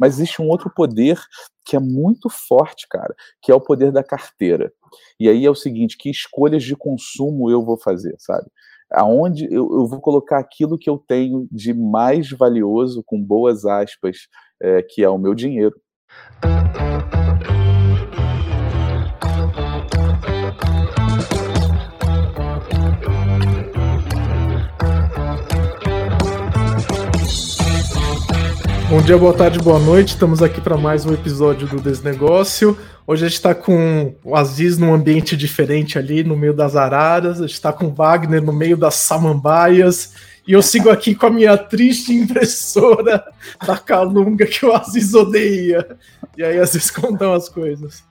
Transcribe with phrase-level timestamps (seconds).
[0.00, 1.20] Mas existe um outro poder
[1.62, 4.72] que é muito forte, cara, que é o poder da carteira.
[5.20, 8.48] E aí é o seguinte: que escolhas de consumo eu vou fazer, sabe?
[8.90, 14.16] Aonde eu, eu vou colocar aquilo que eu tenho de mais valioso, com boas aspas,
[14.60, 15.78] é, que é o meu dinheiro.
[28.90, 30.08] Bom dia, boa tarde, boa noite.
[30.08, 32.76] Estamos aqui para mais um episódio do Desnegócio.
[33.06, 37.38] Hoje a gente está com o Aziz num ambiente diferente ali, no meio das araras.
[37.38, 40.16] A gente está com o Wagner no meio das samambaias.
[40.44, 43.24] E eu sigo aqui com a minha triste impressora
[43.64, 45.86] da Calunga que o Aziz odeia.
[46.36, 48.02] E aí, Aziz, contam as coisas.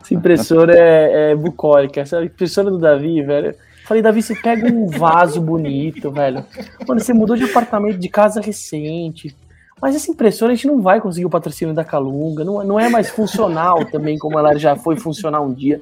[0.00, 2.00] Essa impressora é, é bucólica.
[2.00, 3.56] Essa impressora do Davi, velho.
[3.84, 6.46] Falei, Davi, você pega um vaso bonito, velho.
[6.86, 9.34] Mano, você mudou de apartamento, de casa recente
[9.80, 12.88] mas essa impressora a gente não vai conseguir o patrocínio da Calunga, não, não é
[12.88, 15.80] mais funcional também como ela já foi funcionar um dia.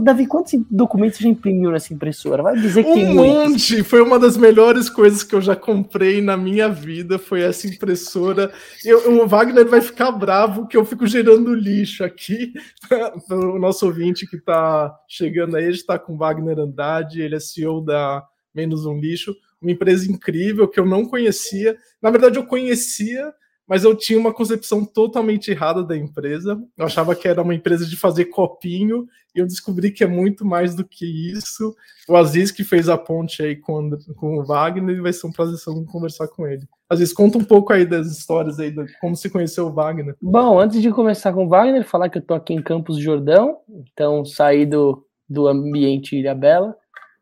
[0.00, 2.42] Davi, quantos documentos você já imprimiu nessa impressora?
[2.42, 3.82] Vai dizer que um monte!
[3.82, 8.52] Foi uma das melhores coisas que eu já comprei na minha vida, foi essa impressora.
[8.84, 12.52] Eu, o Wagner vai ficar bravo que eu fico gerando lixo aqui.
[13.30, 17.80] o nosso ouvinte que está chegando aí, está com o Wagner Andrade, ele é CEO
[17.80, 18.22] da
[18.54, 21.76] Menos Um Lixo uma empresa incrível que eu não conhecia.
[22.00, 23.32] Na verdade, eu conhecia,
[23.68, 26.58] mas eu tinha uma concepção totalmente errada da empresa.
[26.76, 30.44] Eu achava que era uma empresa de fazer copinho, e eu descobri que é muito
[30.44, 31.76] mais do que isso.
[32.08, 35.58] O Aziz, que fez a ponte aí com, com o Wagner, vai ser um prazer
[35.92, 36.66] conversar com ele.
[36.88, 40.16] Aziz, conta um pouco aí das histórias aí, de como você conheceu o Wagner.
[40.22, 43.58] Bom, antes de começar com o Wagner, falar que eu tô aqui em Campos Jordão,
[43.68, 46.74] então saí do, do ambiente Ilha Bela,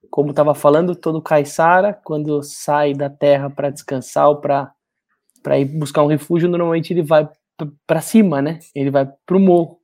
[0.08, 4.72] como estava falando, todo caiçara, quando sai da terra para descansar ou para
[5.54, 7.28] ir buscar um refúgio, normalmente ele vai
[7.86, 8.58] para cima, né?
[8.74, 9.78] Ele vai para o morro.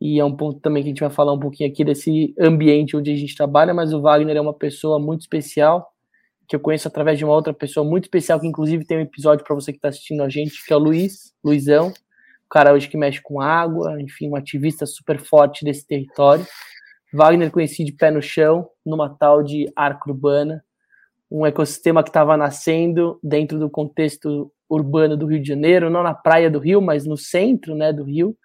[0.00, 2.96] E é um ponto também que a gente vai falar um pouquinho aqui desse ambiente
[2.96, 5.90] onde a gente trabalha, mas o Wagner é uma pessoa muito especial,
[6.48, 9.44] que eu conheço através de uma outra pessoa muito especial, que inclusive tem um episódio
[9.44, 12.88] para você que está assistindo a gente, que é o Luiz, Luizão, o cara hoje
[12.88, 16.46] que mexe com água, enfim, um ativista super forte desse território.
[17.12, 20.62] Wagner conheci de pé no chão, numa tal de arca urbana,
[21.30, 26.14] um ecossistema que estava nascendo dentro do contexto urbano do Rio de Janeiro, não na
[26.14, 28.36] praia do Rio, mas no centro né, do Rio.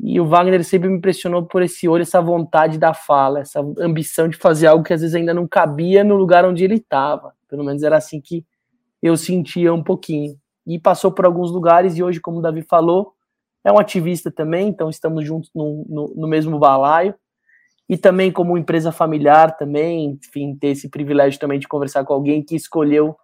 [0.00, 4.28] E o Wagner sempre me impressionou por esse olho, essa vontade da fala, essa ambição
[4.28, 7.32] de fazer algo que às vezes ainda não cabia no lugar onde ele estava.
[7.48, 8.44] Pelo menos era assim que
[9.02, 10.36] eu sentia um pouquinho.
[10.66, 13.14] E passou por alguns lugares e hoje, como o Davi falou,
[13.64, 17.14] é um ativista também, então estamos juntos no, no, no mesmo balaio
[17.88, 22.42] e também como empresa familiar também, enfim, ter esse privilégio também de conversar com alguém
[22.42, 23.16] que escolheu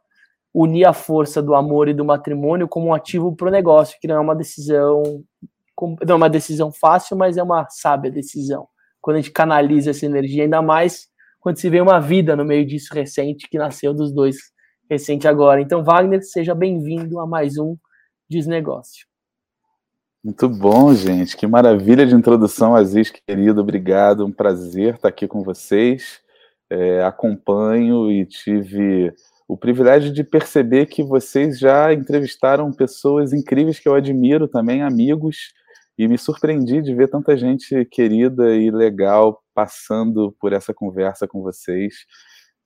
[0.55, 4.07] unir a força do amor e do matrimônio como um ativo para o negócio, que
[4.07, 5.03] não é uma decisão
[6.07, 8.69] não é uma decisão fácil, mas é uma sábia decisão.
[9.01, 11.09] Quando a gente canaliza essa energia, ainda mais
[11.41, 14.37] quando se vê uma vida no meio disso recente, que nasceu dos dois
[14.89, 15.61] recente agora.
[15.61, 17.77] Então, Wagner, seja bem-vindo a mais um
[18.31, 19.07] Desnegócio.
[20.23, 21.37] Muito bom, gente.
[21.37, 23.61] Que maravilha de introdução, Aziz, querido.
[23.61, 24.25] Obrigado.
[24.25, 26.21] Um prazer estar aqui com vocês.
[26.71, 29.13] É, acompanho e tive
[29.47, 35.53] o privilégio de perceber que vocês já entrevistaram pessoas incríveis que eu admiro também, amigos,
[35.99, 41.43] e me surpreendi de ver tanta gente querida e legal passando por essa conversa com
[41.43, 41.95] vocês.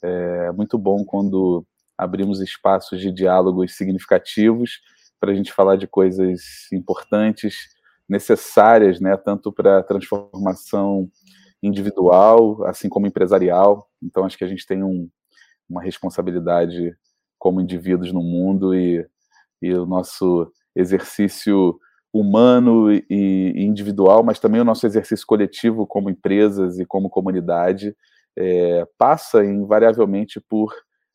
[0.03, 1.67] É muito bom quando
[1.97, 4.81] abrimos espaços de diálogos significativos
[5.21, 7.57] para a gente falar de coisas importantes,
[8.09, 11.11] necessárias, né, tanto para a transformação
[11.61, 13.89] individual, assim como empresarial.
[14.01, 15.11] Então, acho que a gente tem um,
[15.69, 16.97] uma responsabilidade
[17.39, 19.07] como indivíduos no mundo e,
[19.63, 21.79] e o nosso exercício
[22.13, 27.95] humano e individual, mas também o nosso exercício coletivo como empresas e como comunidade
[28.37, 30.75] é, passa invariavelmente por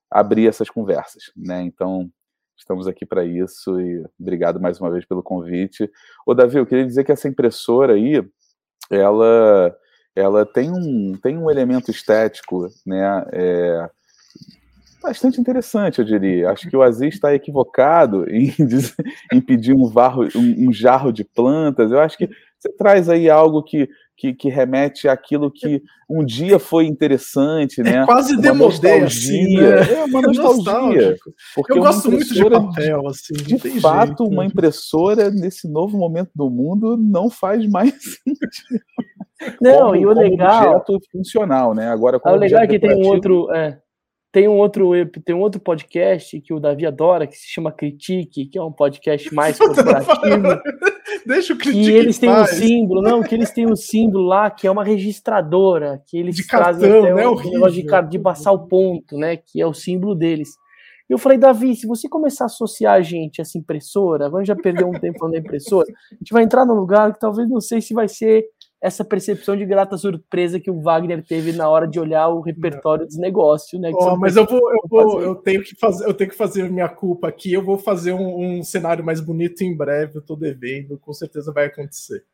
[0.10, 1.64] abrir essas conversas, né?
[1.64, 2.12] Então
[2.58, 5.92] Estamos aqui para isso e obrigado mais uma vez pelo convite.
[6.26, 8.24] Ô, Davi, eu queria dizer que essa impressora aí,
[8.90, 9.76] ela,
[10.16, 13.26] ela tem, um, tem um elemento estético, né?
[13.34, 13.90] É,
[15.04, 16.50] bastante interessante, eu diria.
[16.50, 18.54] Acho que o Aziz está equivocado em,
[19.32, 21.92] em pedir um, varro, um, um jarro de plantas.
[21.92, 26.60] Eu acho que você traz aí algo que que, que remete àquilo que um dia
[26.60, 27.96] foi interessante, é né?
[27.98, 29.92] É quase demodé, assim, né?
[29.92, 31.16] É uma nostalgia.
[31.56, 33.34] Porque Eu gosto muito de papel, assim.
[33.34, 34.24] De, de fato, jeito.
[34.24, 38.84] uma impressora nesse novo momento do mundo não faz mais sentido.
[39.60, 40.78] Não, como, e o legal.
[40.78, 41.90] Objeto funcional, né?
[41.90, 43.52] Agora, como o legal é que tem um outro.
[43.54, 43.80] É,
[44.34, 44.90] tem um outro
[45.24, 48.72] tem um outro podcast que o Davi adora, que se chama Critique, que é um
[48.72, 50.60] podcast mais corporativo.
[51.24, 51.92] Deixa o Critique.
[51.92, 54.84] E eles têm um símbolo, não, que eles têm um símbolo lá que é uma
[54.84, 57.28] registradora, que eles de trazem cartão, até né?
[57.28, 59.38] um negócio de, de passar o ponto, né?
[59.38, 60.58] Que é o símbolo deles.
[61.08, 64.56] Eu falei, Davi, se você começar a associar a gente a essa impressora, vamos já
[64.56, 67.62] perder um tempo falando da impressora, a gente vai entrar num lugar que talvez não
[67.62, 68.46] sei se vai ser
[68.84, 73.06] essa percepção de grata surpresa que o Wagner teve na hora de olhar o repertório
[73.06, 73.90] dos negócios, né?
[73.94, 76.90] Oh, mas eu vou, eu vou, eu tenho que fazer, eu tenho que fazer minha
[76.90, 77.54] culpa aqui.
[77.54, 80.18] Eu vou fazer um, um cenário mais bonito em breve.
[80.18, 82.26] Eu tô devendo, com certeza vai acontecer.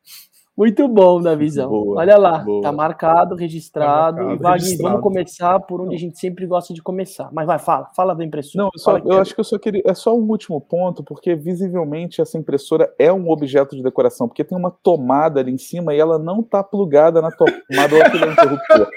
[0.56, 1.70] Muito bom, Davizão.
[1.70, 2.62] Boa, Olha lá, boa.
[2.62, 4.18] tá marcado, registrado.
[4.18, 7.30] Tá marcado, Wagner, vamos começar por onde a gente sempre gosta de começar.
[7.32, 8.64] Mas vai, fala, fala da impressora.
[8.64, 9.82] Não, eu, só, eu acho que eu só queria.
[9.86, 14.44] É só um último ponto, porque visivelmente essa impressora é um objeto de decoração, porque
[14.44, 18.32] tem uma tomada ali em cima e ela não tá plugada na tomada ou aquele
[18.32, 18.88] interruptor.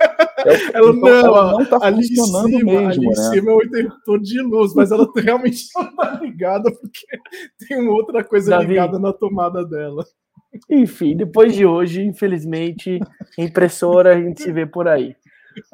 [0.45, 2.89] É, ela, então, não, ela não tá funcionando cima, mesmo.
[2.89, 3.11] Ali né?
[3.11, 7.07] em cima é um interruptor de luz, mas ela realmente não tá ligada, porque
[7.65, 10.03] tem uma outra coisa Davi, ligada na tomada dela.
[10.69, 12.99] Enfim, depois de hoje, infelizmente,
[13.37, 15.15] impressora a gente se vê por aí.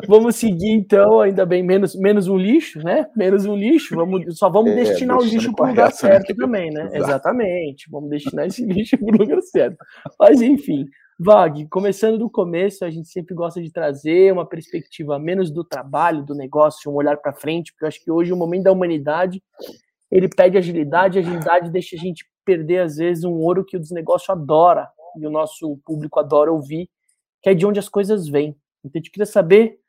[0.07, 3.07] Vamos seguir então, ainda bem, menos, menos um lixo, né?
[3.15, 3.95] Menos um lixo.
[3.95, 6.35] Vamos, só vamos é, destinar o lixo para o lugar certo né?
[6.35, 6.83] também, né?
[6.87, 6.97] Exato.
[6.97, 7.89] Exatamente.
[7.89, 9.77] Vamos destinar esse lixo para o lugar certo.
[10.19, 10.85] Mas enfim,
[11.21, 16.23] Vag, começando do começo, a gente sempre gosta de trazer uma perspectiva menos do trabalho,
[16.23, 19.41] do negócio, um olhar para frente, porque eu acho que hoje o momento da humanidade
[20.09, 24.31] ele pede agilidade, agilidade deixa a gente perder, às vezes, um ouro que o desnegócio
[24.31, 26.89] adora e o nosso público adora ouvir,
[27.43, 28.55] que é de onde as coisas vêm.
[28.83, 29.79] Então, a gente queria saber.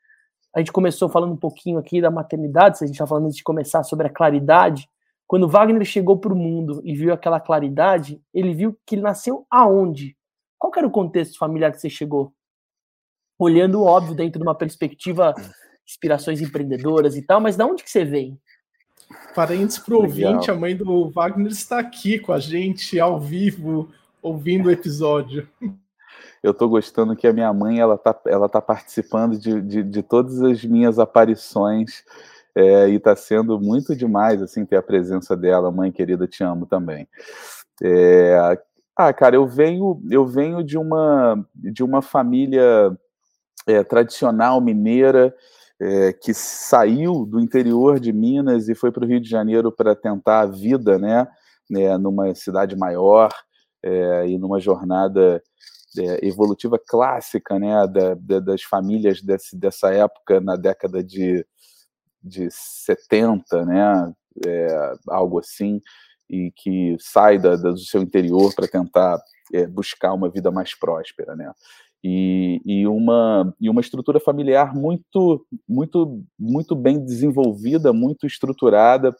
[0.55, 3.37] A gente começou falando um pouquinho aqui da maternidade, se a gente está falando antes
[3.37, 4.87] de começar sobre a claridade.
[5.25, 9.47] Quando Wagner chegou para o mundo e viu aquela claridade, ele viu que ele nasceu
[9.49, 10.15] aonde?
[10.59, 12.31] Qual era o contexto familiar que você chegou?
[13.39, 15.33] Olhando, óbvio, dentro de uma perspectiva
[15.87, 18.39] inspirações empreendedoras e tal, mas de onde que você vem?
[19.33, 23.89] Parentes para o ouvinte, a mãe do Wagner está aqui com a gente ao vivo,
[24.21, 25.47] ouvindo o episódio.
[26.43, 30.03] Eu estou gostando que a minha mãe ela tá, ela tá participando de, de, de
[30.03, 32.03] todas as minhas aparições
[32.55, 36.65] é, e está sendo muito demais assim ter a presença dela, mãe querida, te amo
[36.65, 37.07] também.
[37.81, 38.57] É,
[38.95, 42.95] ah, cara, eu venho eu venho de uma de uma família
[43.67, 45.33] é, tradicional mineira
[45.81, 49.95] é, que saiu do interior de Minas e foi para o Rio de Janeiro para
[49.95, 51.27] tentar a vida, né,
[51.67, 53.31] né numa cidade maior
[53.83, 55.41] é, e numa jornada
[55.97, 61.43] é, evolutiva clássica, né, da, da, das famílias desse, dessa época na década de,
[62.23, 64.13] de 70, né,
[64.45, 65.81] é, algo assim,
[66.29, 69.19] e que sai da, do seu interior para tentar
[69.51, 71.51] é, buscar uma vida mais próspera, né
[72.03, 79.15] e, e, uma, e uma estrutura familiar muito, muito, muito bem desenvolvida, muito estruturada,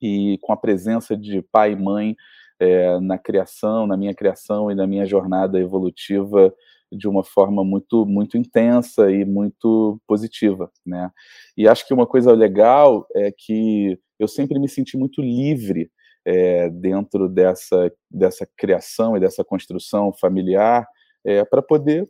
[0.00, 2.16] e com a presença de pai e mãe
[2.60, 6.54] é, na criação, na minha criação e na minha jornada evolutiva
[6.92, 11.10] de uma forma muito muito intensa e muito positiva, né?
[11.56, 15.90] E acho que uma coisa legal é que eu sempre me senti muito livre
[16.24, 20.86] é, dentro dessa dessa criação e dessa construção familiar
[21.24, 22.08] é, para poder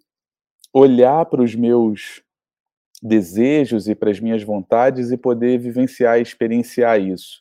[0.72, 2.22] olhar para os meus
[3.02, 7.40] desejos e para as minhas vontades e poder vivenciar e experienciar isso.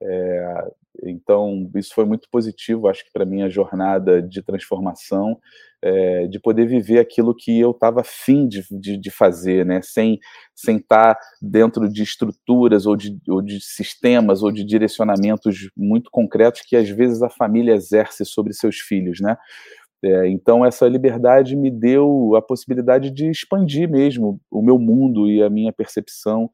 [0.00, 0.72] É,
[1.04, 5.38] então, isso foi muito positivo, acho que para minha jornada de transformação,
[5.82, 9.80] é, de poder viver aquilo que eu estava afim de, de, de, fazer, né?
[9.82, 10.20] sem,
[10.56, 16.60] estar tá dentro de estruturas ou de, ou de sistemas ou de direcionamentos muito concretos
[16.60, 19.18] que às vezes a família exerce sobre seus filhos.
[19.20, 19.36] Né?
[20.04, 25.42] É, então, essa liberdade me deu a possibilidade de expandir mesmo o meu mundo e
[25.42, 26.50] a minha percepção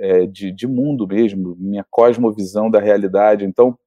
[0.00, 3.44] é, de, de, mundo mesmo, minha cosmovisão da realidade.
[3.44, 3.78] Então,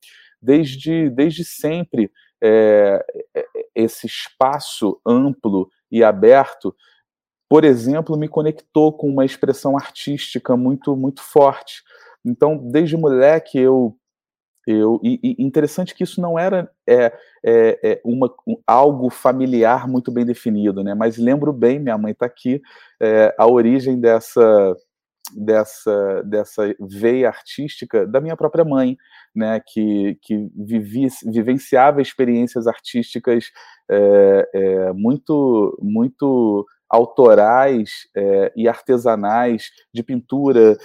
[0.42, 2.10] desde, desde sempre,
[2.42, 6.74] é, é esse espaço amplo e aberto,
[7.50, 11.84] por exemplo, me conectou com uma expressão artística muito, muito forte.
[12.26, 13.98] Então, desde moleque, eu
[14.66, 17.12] eu, e, e, interessante que isso não era é,
[17.44, 20.94] é, é uma, um, algo familiar muito bem definido, né?
[20.94, 22.62] Mas lembro bem, minha mãe está aqui,
[23.00, 24.76] é, a origem dessa,
[25.36, 28.98] dessa, dessa veia artística da minha própria mãe,
[29.36, 29.60] né?
[29.66, 33.52] Que, que vivia, vivenciava experiências artísticas
[33.90, 37.90] é, é, muito, muito autorais
[38.54, 40.78] e artesanais de pintura,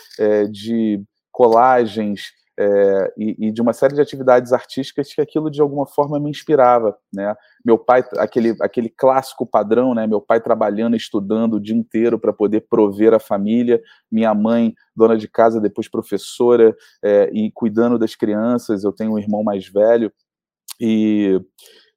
[0.53, 1.03] de
[1.33, 6.19] colagens é, e, e, de uma série de atividades artísticas que aquilo de alguma forma
[6.19, 7.35] me inspirava, né?
[7.65, 10.07] Meu pai, aquele, aquele clássico padrão, né?
[10.07, 15.17] Meu pai trabalhando, estudando o dia inteiro para poder prover a família, minha mãe dona
[15.17, 18.85] de casa, depois professora é, e cuidando das crianças.
[18.85, 20.11] Eu tenho um irmão mais velho
[20.81, 21.41] e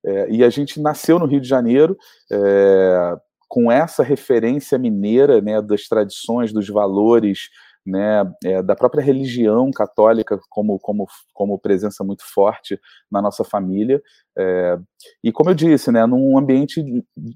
[0.06, 1.98] é, e a gente nasceu no Rio de Janeiro.
[2.32, 3.16] É,
[3.50, 7.50] com essa referência mineira, né, das tradições, dos valores,
[7.90, 12.80] né, é, da própria religião católica como, como, como presença muito forte
[13.12, 14.02] na nossa família.
[14.38, 14.78] É,
[15.24, 16.82] e como eu disse, né, num ambiente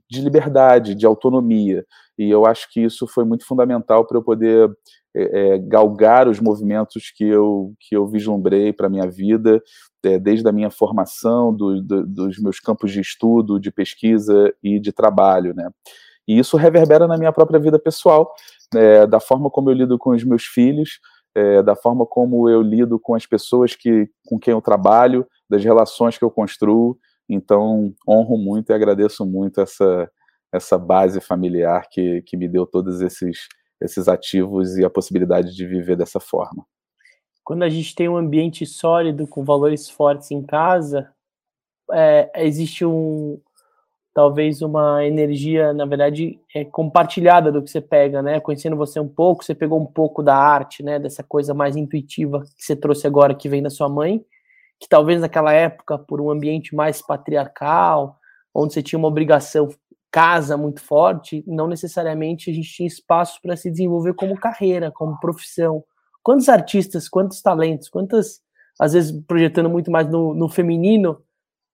[0.09, 1.85] de liberdade, de autonomia.
[2.17, 4.69] E eu acho que isso foi muito fundamental para eu poder
[5.15, 9.61] é, é, galgar os movimentos que eu, que eu vislumbrei para a minha vida,
[10.03, 14.79] é, desde a minha formação, do, do, dos meus campos de estudo, de pesquisa e
[14.79, 15.53] de trabalho.
[15.55, 15.69] Né?
[16.27, 18.33] E isso reverbera na minha própria vida pessoal,
[18.75, 20.99] é, da forma como eu lido com os meus filhos,
[21.35, 25.63] é, da forma como eu lido com as pessoas que, com quem eu trabalho, das
[25.63, 26.97] relações que eu construo.
[27.27, 30.09] Então, honro muito e agradeço muito essa,
[30.51, 33.47] essa base familiar que, que me deu todos esses,
[33.81, 36.65] esses ativos e a possibilidade de viver dessa forma.
[37.43, 41.11] Quando a gente tem um ambiente sólido, com valores fortes em casa,
[41.91, 43.41] é, existe um,
[44.13, 48.39] talvez uma energia, na verdade, é compartilhada do que você pega, né?
[48.39, 50.99] Conhecendo você um pouco, você pegou um pouco da arte, né?
[50.99, 54.23] Dessa coisa mais intuitiva que você trouxe agora, que vem da sua mãe,
[54.79, 58.17] que talvez naquela época, por um ambiente mais patriarcal,
[58.53, 59.69] onde você tinha uma obrigação
[60.11, 65.19] casa muito forte, não necessariamente a gente tinha espaço para se desenvolver como carreira, como
[65.19, 65.83] profissão.
[66.21, 68.39] Quantos artistas, quantos talentos, quantas,
[68.79, 71.19] às vezes projetando muito mais no, no feminino,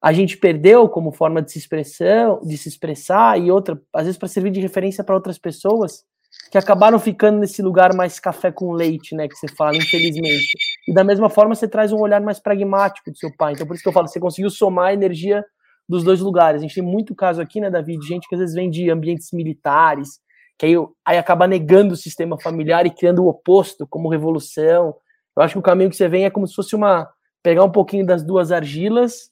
[0.02, 4.18] a gente perdeu como forma de se expressão, de se expressar e outra, às vezes
[4.18, 6.04] para servir de referência para outras pessoas
[6.52, 10.58] que acabaram ficando nesse lugar mais café com leite, né, que você fala, infelizmente.
[10.88, 13.54] E da mesma forma você traz um olhar mais pragmático do seu pai.
[13.54, 15.44] Então por isso que eu falo, você conseguiu somar a energia
[15.88, 16.60] dos dois lugares.
[16.60, 18.90] A gente tem muito caso aqui, né, Davi, de gente que às vezes vem de
[18.90, 20.20] ambientes militares,
[20.58, 20.76] que aí,
[21.06, 24.96] aí acaba negando o sistema familiar e criando o oposto, como revolução.
[25.36, 27.10] Eu acho que o caminho que você vem é como se fosse uma
[27.42, 29.32] pegar um pouquinho das duas argilas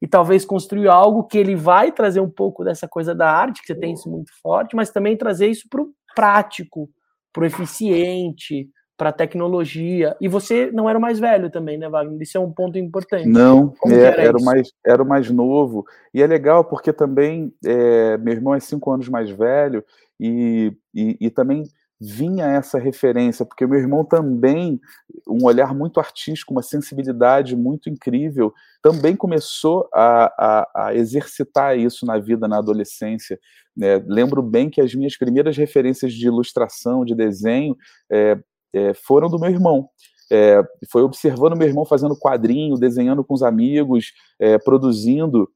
[0.00, 3.66] e talvez construir algo que ele vai trazer um pouco dessa coisa da arte, que
[3.66, 6.88] você tem isso muito forte, mas também trazer isso para o prático,
[7.32, 10.16] para o eficiente, para a tecnologia.
[10.20, 12.20] E você não era o mais velho também, né, Wagner?
[12.20, 13.28] Isso é um ponto importante.
[13.28, 15.84] Não, é, era, era o mais, era o mais novo.
[16.14, 19.84] E é legal porque também é, meu irmão é cinco anos mais velho
[20.18, 21.64] e, e, e também
[22.00, 24.80] vinha essa referência, porque meu irmão também,
[25.26, 32.04] um olhar muito artístico, uma sensibilidade muito incrível, também começou a, a, a exercitar isso
[32.04, 33.38] na vida, na adolescência.
[33.76, 34.02] Né?
[34.06, 37.76] Lembro bem que as minhas primeiras referências de ilustração, de desenho,
[38.10, 38.38] é,
[38.74, 39.88] é, foram do meu irmão.
[40.30, 40.60] É,
[40.90, 45.48] foi observando meu irmão fazendo quadrinho, desenhando com os amigos, é, produzindo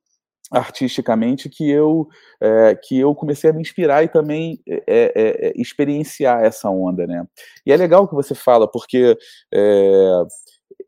[0.50, 2.08] artisticamente que eu
[2.40, 7.24] é, que eu comecei a me inspirar e também é, é, experienciar essa onda, né?
[7.64, 9.16] E é legal que você fala porque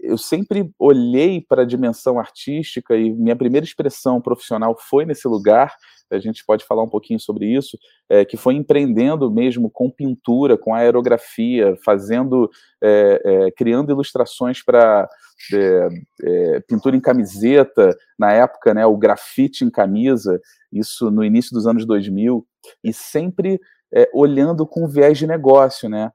[0.01, 5.77] eu sempre olhei para a dimensão artística e minha primeira expressão profissional foi nesse lugar
[6.15, 7.79] a gente pode falar um pouquinho sobre isso,
[8.09, 12.51] é, que foi empreendendo mesmo com pintura, com aerografia, fazendo,
[12.83, 15.09] é, é, criando ilustrações para
[15.55, 15.89] é,
[16.23, 20.41] é, pintura em camiseta, na época, né, o grafite em camisa,
[20.73, 22.47] isso no início dos anos 2000,
[22.83, 23.61] e sempre
[23.95, 26.11] é, olhando com viés de negócio, né?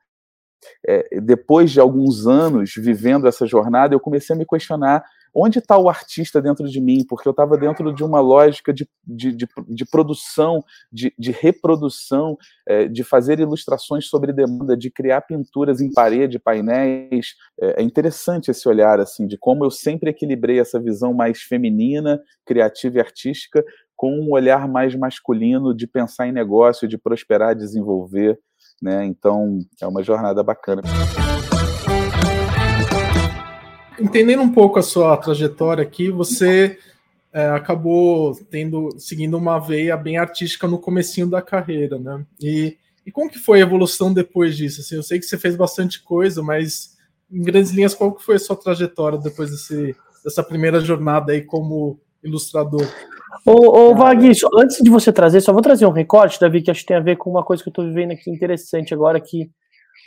[1.21, 5.03] depois de alguns anos vivendo essa jornada, eu comecei a me questionar
[5.33, 7.05] onde está o artista dentro de mim?
[7.07, 12.37] Porque eu estava dentro de uma lógica de, de, de, de produção, de, de reprodução,
[12.67, 17.35] é, de fazer ilustrações sobre demanda, de criar pinturas em parede, painéis.
[17.59, 22.21] É, é interessante esse olhar, assim, de como eu sempre equilibrei essa visão mais feminina,
[22.45, 23.63] criativa e artística
[23.95, 28.39] com um olhar mais masculino de pensar em negócio, de prosperar, desenvolver.
[28.79, 29.05] Né?
[29.05, 30.83] Então, é uma jornada bacana
[33.99, 36.77] entendendo um pouco a sua trajetória aqui, você
[37.33, 42.25] é, acabou tendo seguindo uma veia bem artística no comecinho da carreira, né?
[42.41, 44.81] E, e como que foi a evolução depois disso?
[44.81, 46.97] Assim, eu sei que você fez bastante coisa, mas
[47.31, 51.41] em grandes linhas, qual que foi a sua trajetória depois desse, dessa primeira jornada aí
[51.41, 52.87] como ilustrador?
[53.45, 56.81] Ô, ô Vagui, antes de você trazer, só vou trazer um recorte, Davi, que acho
[56.81, 59.49] que tem a ver com uma coisa que eu estou vivendo aqui interessante agora, que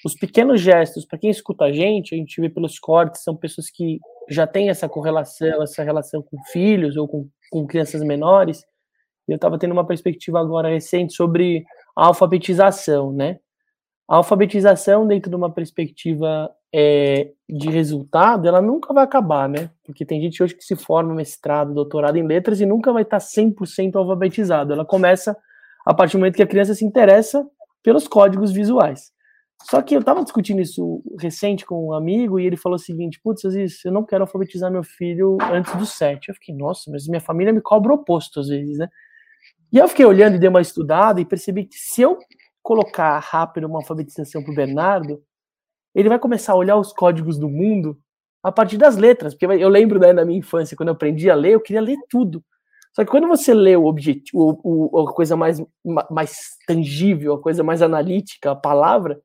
[0.05, 3.69] os pequenos gestos, para quem escuta a gente, a gente vê pelos cortes, são pessoas
[3.69, 8.65] que já têm essa correlação, essa relação com filhos ou com, com crianças menores.
[9.29, 11.65] Eu estava tendo uma perspectiva agora recente sobre
[11.97, 13.39] a alfabetização, né?
[14.09, 19.71] A alfabetização dentro de uma perspectiva é, de resultado, ela nunca vai acabar, né?
[19.85, 23.19] Porque tem gente hoje que se forma mestrado, doutorado em letras e nunca vai estar
[23.19, 24.73] 100% alfabetizado.
[24.73, 25.37] Ela começa
[25.85, 27.47] a partir do momento que a criança se interessa
[27.83, 29.13] pelos códigos visuais.
[29.63, 33.21] Só que eu estava discutindo isso recente com um amigo e ele falou o seguinte:
[33.23, 36.29] Putz, Aziz, eu não quero alfabetizar meu filho antes dos sete.
[36.29, 38.89] Eu fiquei, nossa, mas minha família me cobra o oposto às vezes, né?
[39.73, 42.19] E eu fiquei olhando e dei uma estudada e percebi que se eu
[42.63, 45.23] colocar rápido uma alfabetização para o Bernardo,
[45.95, 47.99] ele vai começar a olhar os códigos do mundo
[48.43, 49.35] a partir das letras.
[49.35, 51.97] Porque eu lembro né, na minha infância, quando eu aprendi a ler, eu queria ler
[52.09, 52.45] tudo.
[52.93, 55.63] Só que quando você lê o objetivo, o, a coisa mais,
[56.11, 59.21] mais tangível, a coisa mais analítica, a palavra,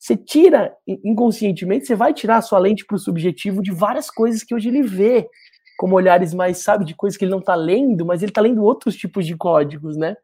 [0.00, 4.42] você tira inconscientemente, você vai tirar a sua lente para o subjetivo de várias coisas
[4.42, 5.28] que hoje ele vê,
[5.76, 8.64] como olhares mais, sabe, de coisas que ele não está lendo, mas ele está lendo
[8.64, 10.16] outros tipos de códigos, né?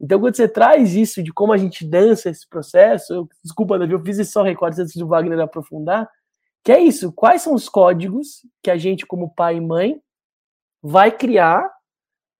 [0.00, 3.94] Então, quando você traz isso de como a gente dança esse processo, eu, desculpa, Davi,
[3.94, 6.08] eu fiz esse só recorte antes do Wagner aprofundar,
[6.62, 10.00] que é isso, quais são os códigos que a gente, como pai e mãe,
[10.80, 11.68] vai criar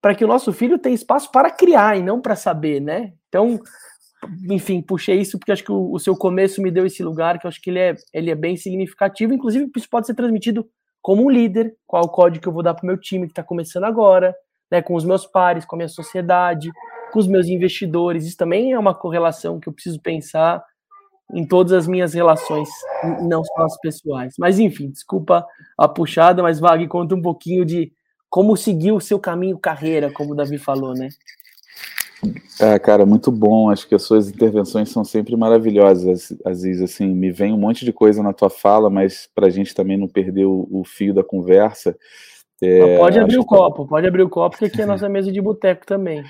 [0.00, 3.12] para que o nosso filho tenha espaço para criar e não para saber, né?
[3.28, 3.58] Então,
[4.50, 7.46] enfim, puxei isso porque acho que o, o, seu começo me deu esse lugar, que
[7.46, 10.66] eu acho que ele é, ele é bem significativo, inclusive isso pode ser transmitido
[11.02, 13.32] como um líder, qual o código que eu vou dar para o meu time que
[13.32, 14.34] está começando agora,
[14.70, 16.70] né, com os meus pares, com a minha sociedade,
[17.12, 18.26] com os meus investidores.
[18.26, 20.64] Isso também é uma correlação que eu preciso pensar
[21.32, 22.68] em todas as minhas relações,
[23.22, 24.34] não só as pessoais.
[24.38, 25.46] Mas enfim, desculpa
[25.78, 27.92] a puxada, mas Vag, conta um pouquinho de
[28.28, 31.08] como seguir o seu caminho carreira, como o Davi falou, né?
[32.60, 33.70] É, cara, muito bom.
[33.70, 36.80] Acho que as suas intervenções são sempre maravilhosas, Aziz.
[36.80, 39.96] Assim, me vem um monte de coisa na tua fala, mas para a gente também
[39.96, 41.96] não perder o, o fio da conversa.
[42.62, 43.48] É, pode abrir o que...
[43.48, 46.24] copo, pode abrir o copo, porque aqui é a nossa mesa de boteco também.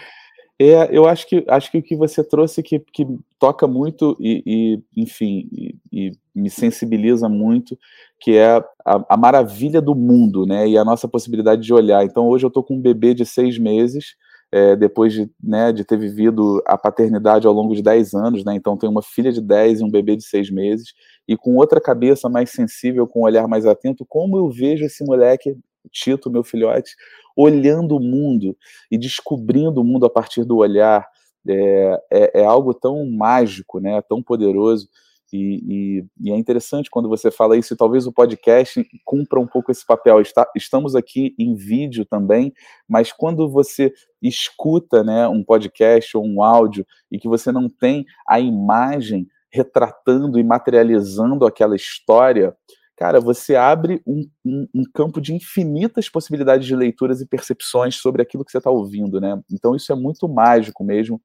[0.59, 3.07] É, eu acho que acho que o que você trouxe que, que
[3.39, 7.79] toca muito e, e enfim, e, e, me sensibiliza muito,
[8.19, 10.67] que é a, a, maravilha do mundo, né?
[10.67, 12.05] E a nossa possibilidade de olhar.
[12.05, 14.17] Então hoje eu estou com um bebê de seis meses,
[14.53, 18.55] é, depois de, né, de ter vivido a paternidade ao longo de dez anos, né?
[18.55, 20.93] Então tenho uma filha de dez e um bebê de seis meses,
[21.29, 25.05] e com outra cabeça mais sensível, com um olhar mais atento, como eu vejo esse
[25.05, 25.57] moleque
[25.93, 26.95] Tito, meu filhote,
[27.37, 28.57] olhando o mundo
[28.91, 31.07] e descobrindo o mundo a partir do olhar,
[31.49, 34.89] é, é, é algo tão mágico, né, tão poderoso.
[35.33, 39.47] E, e, e, é interessante quando você fala isso, e talvez o podcast cumpra um
[39.47, 40.21] pouco esse papel.
[40.21, 42.53] Está, estamos aqui em vídeo também,
[42.89, 48.05] mas quando você escuta né, um podcast ou um áudio e que você não tem
[48.29, 52.55] a imagem retratando e materializando aquela história,
[52.97, 58.23] cara, você abre um, um, um, campo de infinitas possibilidades de leituras e percepções sobre
[58.23, 59.41] aquilo que você está ouvindo, né?
[59.51, 61.21] Então isso é muito mágico mesmo,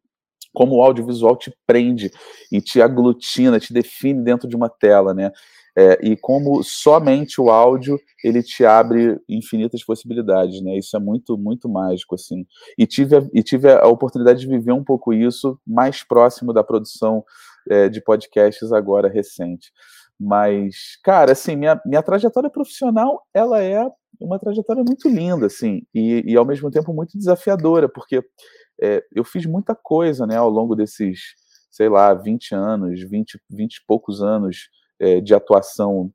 [0.54, 2.12] como o audiovisual te prende
[2.52, 5.32] e te aglutina, te define dentro de uma tela, né?
[5.78, 10.78] É, e como somente o áudio ele te abre infinitas possibilidades, né?
[10.78, 12.46] Isso é muito muito mágico assim.
[12.78, 16.64] E tive a, e tive a oportunidade de viver um pouco isso mais próximo da
[16.64, 17.24] produção
[17.70, 19.72] é, de podcasts agora recente.
[20.20, 26.24] Mas, cara, assim, minha, minha trajetória profissional, ela é uma trajetória muito linda, assim, e,
[26.28, 28.24] e ao mesmo tempo muito desafiadora, porque
[28.82, 31.36] é, eu fiz muita coisa, né, ao longo desses,
[31.70, 36.12] sei lá, 20 anos, 20, 20 e poucos anos é, de atuação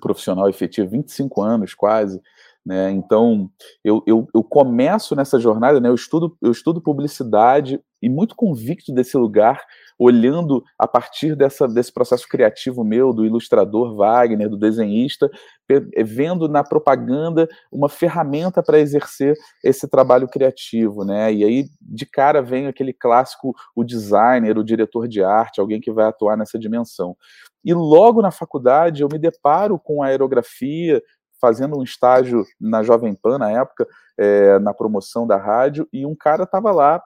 [0.00, 2.20] profissional efetiva, 25 anos quase,
[2.64, 3.50] né, então
[3.84, 8.92] eu, eu, eu começo nessa jornada, né, eu estudo, eu estudo publicidade e muito convicto
[8.92, 9.62] desse lugar,
[9.98, 15.30] olhando a partir dessa, desse processo criativo meu, do ilustrador Wagner, do desenhista,
[16.04, 21.32] vendo na propaganda uma ferramenta para exercer esse trabalho criativo, né?
[21.32, 25.90] E aí de cara vem aquele clássico, o designer, o diretor de arte, alguém que
[25.90, 27.16] vai atuar nessa dimensão.
[27.64, 31.02] E logo na faculdade eu me deparo com a aerografia,
[31.44, 36.14] fazendo um estágio na Jovem Pan na época, é, na promoção da rádio, e um
[36.14, 37.02] cara estava lá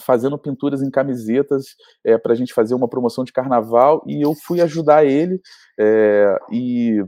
[0.00, 1.66] fazendo pinturas em camisetas
[2.02, 5.38] é, para a gente fazer uma promoção de carnaval e eu fui ajudar ele
[5.78, 7.04] é, e,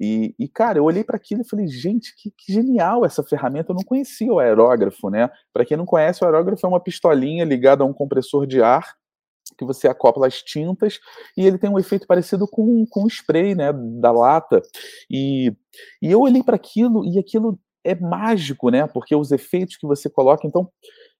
[0.00, 3.70] e, e, cara, eu olhei para aquilo e falei, gente, que, que, genial essa ferramenta.
[3.70, 5.30] Eu não conhecia o aerógrafo, né?
[5.52, 8.96] Para quem não conhece, o aerógrafo é uma pistolinha ligada a um compressor de ar
[9.60, 10.98] que você acopla as tintas
[11.36, 14.62] e ele tem um efeito parecido com, com spray, né, da lata.
[15.10, 15.52] E,
[16.00, 18.86] e eu olhei para aquilo e aquilo é mágico, né?
[18.86, 20.70] Porque os efeitos que você coloca, então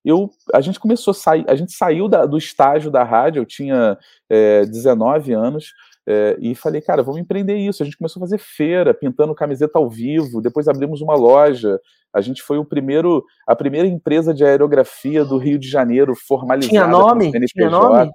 [0.03, 3.47] eu, a gente começou a sair, a gente saiu da, do estágio da rádio, eu
[3.47, 3.99] tinha
[4.31, 5.73] é, 19 anos,
[6.11, 7.85] é, e falei, cara, vamos empreender isso.
[7.85, 11.79] A gente começou a fazer feira, pintando camiseta ao vivo, depois abrimos uma loja.
[12.13, 16.69] A gente foi o primeiro, a primeira empresa de aerografia do Rio de Janeiro formalizada.
[16.69, 17.31] Tinha nome?
[17.47, 18.11] Tinha nome?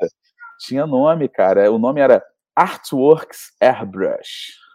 [0.60, 1.72] Tinha nome, cara.
[1.72, 2.22] O nome era
[2.54, 4.66] Artworks Airbrush.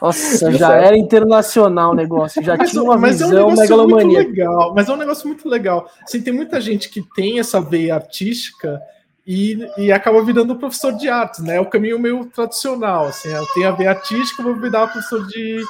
[0.00, 4.20] Nossa, já era internacional o negócio, já mas, tinha uma mas visão é um megalomania.
[4.20, 5.90] Legal, mas é um negócio muito legal.
[6.02, 8.80] Assim, tem muita gente que tem essa veia artística
[9.28, 11.56] e, e acaba virando professor de artes, né?
[11.56, 15.62] É o caminho meio tradicional, assim, eu tenho a veia artística, vou virar professor de,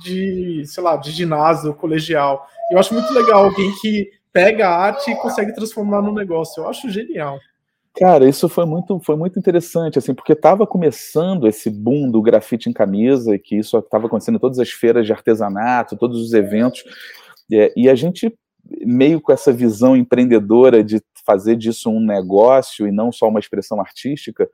[0.00, 2.46] de, sei lá, de ginásio, colegial.
[2.70, 6.62] Eu acho muito legal alguém que pega a arte e consegue transformar no negócio.
[6.62, 7.36] Eu acho genial.
[7.98, 12.70] Cara, isso foi muito, foi muito interessante, assim, porque estava começando esse boom do grafite
[12.70, 16.32] em camisa, e que isso estava acontecendo em todas as feiras de artesanato, todos os
[16.32, 16.84] eventos,
[17.52, 18.32] é, e a gente,
[18.86, 23.80] meio com essa visão empreendedora de fazer disso um negócio e não só uma expressão
[23.80, 24.48] artística,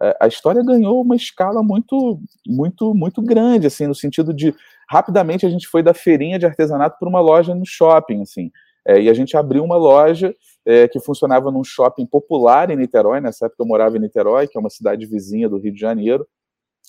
[0.00, 4.54] é, a história ganhou uma escala muito, muito, muito grande, assim, no sentido de,
[4.88, 8.50] rapidamente a gente foi da feirinha de artesanato para uma loja no shopping, assim,
[8.86, 13.20] é, e a gente abriu uma loja é, que funcionava num shopping popular em Niterói,
[13.20, 16.26] nessa época eu morava em Niterói, que é uma cidade vizinha do Rio de Janeiro,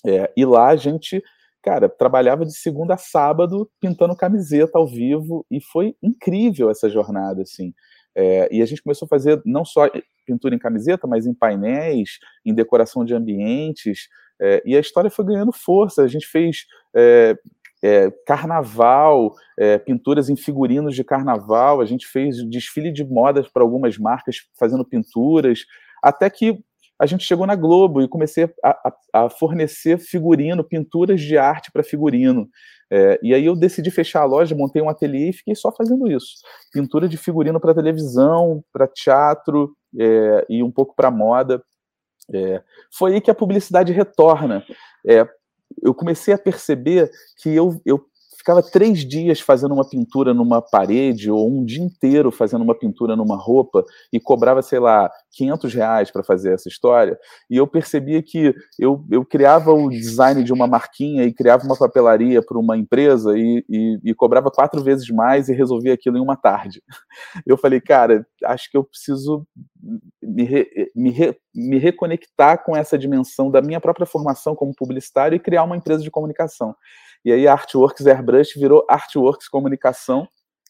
[0.06, 1.22] é, e lá a gente,
[1.62, 7.42] cara, trabalhava de segunda a sábado pintando camiseta ao vivo, e foi incrível essa jornada,
[7.42, 7.74] assim.
[8.14, 9.88] É, e a gente começou a fazer não só
[10.26, 14.08] pintura em camiseta, mas em painéis, em decoração de ambientes,
[14.40, 16.02] é, e a história foi ganhando força.
[16.02, 17.36] A gente fez é,
[17.82, 23.62] é, carnaval, é, pinturas em figurinos de carnaval, a gente fez desfile de modas para
[23.62, 25.64] algumas marcas fazendo pinturas,
[26.02, 26.58] até que
[27.02, 31.72] a gente chegou na Globo e comecei a, a, a fornecer figurino, pinturas de arte
[31.72, 32.48] para figurino.
[32.88, 36.08] É, e aí eu decidi fechar a loja, montei um ateliê e fiquei só fazendo
[36.08, 36.36] isso.
[36.72, 41.60] Pintura de figurino para televisão, para teatro é, e um pouco para moda.
[42.32, 42.62] É,
[42.96, 44.64] foi aí que a publicidade retorna.
[45.04, 45.26] É,
[45.82, 47.10] eu comecei a perceber
[47.42, 47.98] que eu, eu
[48.42, 53.14] ficava três dias fazendo uma pintura numa parede ou um dia inteiro fazendo uma pintura
[53.14, 57.16] numa roupa e cobrava, sei lá, 500 reais para fazer essa história.
[57.48, 61.76] E eu percebia que eu, eu criava o design de uma marquinha e criava uma
[61.76, 66.20] papelaria para uma empresa e, e, e, cobrava quatro vezes mais e resolvia aquilo em
[66.20, 66.82] uma tarde.
[67.46, 69.46] Eu falei, cara, acho que eu preciso
[70.22, 75.36] me, re, me, re, me reconectar com essa dimensão da minha própria formação como publicitário
[75.36, 76.74] e criar uma empresa de comunicação.
[77.24, 80.26] E aí a Artworks Airbrush virou Artworks Comunicação.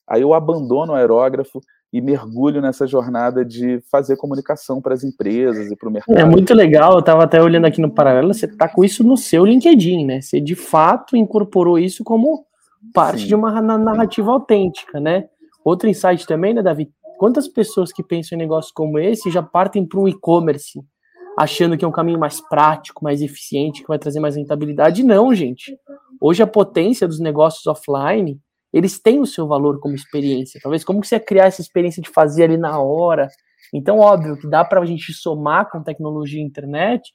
[0.06, 1.60] Aí eu abandono o aerógrafo
[1.92, 6.18] e mergulho nessa jornada de fazer comunicação para as empresas e para o mercado.
[6.18, 9.16] É muito legal, eu estava até olhando aqui no paralelo, você está com isso no
[9.16, 10.20] seu LinkedIn, né?
[10.20, 12.46] Você de fato incorporou isso como
[12.94, 13.28] parte Sim.
[13.28, 15.28] de uma narrativa autêntica, né?
[15.62, 16.90] Outro insight também, né, Davi?
[17.18, 20.82] Quantas pessoas que pensam em negócios como esse já partem para um e-commerce,
[21.38, 25.02] achando que é um caminho mais prático, mais eficiente, que vai trazer mais rentabilidade?
[25.02, 25.76] Não, gente.
[26.20, 28.40] Hoje a potência dos negócios offline,
[28.72, 30.60] eles têm o seu valor como experiência.
[30.62, 33.28] Talvez como que você criar essa experiência de fazer ali na hora.
[33.72, 37.10] Então, óbvio que dá para a gente somar com tecnologia e internet,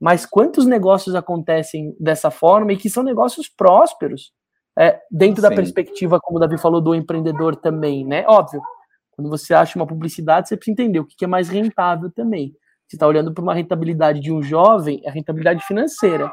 [0.00, 4.32] mas quantos negócios acontecem dessa forma e que são negócios prósperos,
[4.78, 5.48] é, dentro Sim.
[5.48, 8.24] da perspectiva, como o Davi falou, do empreendedor também, né?
[8.26, 8.60] Óbvio,
[9.12, 12.52] quando você acha uma publicidade, você precisa entender o que é mais rentável também.
[12.94, 16.32] Você está olhando para uma rentabilidade de um jovem, é a rentabilidade financeira.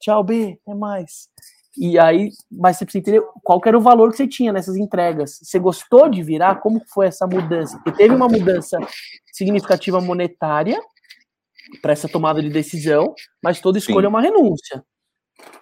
[0.00, 1.28] Tchau, B, até mais.
[1.78, 5.38] E aí, mas você precisa entender qual era o valor que você tinha nessas entregas.
[5.40, 6.56] Você gostou de virar?
[6.56, 7.76] Como foi essa mudança?
[7.76, 8.76] Porque teve uma mudança
[9.32, 10.80] significativa monetária
[11.80, 14.06] para essa tomada de decisão, mas toda escolha Sim.
[14.06, 14.84] é uma renúncia.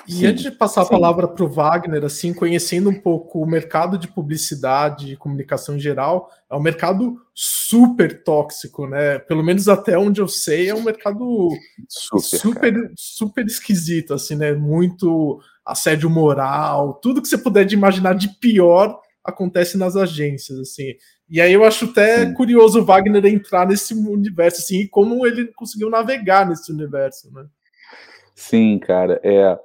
[0.09, 0.27] E Sim.
[0.27, 0.87] antes de passar Sim.
[0.87, 5.77] a palavra para o Wagner, assim, conhecendo um pouco o mercado de publicidade e comunicação
[5.77, 9.19] em geral, é um mercado super tóxico, né?
[9.19, 11.51] Pelo menos até onde eu sei, é um mercado
[11.87, 14.55] super, super, super esquisito, assim, né?
[14.55, 20.95] Muito assédio moral, tudo que você puder de imaginar de pior acontece nas agências, assim.
[21.29, 22.33] E aí eu acho até Sim.
[22.33, 27.45] curioso o Wagner entrar nesse universo, assim, e como ele conseguiu navegar nesse universo, né?
[28.40, 29.59] Sim, cara, é,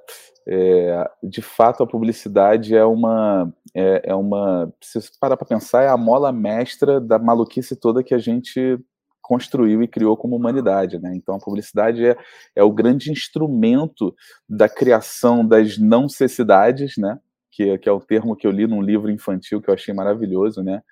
[0.48, 5.88] é de fato a publicidade é uma é, é uma se parar para pensar é
[5.88, 8.76] a mola mestra da maluquice toda que a gente
[9.22, 11.14] construiu e criou como humanidade, né?
[11.14, 12.16] Então a publicidade é,
[12.56, 14.12] é o grande instrumento
[14.48, 17.20] da criação das não necessidades, né?
[17.52, 20.64] Que, que é o termo que eu li num livro infantil que eu achei maravilhoso,
[20.64, 20.82] né?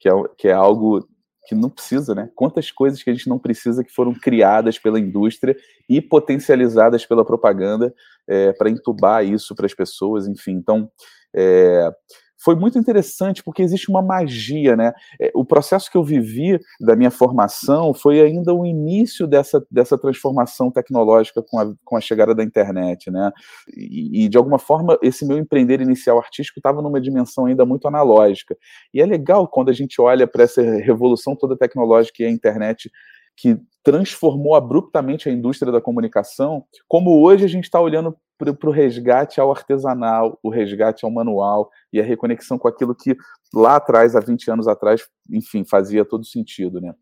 [0.00, 1.06] Que é, que é algo
[1.46, 2.28] que não precisa, né?
[2.34, 5.56] Quantas coisas que a gente não precisa que foram criadas pela indústria
[5.88, 7.94] e potencializadas pela propaganda
[8.26, 10.52] é, para entubar isso para as pessoas, enfim.
[10.52, 10.90] Então,
[11.34, 11.90] é,
[12.38, 14.92] foi muito interessante porque existe uma magia, né?
[15.20, 19.96] É, o processo que eu vivi da minha formação foi ainda o início dessa, dessa
[19.96, 23.32] transformação tecnológica com a, com a chegada da internet, né?
[23.76, 27.88] E, e de alguma forma esse meu empreender inicial artístico estava numa dimensão ainda muito
[27.88, 28.56] analógica.
[28.92, 32.90] E é legal quando a gente olha para essa revolução toda tecnológica e a internet
[33.36, 38.72] que transformou abruptamente a indústria da comunicação, como hoje a gente está olhando para o
[38.72, 43.16] resgate ao artesanal, o resgate ao manual e a reconexão com aquilo que
[43.54, 46.94] lá atrás, há 20 anos atrás, enfim, fazia todo sentido, né?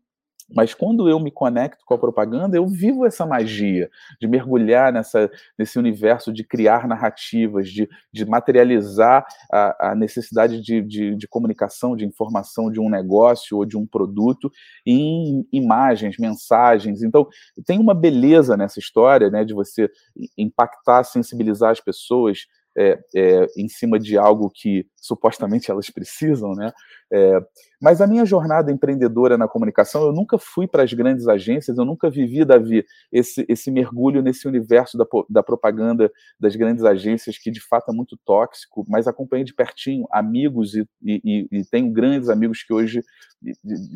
[0.53, 5.29] Mas quando eu me conecto com a propaganda, eu vivo essa magia de mergulhar nessa,
[5.57, 11.95] nesse universo, de criar narrativas, de, de materializar a, a necessidade de, de, de, comunicação,
[11.95, 14.51] de informação de um negócio ou de um produto
[14.85, 17.01] em imagens, mensagens.
[17.01, 17.27] Então,
[17.65, 19.89] tem uma beleza nessa história né, de você
[20.37, 22.45] impactar, sensibilizar as pessoas
[22.77, 26.71] é, é, em cima de algo que supostamente elas precisam, né?
[27.11, 27.39] É,
[27.79, 31.85] mas a minha jornada empreendedora na comunicação, eu nunca fui para as grandes agências, eu
[31.85, 37.51] nunca vivi, Davi, esse, esse mergulho nesse universo da, da propaganda das grandes agências, que
[37.51, 42.27] de fato é muito tóxico, mas acompanhei de pertinho amigos e, e, e tenho grandes
[42.27, 43.03] amigos que hoje,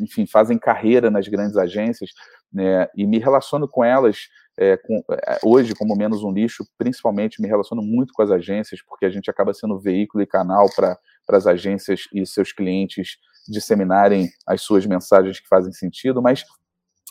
[0.00, 2.10] enfim, fazem carreira nas grandes agências,
[2.52, 2.86] né?
[2.96, 4.28] E me relaciono com elas
[4.60, 8.82] é, com, é, hoje, como menos um lixo, principalmente me relaciono muito com as agências,
[8.86, 10.98] porque a gente acaba sendo veículo e canal para
[11.30, 13.16] as agências e seus clientes
[13.48, 16.44] disseminarem as suas mensagens que fazem sentido, mas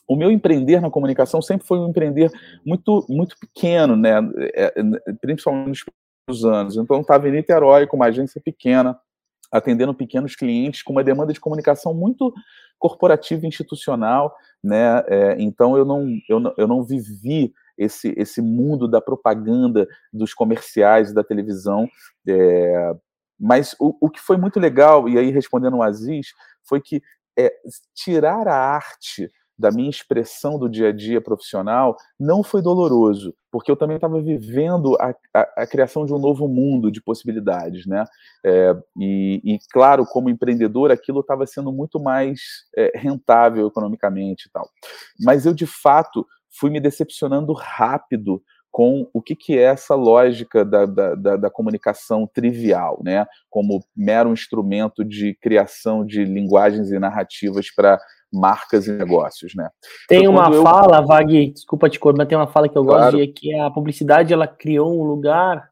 [0.08, 2.32] o meu empreender na comunicação sempre foi um empreender
[2.64, 4.20] muito muito pequeno, né?
[4.56, 5.86] É, é, principalmente
[6.28, 6.78] nos anos.
[6.78, 9.00] Então, estava em Niterói com uma agência pequena,
[9.52, 12.34] atendendo pequenos clientes com uma demanda de comunicação muito
[12.78, 15.04] corporativa institucional, né?
[15.08, 20.34] É, então eu não, eu não, eu não vivi esse, esse mundo da propaganda, dos
[20.34, 21.88] comerciais, da televisão.
[22.28, 22.94] É,
[23.40, 26.28] mas o, o que foi muito legal, e aí respondendo o Aziz,
[26.68, 27.02] foi que
[27.38, 27.54] é,
[27.96, 33.70] tirar a arte da minha expressão do dia a dia profissional não foi doloroso, porque
[33.70, 38.06] eu também estava vivendo a, a, a, criação de um novo mundo de possibilidades, né?
[38.46, 42.40] É, e, e, claro, como empreendedor, aquilo estava sendo muito mais
[42.78, 44.70] é, rentável economicamente e tal.
[45.20, 48.42] Mas eu, de fato, fui me decepcionando rápido
[48.72, 53.26] com o que, que é essa lógica da, da, da, da, comunicação trivial, né?
[53.50, 58.00] como mero instrumento de criação de linguagens e narrativas para
[58.32, 59.70] marcas e negócios, né?
[60.08, 60.62] Tem então, uma eu...
[60.62, 63.04] fala, Vag, desculpa te cortar, mas tem uma fala que eu claro.
[63.04, 65.70] gosto de que a publicidade ela criou um lugar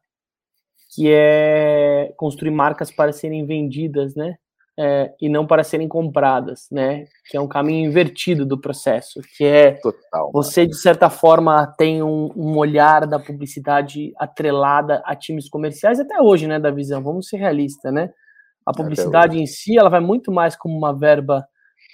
[0.94, 4.36] que é construir marcas para serem vendidas, né?
[4.80, 7.06] É, e não para serem compradas, né?
[7.30, 12.04] Que é um caminho invertido do processo, que é Total, você de certa forma tem
[12.04, 16.60] um, um, olhar da publicidade atrelada a times comerciais até hoje, né?
[16.60, 18.12] Da visão, vamos ser realistas, né?
[18.66, 21.48] A publicidade em si, ela vai muito mais como uma verba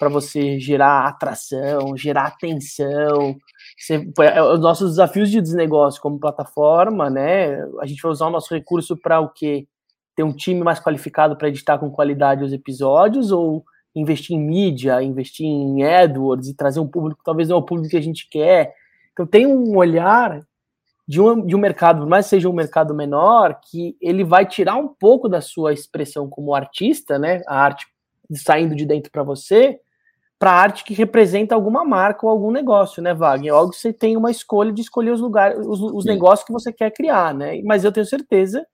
[0.04, 3.38] para você gerar atração, gerar atenção.
[3.78, 7.56] Você, é, os nossos desafios de desnegócio como plataforma, né?
[7.80, 9.66] A gente vai usar o nosso recurso para o quê?
[10.14, 13.64] Ter um time mais qualificado para editar com qualidade os episódios ou
[13.96, 17.92] investir em mídia, investir em AdWords e trazer um público talvez não é o público
[17.92, 18.74] que a gente quer.
[19.14, 20.42] Então tem um olhar
[21.08, 24.46] de um, de um mercado, por mais que seja um mercado menor, que ele vai
[24.46, 27.42] tirar um pouco da sua expressão como artista, né?
[27.48, 27.86] A arte
[28.36, 29.80] saindo de dentro para você,
[30.44, 33.54] para arte que representa alguma marca ou algum negócio, né, Wagner?
[33.54, 36.92] Logo você tem uma escolha de escolher os lugares, os, os negócios que você quer
[36.92, 37.62] criar, né?
[37.64, 38.68] Mas eu tenho certeza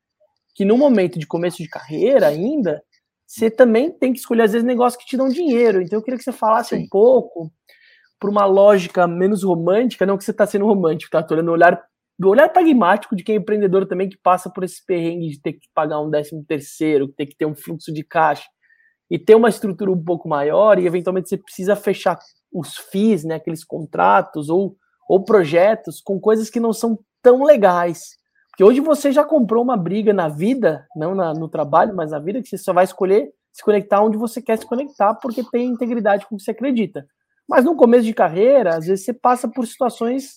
[0.56, 2.82] que no momento de começo de carreira ainda,
[3.24, 5.80] você também tem que escolher às vezes negócios que te dão dinheiro.
[5.80, 6.86] Então eu queria que você falasse Sim.
[6.86, 7.52] um pouco
[8.20, 11.22] por uma lógica menos romântica, não que você está sendo romântico, tá?
[11.22, 11.80] Tô olhando o olhar
[12.18, 15.54] do olhar pragmático de quem é empreendedor também que passa por esse perrengue de ter
[15.54, 18.50] que pagar um décimo terceiro, ter que ter um fluxo de caixa
[19.10, 22.17] e ter uma estrutura um pouco maior e eventualmente você precisa fechar
[22.52, 24.76] os FIIs, né, aqueles contratos ou,
[25.08, 28.17] ou projetos com coisas que não são tão legais.
[28.50, 32.19] Porque hoje você já comprou uma briga na vida, não na, no trabalho, mas na
[32.19, 35.69] vida, que você só vai escolher se conectar onde você quer se conectar, porque tem
[35.69, 37.06] integridade com o que você acredita.
[37.48, 40.34] Mas no começo de carreira, às vezes você passa por situações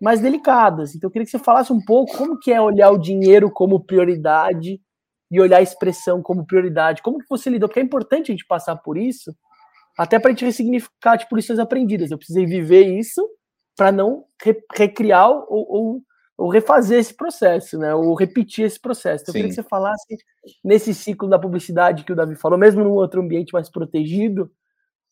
[0.00, 0.94] mais delicadas.
[0.94, 3.84] Então eu queria que você falasse um pouco como que é olhar o dinheiro como
[3.84, 4.80] prioridade
[5.32, 7.00] e olhar a expressão como prioridade.
[7.00, 7.66] Como que você lidou?
[7.66, 9.34] Porque é importante a gente passar por isso,
[9.96, 12.10] até para a gente ressignificar tipo, lições aprendidas.
[12.10, 13.26] Eu precisei viver isso
[13.74, 16.02] para não re recriar ou, ou,
[16.36, 17.94] ou, refazer esse processo, né?
[17.94, 19.22] Ou repetir esse processo.
[19.22, 20.18] Então, eu queria que você falasse
[20.62, 24.52] nesse ciclo da publicidade que o Davi falou, mesmo num outro ambiente mais protegido,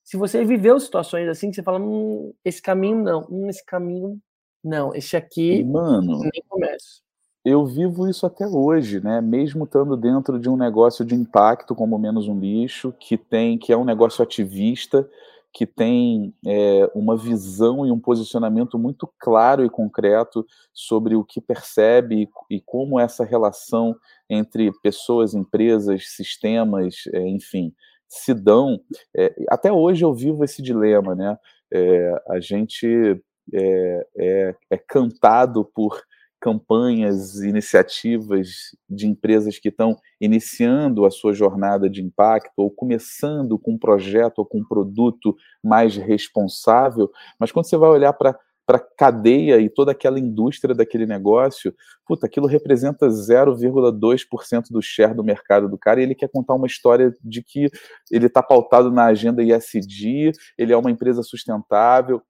[0.04, 4.18] se você viveu situações assim, que você fala, hum, esse caminho não, hum, esse caminho
[4.62, 7.02] não, esse aqui Mano, nem começo
[7.44, 9.20] eu vivo isso até hoje, né?
[9.20, 13.72] Mesmo estando dentro de um negócio de impacto como menos um lixo, que tem, que
[13.72, 15.08] é um negócio ativista,
[15.52, 21.40] que tem é, uma visão e um posicionamento muito claro e concreto sobre o que
[21.40, 23.96] percebe e, e como essa relação
[24.28, 27.72] entre pessoas, empresas, sistemas, é, enfim,
[28.08, 28.80] se dão.
[29.16, 31.36] É, até hoje eu vivo esse dilema, né?
[31.72, 33.20] É, a gente
[33.52, 36.00] é, é, é cantado por
[36.40, 43.74] campanhas, iniciativas de empresas que estão iniciando a sua jornada de impacto ou começando com
[43.74, 48.38] um projeto ou com um produto mais responsável, mas quando você vai olhar para
[48.70, 51.74] para a cadeia e toda aquela indústria daquele negócio,
[52.06, 56.68] puta, aquilo representa 0,2% do share do mercado do cara e ele quer contar uma
[56.68, 57.68] história de que
[58.12, 62.22] ele está pautado na agenda ISD, ele é uma empresa sustentável,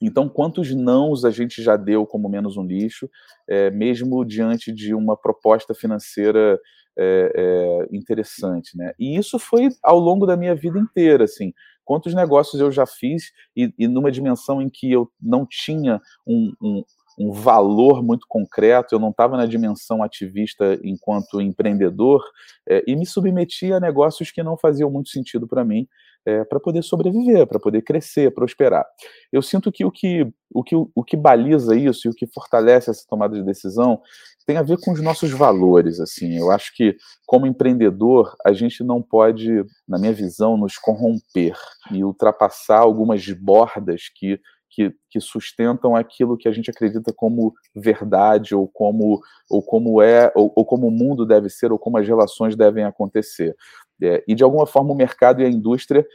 [0.00, 3.08] então, quantos nãos a gente já deu como menos um lixo,
[3.48, 6.60] é, mesmo diante de uma proposta financeira
[6.98, 8.92] é, é, interessante, né?
[8.98, 11.52] E isso foi ao longo da minha vida inteira, assim.
[11.84, 16.52] Quantos negócios eu já fiz e, e numa dimensão em que eu não tinha um,
[16.60, 16.84] um,
[17.18, 22.22] um valor muito concreto, eu não estava na dimensão ativista enquanto empreendedor,
[22.68, 25.86] é, e me submetia a negócios que não faziam muito sentido para mim,
[26.26, 28.84] é, para poder sobreviver, para poder crescer, prosperar.
[29.32, 32.90] Eu sinto que o que, o, que o que baliza isso e o que fortalece
[32.90, 34.02] essa tomada de decisão
[34.44, 36.00] tem a ver com os nossos valores.
[36.00, 41.56] Assim, eu acho que como empreendedor a gente não pode, na minha visão, nos corromper
[41.92, 48.54] e ultrapassar algumas bordas que que, que, sustentam aquilo que a gente acredita como verdade
[48.54, 52.06] ou como ou como é ou, ou, como o mundo deve ser ou como as
[52.06, 53.56] relações devem acontecer
[54.02, 56.06] é, e de alguma forma o mercado e a indústria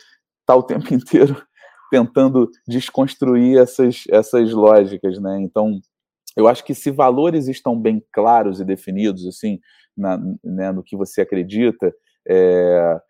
[0.46, 1.42] tá o tempo inteiro
[1.90, 5.80] tentando desconstruir essas essas lógicas né então
[6.38, 9.60] eu acho que se valores estão bem claros e definidos assim
[9.98, 11.94] na, né, no que você acredita
[12.28, 13.02] é,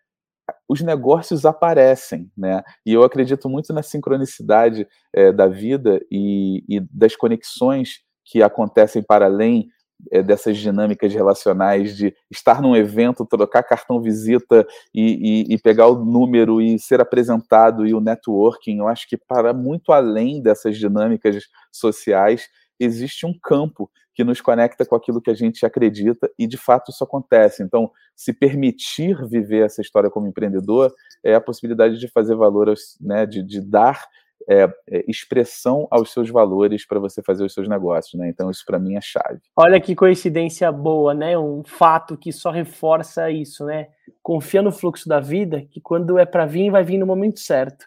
[0.68, 2.62] os negócios aparecem, né?
[2.84, 9.02] E eu acredito muito na sincronicidade é, da vida e, e, das conexões que acontecem
[9.02, 9.68] para além
[10.10, 15.86] é, dessas dinâmicas relacionais de estar num evento, trocar cartão visita e, e, e, pegar
[15.86, 18.78] o número e ser apresentado e o networking.
[18.78, 22.48] Eu acho que para muito além dessas dinâmicas sociais
[22.80, 26.90] existe um campo que nos conecta com aquilo que a gente acredita e de fato
[26.90, 27.62] isso acontece.
[27.62, 30.92] Então, se permitir viver essa história como empreendedor
[31.24, 34.04] é a possibilidade de fazer valor, né, de, de dar
[34.48, 38.28] é, é, expressão aos seus valores para você fazer os seus negócios, né?
[38.28, 39.40] Então isso para mim é chave.
[39.56, 41.36] Olha que coincidência boa, né?
[41.38, 43.88] Um fato que só reforça isso, né?
[44.22, 47.86] Confia no fluxo da vida, que quando é para vir, vai vir no momento certo.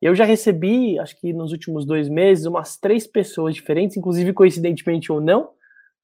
[0.00, 5.12] Eu já recebi, acho que nos últimos dois meses, umas três pessoas diferentes, inclusive coincidentemente
[5.12, 5.50] ou não,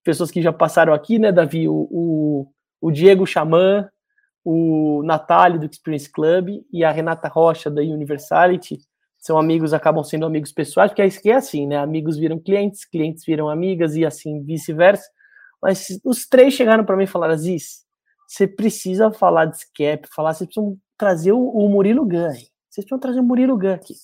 [0.05, 1.69] pessoas que já passaram aqui, né, Davi?
[1.69, 2.47] O, o,
[2.81, 3.89] o Diego Xamã,
[4.45, 8.79] o Natália do Experience Club e a Renata Rocha da Universality.
[9.19, 11.77] São amigos, acabam sendo amigos pessoais, porque é isso que é assim, né?
[11.77, 15.05] Amigos viram clientes, clientes viram amigas e assim vice-versa.
[15.61, 17.85] Mas os três chegaram para mim e falaram: Aziz,
[18.27, 22.31] você precisa falar de SCAP, falar, vocês precisam trazer o, o Murilo Gun.
[22.31, 23.95] Vocês precisam trazer o Murilo Gun aqui.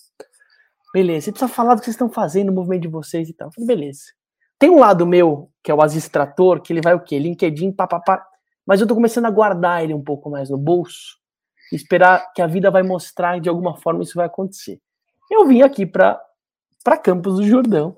[0.92, 3.52] Beleza, você precisa falar do que vocês estão fazendo, o movimento de vocês e tal.
[3.52, 4.02] Falei, beleza.
[4.58, 7.18] Tem um lado meu, que é o Aziz Trator, que ele vai o quê?
[7.18, 8.24] LinkedIn, papapá.
[8.66, 11.18] Mas eu tô começando a guardar ele um pouco mais no bolso.
[11.72, 14.80] Esperar que a vida vai mostrar de alguma forma isso vai acontecer.
[15.30, 16.20] Eu vim aqui para
[17.02, 17.96] Campos do Jordão,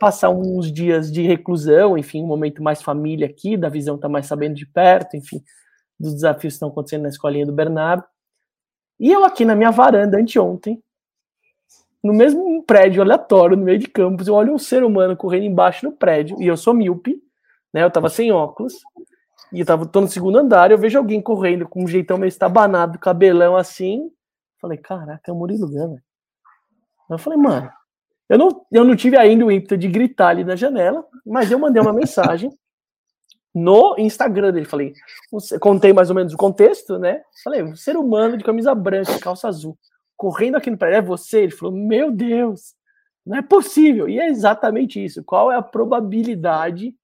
[0.00, 4.26] passar uns dias de reclusão, enfim, um momento mais família aqui, da visão tá mais
[4.26, 5.42] sabendo de perto, enfim,
[5.98, 8.04] dos desafios que estão acontecendo na escolinha do Bernardo.
[8.98, 10.82] E eu aqui na minha varanda anteontem,
[12.02, 15.88] no mesmo prédio aleatório, no meio de campos, eu olho um ser humano correndo embaixo
[15.88, 17.18] do prédio, e eu sou míope,
[17.72, 17.82] né?
[17.82, 18.74] Eu tava sem óculos,
[19.52, 22.28] e eu tava, tô no segundo andar, eu vejo alguém correndo com um jeitão meio
[22.28, 24.10] estabanado, cabelão assim.
[24.60, 26.03] Falei, caraca, é o Murilo Gama.
[27.10, 27.70] Eu falei, mano,
[28.28, 31.58] eu não, eu não tive ainda o ímpeto de gritar ali na janela, mas eu
[31.58, 32.50] mandei uma mensagem
[33.54, 34.66] no Instagram dele.
[34.66, 34.92] Falei,
[35.60, 37.22] contei mais ou menos o contexto, né?
[37.42, 39.78] Falei, um ser humano de camisa branca, calça azul,
[40.16, 41.42] correndo aqui no prédio, é você?
[41.42, 42.74] Ele falou, meu Deus,
[43.24, 44.08] não é possível.
[44.08, 45.22] E é exatamente isso.
[45.22, 46.94] Qual é a probabilidade?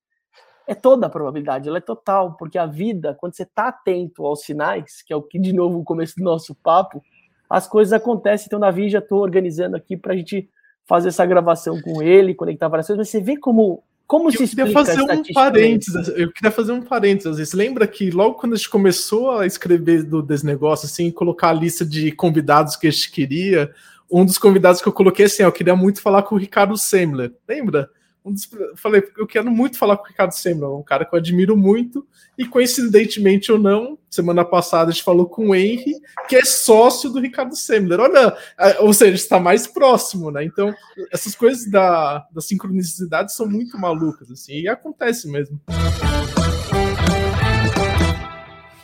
[0.67, 4.43] É toda a probabilidade, ela é total, porque a vida, quando você está atento aos
[4.43, 7.03] sinais, que é o que, de novo, o começo do nosso papo,
[7.51, 8.47] as coisas acontecem.
[8.47, 10.49] Então, Davi, já estou organizando aqui para a gente
[10.87, 14.57] fazer essa gravação com ele, conectar várias coisas, mas você vê como como eu se
[14.57, 17.53] queria fazer um parênteses, eu queria fazer um parênteses.
[17.53, 21.85] Lembra que logo quando a gente começou a escrever do Desnegócio, assim, colocar a lista
[21.85, 23.73] de convidados que a gente queria,
[24.11, 27.33] um dos convidados que eu coloquei assim, eu queria muito falar com o Ricardo Semler.
[27.49, 27.89] Lembra?
[28.25, 31.19] Um dos, falei, eu quero muito falar com o Ricardo Semler, um cara que eu
[31.19, 32.07] admiro muito,
[32.37, 35.95] e coincidentemente ou não, semana passada a gente falou com o Henry,
[36.29, 37.99] que é sócio do Ricardo Semler.
[37.99, 38.37] Olha,
[38.81, 40.45] ou seja, está mais próximo, né?
[40.45, 40.75] Então,
[41.11, 45.59] essas coisas da, da sincronicidade são muito malucas, assim, e acontece mesmo.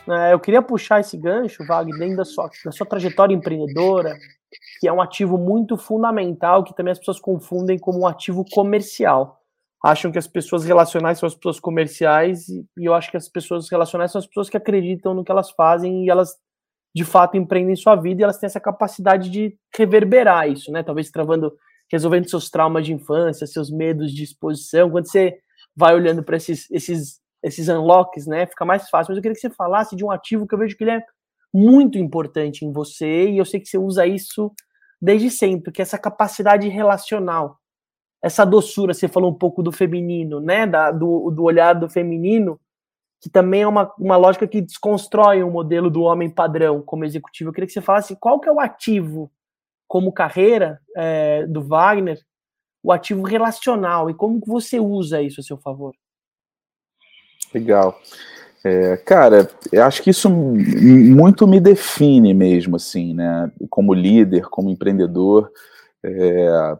[0.09, 4.17] É, eu queria puxar esse gancho, Wagner, dentro da sua, da sua trajetória empreendedora,
[4.79, 9.36] que é um ativo muito fundamental, que também as pessoas confundem como um ativo comercial.
[9.83, 13.69] Acham que as pessoas relacionais são as pessoas comerciais, e eu acho que as pessoas
[13.69, 16.35] relacionais são as pessoas que acreditam no que elas fazem e elas
[16.95, 20.81] de fato empreendem sua vida e elas têm essa capacidade de reverberar isso, né?
[20.81, 21.53] Talvez travando,
[21.91, 24.89] resolvendo seus traumas de infância, seus medos de exposição.
[24.89, 25.37] Quando você
[25.75, 28.47] vai olhando para esses, esses, esses unlocks, né?
[28.47, 29.11] Fica mais fácil.
[29.11, 31.03] Mas eu queria que você falasse de um ativo que eu vejo que ele é
[31.53, 34.51] muito importante em você e eu sei que você usa isso
[35.01, 37.59] desde sempre, que é essa capacidade relacional,
[38.27, 38.93] essa doçura.
[38.93, 40.67] Você falou um pouco do feminino, né?
[40.67, 42.59] Da, do, do olhar do feminino
[43.19, 47.49] que também é uma, uma lógica que desconstrói o modelo do homem padrão como executivo.
[47.49, 49.31] Eu queria que você falasse qual que é o ativo
[49.87, 52.19] como carreira é, do Wagner,
[52.83, 55.93] o ativo relacional, e como que você usa isso a seu favor.
[57.53, 57.99] Legal.
[58.63, 63.51] É, cara, eu acho que isso muito me define mesmo, assim, né?
[63.69, 65.49] Como líder, como empreendedor.
[66.03, 66.77] É,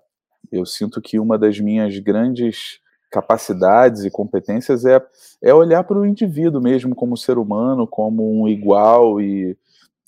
[0.51, 2.79] eu sinto que uma das minhas grandes
[3.09, 5.01] capacidades e competências é,
[5.41, 9.57] é olhar para o indivíduo mesmo como ser humano, como um igual e,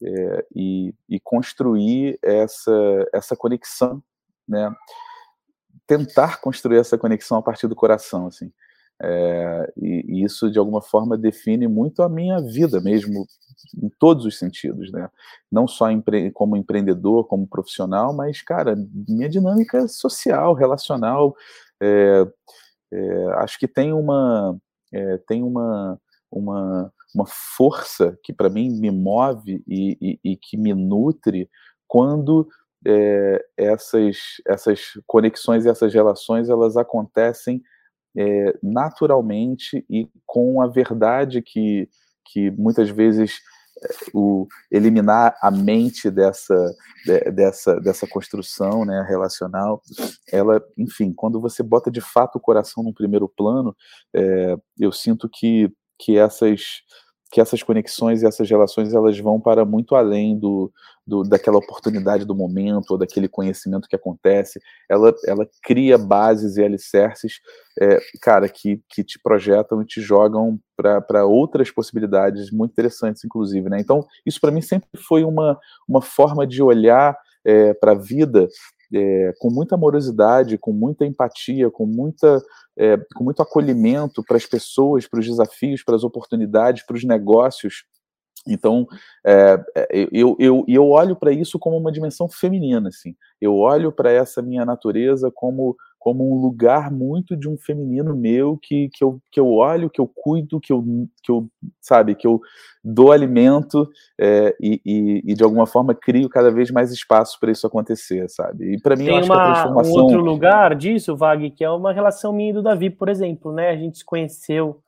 [0.04, 4.04] é, e, e, construir essa, essa conexão,
[4.48, 4.74] né?
[5.88, 8.52] Tentar construir essa conexão a partir do coração, assim.
[9.02, 13.26] É, e, isso de alguma forma define muito a minha vida mesmo
[13.82, 15.10] em todos os sentidos, né?
[15.52, 18.76] Não só empre como empreendedor, como profissional, mas cara,
[19.08, 21.36] minha dinâmica social, relacional,
[21.82, 22.28] é,
[22.92, 24.58] é, acho que tem uma
[24.94, 26.00] é, tem uma,
[26.32, 31.50] uma, uma força que para mim me move e, e, e, que me nutre
[31.88, 32.48] quando
[32.86, 37.62] é, essas essas conexões e essas relações elas acontecem
[38.18, 41.88] é, naturalmente e com a verdade que
[42.32, 43.40] que muitas vezes
[44.14, 46.56] o eliminar a mente dessa
[47.34, 49.82] dessa dessa construção né relacional
[50.32, 53.76] ela enfim quando você bota de fato o coração no primeiro plano
[54.14, 56.82] é, eu sinto que que essas
[57.32, 60.72] que essas conexões e essas relações elas vão para muito além do,
[61.06, 64.60] do daquela oportunidade do momento ou daquele conhecimento que acontece.
[64.90, 67.40] Ela ela cria bases e alicerces
[67.80, 73.70] é, cara que, que te projetam e te jogam para outras possibilidades muito interessantes inclusive
[73.70, 73.78] né?
[73.80, 77.16] Então isso para mim sempre foi uma uma forma de olhar
[77.46, 78.48] é, para a vida
[78.94, 82.42] é, com muita amorosidade, com muita empatia, com, muita,
[82.78, 87.04] é, com muito acolhimento para as pessoas, para os desafios, para as oportunidades, para os
[87.04, 87.84] negócios.
[88.48, 88.88] Então,
[89.26, 93.16] é, é eu, eu, eu olho para isso como uma dimensão feminina, assim.
[93.40, 98.58] Eu olho para essa minha natureza como como um lugar muito de um feminino meu
[98.58, 100.82] que, que, eu, que eu olho, que eu cuido, que eu,
[101.22, 101.48] que eu
[101.82, 102.40] sabe, que eu
[102.82, 103.88] dou alimento
[104.18, 108.30] é, e, e, e, de alguma forma crio cada vez mais espaço para isso acontecer,
[108.30, 108.76] sabe?
[108.76, 109.94] E para mim Tem eu acho uma, que a transformação...
[109.94, 113.52] um outro lugar disso, Vag, que é uma relação minha e do Davi, por exemplo,
[113.52, 113.70] né?
[113.70, 114.82] A gente se conheceu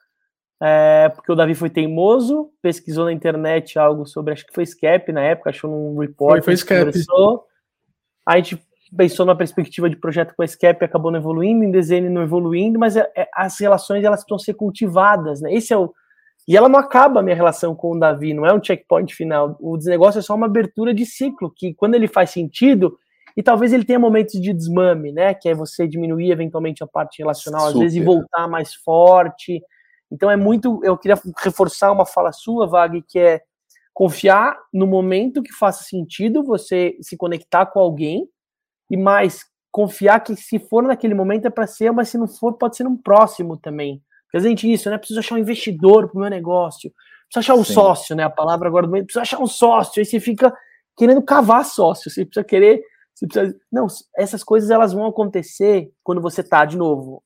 [0.64, 5.12] é, porque o Davi foi teimoso, pesquisou na internet algo sobre, acho que foi Scap
[5.12, 6.42] na época, achou num report.
[6.44, 7.46] Foi, foi Conversou,
[8.26, 8.62] a gente
[8.96, 12.78] pensou na perspectiva de projeto com a Scap acabou não evoluindo, em desenho não evoluindo,
[12.78, 15.54] mas é, é, as relações elas precisam ser cultivadas, né?
[15.54, 15.94] Esse é o
[16.48, 19.56] e ela não acaba a minha relação com o Davi, não é um checkpoint final.
[19.60, 22.98] O desnegócio é só uma abertura de ciclo, que quando ele faz sentido,
[23.38, 25.34] e talvez ele tenha momentos de desmame, né?
[25.34, 27.74] Que é você diminuir eventualmente a parte relacional, Super.
[27.74, 29.62] às vezes, e voltar mais forte.
[30.12, 30.82] Então é muito.
[30.84, 33.42] Eu queria reforçar uma fala sua, Vag, que é
[33.94, 38.28] confiar no momento que faça sentido você se conectar com alguém,
[38.92, 42.58] e mais confiar que se for naquele momento é para ser, mas se não for,
[42.58, 44.04] pode ser no próximo também.
[44.36, 44.98] Gente isso, né?
[44.98, 46.92] Preciso achar um investidor para o meu negócio,
[47.30, 47.74] preciso achar um Sim.
[47.74, 48.24] sócio, né?
[48.24, 50.54] A palavra agora do momento, preciso achar um sócio, aí você fica
[50.98, 52.84] querendo cavar sócio, você precisa querer,
[53.14, 53.58] você precisa...
[53.72, 53.88] Não,
[54.18, 57.24] essas coisas elas vão acontecer quando você está de novo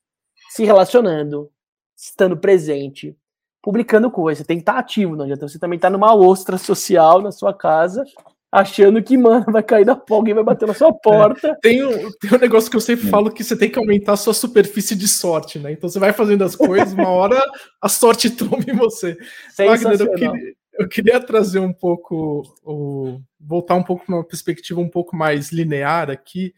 [0.50, 1.50] se relacionando,
[1.96, 3.16] estando presente,
[3.60, 4.42] publicando coisa.
[4.42, 7.20] Você tem que estar tá ativo, não adianta você também estar tá numa ostra social
[7.20, 8.04] na sua casa
[8.50, 11.48] achando que, mano, vai cair da polga e vai bater na sua porta.
[11.48, 14.12] É, tem, um, tem um negócio que eu sempre falo que você tem que aumentar
[14.12, 15.72] a sua superfície de sorte, né?
[15.72, 17.42] Então você vai fazendo as coisas, uma hora
[17.80, 19.16] a sorte toma em você.
[19.58, 24.80] Wagner, eu queria, eu queria trazer um pouco, o, voltar um pouco para uma perspectiva
[24.80, 26.54] um pouco mais linear aqui.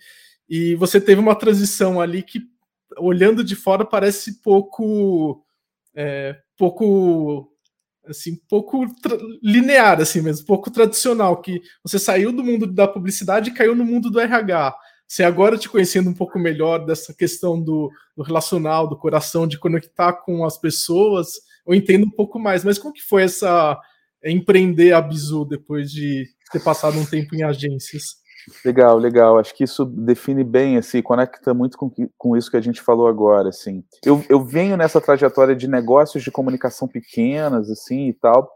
[0.49, 2.41] E você teve uma transição ali que,
[2.99, 5.45] olhando de fora, parece pouco.
[5.95, 7.51] É, pouco
[8.09, 8.87] assim, pouco
[9.43, 13.85] linear, assim mesmo, pouco tradicional, que você saiu do mundo da publicidade e caiu no
[13.85, 14.75] mundo do RH.
[15.07, 19.59] Você agora te conhecendo um pouco melhor dessa questão do, do relacional, do coração, de
[19.59, 21.29] conectar com as pessoas,
[21.67, 22.63] eu entendo um pouco mais.
[22.63, 23.79] Mas como que foi essa
[24.25, 28.17] empreender a Bizu depois de ter passado um tempo em agências.
[28.65, 29.39] Legal, legal.
[29.39, 33.07] Acho que isso define bem, assim, conecta muito com, com isso que a gente falou
[33.07, 33.85] agora, assim.
[34.05, 38.51] Eu, eu venho nessa trajetória de negócios de comunicação pequenas, assim, e tal,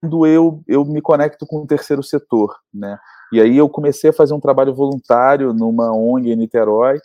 [0.00, 2.98] quando eu, eu me conecto com o terceiro setor, né?
[3.32, 6.98] E aí eu comecei a fazer um trabalho voluntário numa ONG em Niterói,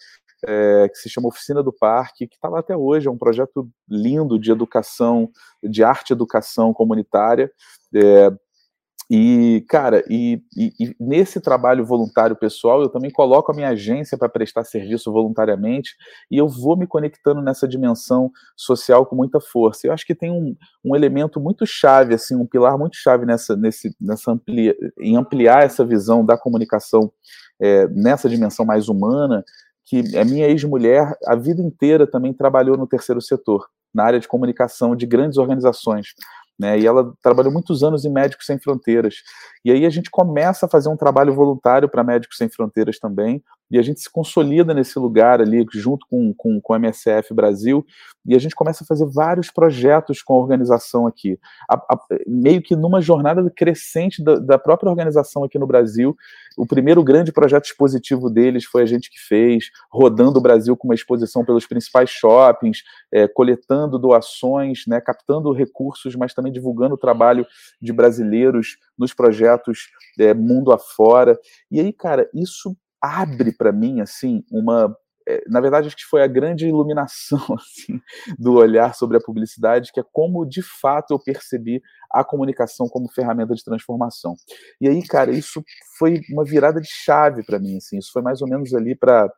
[0.45, 3.69] é, que se chama Oficina do Parque, que está lá até hoje, é um projeto
[3.89, 5.29] lindo de educação,
[5.63, 7.51] de arte educação comunitária,
[7.95, 8.31] é,
[9.09, 14.17] e, cara, e, e, e, nesse trabalho voluntário pessoal, eu também coloco a minha agência
[14.17, 15.95] para prestar serviço voluntariamente
[16.29, 19.87] e eu vou me conectando nessa dimensão social com muita força.
[19.87, 23.55] Eu acho que tem um, um elemento muito chave, assim, um pilar muito chave nessa,
[23.55, 27.09] nesse, nessa amplia, em ampliar essa visão da comunicação
[27.61, 29.41] é, nessa dimensão mais humana,
[29.85, 34.27] que a minha ex-mulher, a vida inteira também trabalhou no terceiro setor, na área de
[34.27, 36.07] comunicação de grandes organizações
[36.59, 36.79] né?
[36.79, 39.15] E ela trabalhou muitos anos em Médicos Sem Fronteiras.
[39.63, 43.43] E aí a gente começa a fazer um trabalho voluntário para Médicos Sem Fronteiras também,
[43.69, 47.85] e a gente se consolida nesse lugar ali, junto com, com, com a MSF Brasil,
[48.25, 51.39] e a gente começa a fazer vários projetos com a organização aqui,
[51.69, 56.15] a, a, meio que numa jornada crescente da, da, própria organização aqui no Brasil.
[56.57, 60.87] O primeiro grande projeto expositivo deles foi a gente que fez, rodando o Brasil com
[60.87, 66.97] uma exposição pelos principais shoppings, é, coletando doações, né, captando recursos, mas também divulgando o
[66.97, 67.45] trabalho
[67.81, 69.89] de brasileiros nos projetos
[70.19, 71.39] é, mundo afora.
[71.71, 74.95] E aí, cara, isso abre para mim assim uma
[75.27, 78.01] é, na verdade, acho que foi a grande iluminação assim,
[78.39, 83.11] do olhar sobre a publicidade, que é como de fato eu percebi a comunicação como
[83.11, 84.35] ferramenta de transformação.
[84.79, 85.61] E aí, cara, isso
[85.99, 87.75] foi uma virada de chave para mim.
[87.75, 89.29] Assim, isso foi mais ou menos ali para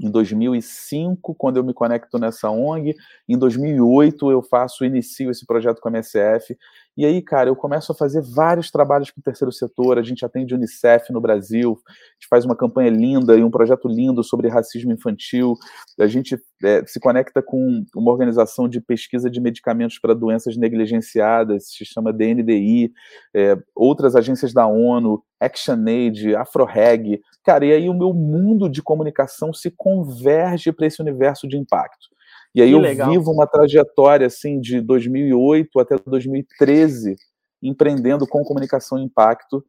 [0.00, 2.94] em 2005, quando eu me conecto nessa ONG,
[3.28, 6.56] em 2008 eu faço, inicio esse projeto com a MSF,
[6.98, 10.24] e aí, cara, eu começo a fazer vários trabalhos com o terceiro setor, a gente
[10.24, 14.48] atende Unicef no Brasil, a gente faz uma campanha linda e um projeto lindo sobre
[14.48, 15.54] racismo infantil,
[15.96, 21.68] a gente é, se conecta com uma organização de pesquisa de medicamentos para doenças negligenciadas,
[21.68, 22.92] se chama DNDI,
[23.32, 29.54] é, outras agências da ONU, ActionAid, AfroReg, cara, e aí o meu mundo de comunicação
[29.54, 32.08] se converge para esse universo de impacto.
[32.54, 33.10] E aí que eu legal.
[33.10, 37.16] vivo uma trajetória assim de 2008 até 2013
[37.62, 39.64] empreendendo com comunicação e impacto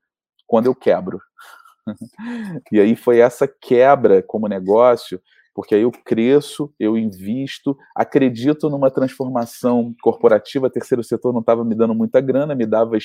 [0.47, 1.19] quando eu quebro.
[2.71, 5.21] e aí foi essa quebra como negócio,
[5.53, 10.69] porque aí eu cresço, eu invisto, acredito numa transformação corporativa.
[10.69, 12.97] Terceiro setor não estava me dando muita grana, me dava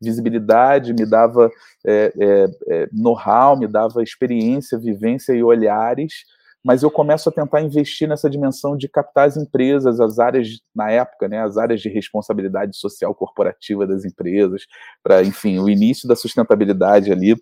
[0.00, 1.50] visibilidade, me dava
[1.86, 6.24] é, é, é, know-how, me dava experiência, vivência e olhares
[6.64, 10.90] mas eu começo a tentar investir nessa dimensão de captar as empresas, as áreas, na
[10.90, 14.62] época, né, as áreas de responsabilidade social corporativa das empresas,
[15.02, 17.36] para, enfim, o início da sustentabilidade ali.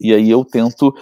[0.00, 0.94] E aí eu tento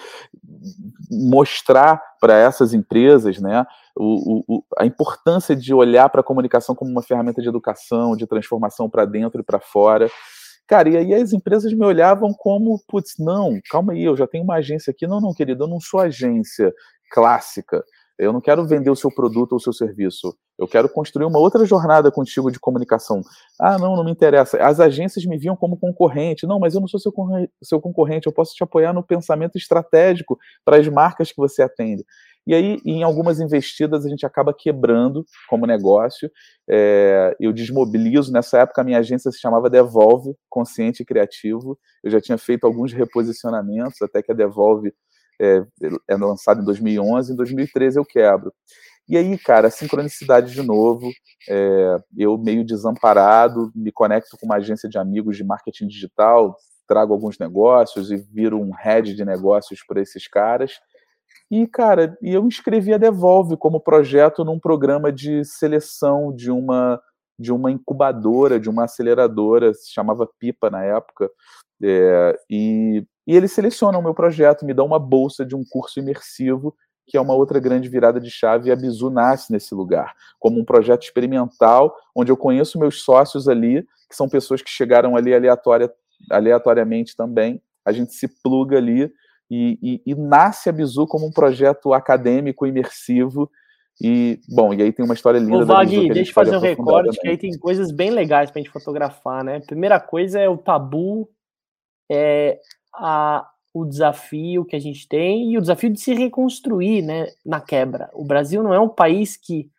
[1.11, 3.65] mostrar para essas empresas né,
[3.97, 8.27] o, o, a importância de olhar para a comunicação como uma ferramenta de educação, de
[8.27, 10.11] transformação para dentro e para fora.
[10.67, 14.45] Cara, e aí as empresas me olhavam como, putz, não, calma aí, eu já tenho
[14.45, 15.07] uma agência aqui.
[15.07, 16.75] Não, não, querido, eu não sou agência,
[17.11, 17.85] clássica.
[18.19, 20.37] Eu não quero vender o seu produto ou o seu serviço.
[20.59, 23.23] Eu quero construir uma outra jornada contigo de comunicação.
[23.61, 24.59] Ah, não, não me interessa.
[24.59, 26.45] As agências me viam como concorrente.
[26.45, 27.13] Não, mas eu não sou seu,
[27.63, 28.27] seu concorrente.
[28.27, 32.05] Eu posso te apoiar no pensamento estratégico para as marcas que você atende.
[32.45, 36.29] E aí, em algumas investidas, a gente acaba quebrando como negócio.
[36.69, 38.33] É, eu desmobilizo.
[38.33, 41.79] Nessa época, a minha agência se chamava Devolve, Consciente e Criativo.
[42.03, 44.93] Eu já tinha feito alguns reposicionamentos, até que a Devolve
[45.41, 45.63] é,
[46.09, 48.53] é lançado em 2011, em 2013 eu quebro.
[49.09, 51.11] E aí, cara, sincronicidade de novo,
[51.49, 57.15] é, eu meio desamparado, me conecto com uma agência de amigos de marketing digital, trago
[57.15, 60.79] alguns negócios e viro um head de negócios para esses caras.
[61.51, 67.01] E, cara, eu inscrevi a Devolve como projeto num programa de seleção de uma
[67.41, 71.31] de uma incubadora, de uma aceleradora, se chamava Pipa na época,
[71.83, 76.01] é, e e eles selecionam o meu projeto, me dão uma bolsa de um curso
[76.01, 76.75] imersivo,
[77.07, 80.59] que é uma outra grande virada de chave, e a Bizu nasce nesse lugar, como
[80.59, 85.35] um projeto experimental, onde eu conheço meus sócios ali, que são pessoas que chegaram ali
[85.35, 85.93] aleatória,
[86.31, 89.13] aleatoriamente também, a gente se pluga ali,
[89.51, 93.51] e, e, e nasce a Bizu como um projeto acadêmico, imersivo,
[94.01, 95.59] e, bom, e aí tem uma história linda.
[95.59, 98.63] Ô, Vag, deixa eu fazer um recorte, que aí tem coisas bem legais para a
[98.63, 99.61] gente fotografar, né?
[99.61, 101.29] Primeira coisa é o tabu,
[102.11, 102.59] é
[102.95, 107.61] a, o desafio que a gente tem e o desafio de se reconstruir né, na
[107.61, 108.11] quebra.
[108.13, 109.71] O Brasil não é um país que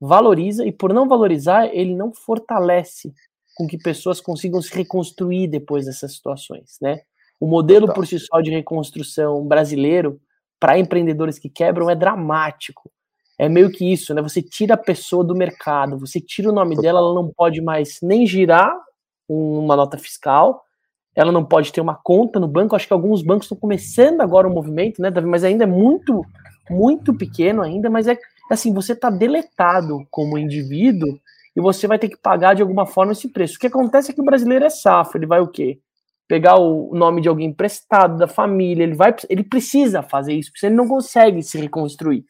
[0.00, 3.12] valoriza e, por não valorizar, ele não fortalece
[3.56, 7.00] com que pessoas consigam se reconstruir depois dessas situações, né?
[7.40, 7.94] O modelo Total.
[7.94, 10.20] por si só de reconstrução brasileiro
[10.60, 12.90] para empreendedores que quebram é dramático.
[13.36, 14.22] É meio que isso, né?
[14.22, 16.82] Você tira a pessoa do mercado, você tira o nome Total.
[16.82, 18.72] dela, ela não pode mais nem girar
[19.28, 20.64] uma nota fiscal,
[21.18, 22.76] ela não pode ter uma conta no banco.
[22.76, 25.26] Acho que alguns bancos estão começando agora o movimento, né, Davi?
[25.26, 26.24] Mas ainda é muito,
[26.70, 28.16] muito pequeno ainda, mas é
[28.48, 31.18] assim, você está deletado como indivíduo
[31.56, 33.56] e você vai ter que pagar de alguma forma esse preço.
[33.56, 35.80] O que acontece é que o brasileiro é safo, ele vai o quê?
[36.28, 40.66] Pegar o nome de alguém emprestado, da família, ele vai, ele precisa fazer isso, porque
[40.66, 42.24] ele não consegue se reconstruir.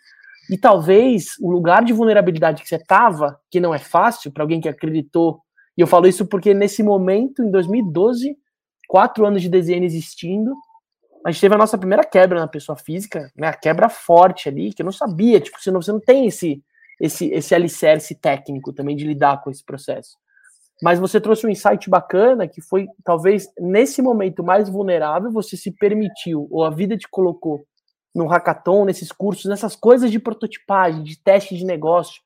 [0.51, 4.63] E talvez o lugar de vulnerabilidade que você estava, que não é fácil para alguém
[4.63, 5.43] que acreditou,
[5.77, 8.35] e eu falo isso porque nesse momento, em 2012,
[8.89, 10.57] quatro anos de desenho existindo,
[11.25, 13.49] a gente teve a nossa primeira quebra na pessoa física, né?
[13.49, 16.63] A quebra forte ali, que eu não sabia, tipo, você não, você não tem esse,
[16.99, 20.17] esse, esse alicerce técnico também de lidar com esse processo.
[20.83, 25.73] Mas você trouxe um insight bacana que foi, talvez, nesse momento mais vulnerável, você se
[25.73, 27.65] permitiu, ou a vida te colocou
[28.15, 32.23] no hackathon, nesses cursos, nessas coisas de prototipagem, de teste de negócio.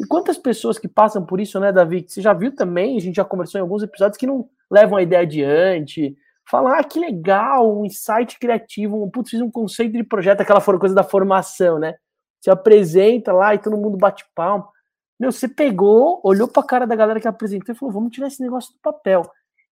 [0.00, 2.04] E quantas pessoas que passam por isso, né, Davi?
[2.06, 5.02] Você já viu também, a gente já conversou em alguns episódios, que não levam a
[5.02, 6.16] ideia adiante,
[6.48, 10.60] falar, ah, que legal, um insight criativo, um, putz, fiz um conceito de projeto, aquela
[10.60, 11.94] coisa da formação, né?
[12.40, 14.68] Você apresenta lá e todo mundo bate palma.
[15.20, 18.26] Meu, você pegou, olhou para a cara da galera que apresentou e falou: vamos tirar
[18.26, 19.22] esse negócio do papel.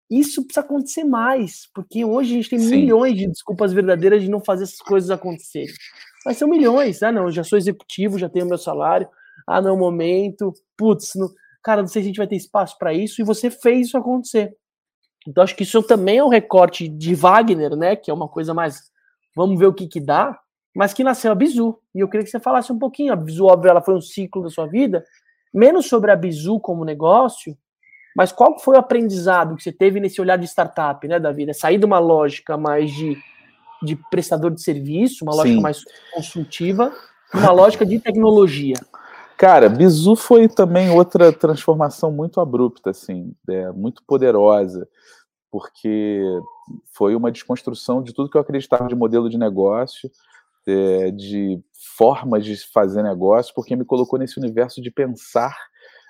[0.08, 2.76] Isso precisa acontecer mais, porque hoje a gente tem Sim.
[2.76, 5.72] milhões de desculpas verdadeiras de não fazer essas coisas acontecerem.
[6.24, 7.02] Mas são milhões.
[7.02, 9.08] Ah, não, eu já sou executivo, já tenho meu salário.
[9.46, 10.52] Ah, não, é momento.
[10.76, 11.28] Putz, não...
[11.62, 13.20] cara, não sei se a gente vai ter espaço para isso.
[13.20, 14.54] E você fez isso acontecer.
[15.26, 17.96] Então acho que isso também é um recorte de Wagner, né?
[17.96, 18.90] Que é uma coisa mais.
[19.36, 20.38] Vamos ver o que que dá.
[20.74, 21.78] Mas que nasceu a Bizu.
[21.94, 23.12] E eu queria que você falasse um pouquinho.
[23.12, 25.04] A Bizu, óbvio, ela foi um ciclo da sua vida.
[25.52, 27.56] Menos sobre a Bizu como negócio,
[28.14, 31.48] mas qual foi o aprendizado que você teve nesse olhar de startup, né, Davi?
[31.48, 33.16] É sair de uma lógica mais de,
[33.82, 35.62] de prestador de serviço, uma lógica Sim.
[35.62, 36.92] mais consultiva,
[37.32, 38.74] uma lógica de tecnologia.
[39.40, 44.86] Cara, Bizu foi também outra transformação muito abrupta, assim, é, muito poderosa,
[45.50, 46.22] porque
[46.92, 50.10] foi uma desconstrução de tudo que eu acreditava de modelo de negócio,
[50.66, 51.58] é, de
[51.96, 55.56] formas de fazer negócio, porque me colocou nesse universo de pensar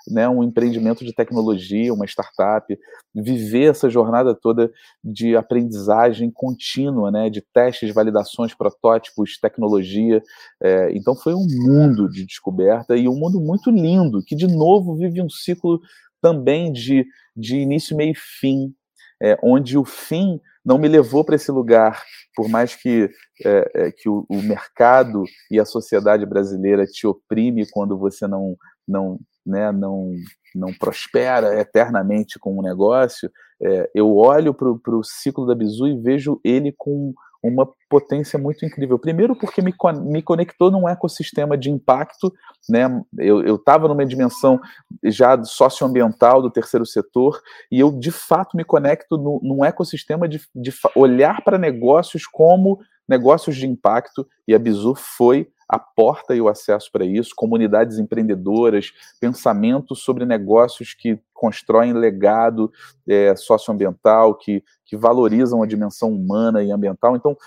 [0.07, 2.77] né, um empreendimento de tecnologia, uma startup,
[3.13, 4.71] viver essa jornada toda
[5.03, 10.21] de aprendizagem contínua, né, de testes, validações, protótipos, tecnologia.
[10.61, 14.95] É, então foi um mundo de descoberta e um mundo muito lindo, que de novo
[14.95, 15.81] vive um ciclo
[16.21, 18.73] também de, de início, meio e fim,
[19.21, 22.03] é, onde o fim não me levou para esse lugar,
[22.35, 23.09] por mais que,
[23.43, 28.55] é, que o, o, mercado e a sociedade brasileira te oprime quando você não,
[28.87, 30.13] não, né, não,
[30.55, 33.31] não prospera eternamente com um negócio,
[33.61, 37.13] é, eu olho para o ciclo da Bizu e vejo ele com
[37.43, 38.99] uma potência muito incrível.
[38.99, 39.73] Primeiro, porque me,
[40.03, 42.31] me conectou num ecossistema de impacto,
[42.69, 43.01] né?
[43.17, 44.59] Eu estava numa dimensão
[45.03, 50.39] já socioambiental do terceiro setor, e eu de fato me conecto no, num ecossistema de,
[50.55, 52.79] de olhar para negócios como
[53.09, 57.97] negócios de impacto, e a Bizu foi a porta e o acesso para isso, comunidades
[57.97, 58.91] empreendedoras,
[59.21, 62.69] pensamento sobre negócios que constroem legado
[63.07, 67.15] é, socioambiental, que, que valorizam a dimensão humana e ambiental.
[67.15, 67.37] Então,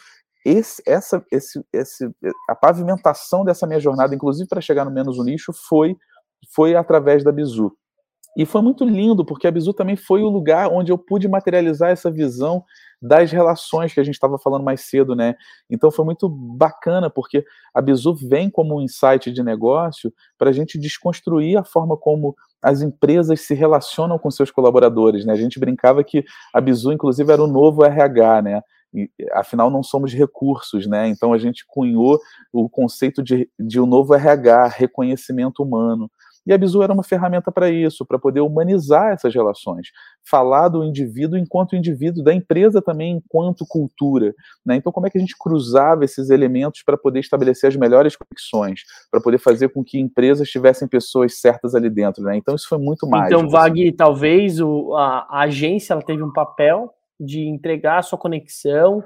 [0.43, 2.11] esse, essa, esse, esse,
[2.49, 5.95] a pavimentação dessa minha jornada, inclusive para chegar no Menos o Lixo, foi,
[6.55, 7.77] foi através da Bizu.
[8.37, 11.91] E foi muito lindo, porque a Bizu também foi o lugar onde eu pude materializar
[11.91, 12.64] essa visão
[13.01, 15.35] das relações que a gente estava falando mais cedo, né?
[15.70, 20.53] Então foi muito bacana, porque a Bizu vem como um insight de negócio para a
[20.53, 25.35] gente desconstruir a forma como as empresas se relacionam com seus colaboradores, né?
[25.35, 28.62] A gente brincava que a Bizu, inclusive, era o novo RH, né?
[28.95, 31.09] E, afinal, não somos recursos, né?
[31.09, 32.18] Então a gente cunhou
[32.53, 36.11] o conceito de, de um novo RH, reconhecimento humano.
[36.47, 39.89] E a Bizu era uma ferramenta para isso, para poder humanizar essas relações,
[40.29, 44.35] falar do indivíduo enquanto indivíduo, da empresa também enquanto cultura.
[44.65, 44.77] Né?
[44.77, 48.83] Então, como é que a gente cruzava esses elementos para poder estabelecer as melhores conexões,
[49.11, 52.23] para poder fazer com que empresas tivessem pessoas certas ali dentro?
[52.23, 52.37] Né?
[52.37, 53.33] Então, isso foi muito mais.
[53.33, 59.03] Então, Vag, talvez o, a, a agência teve um papel de entregar a sua conexão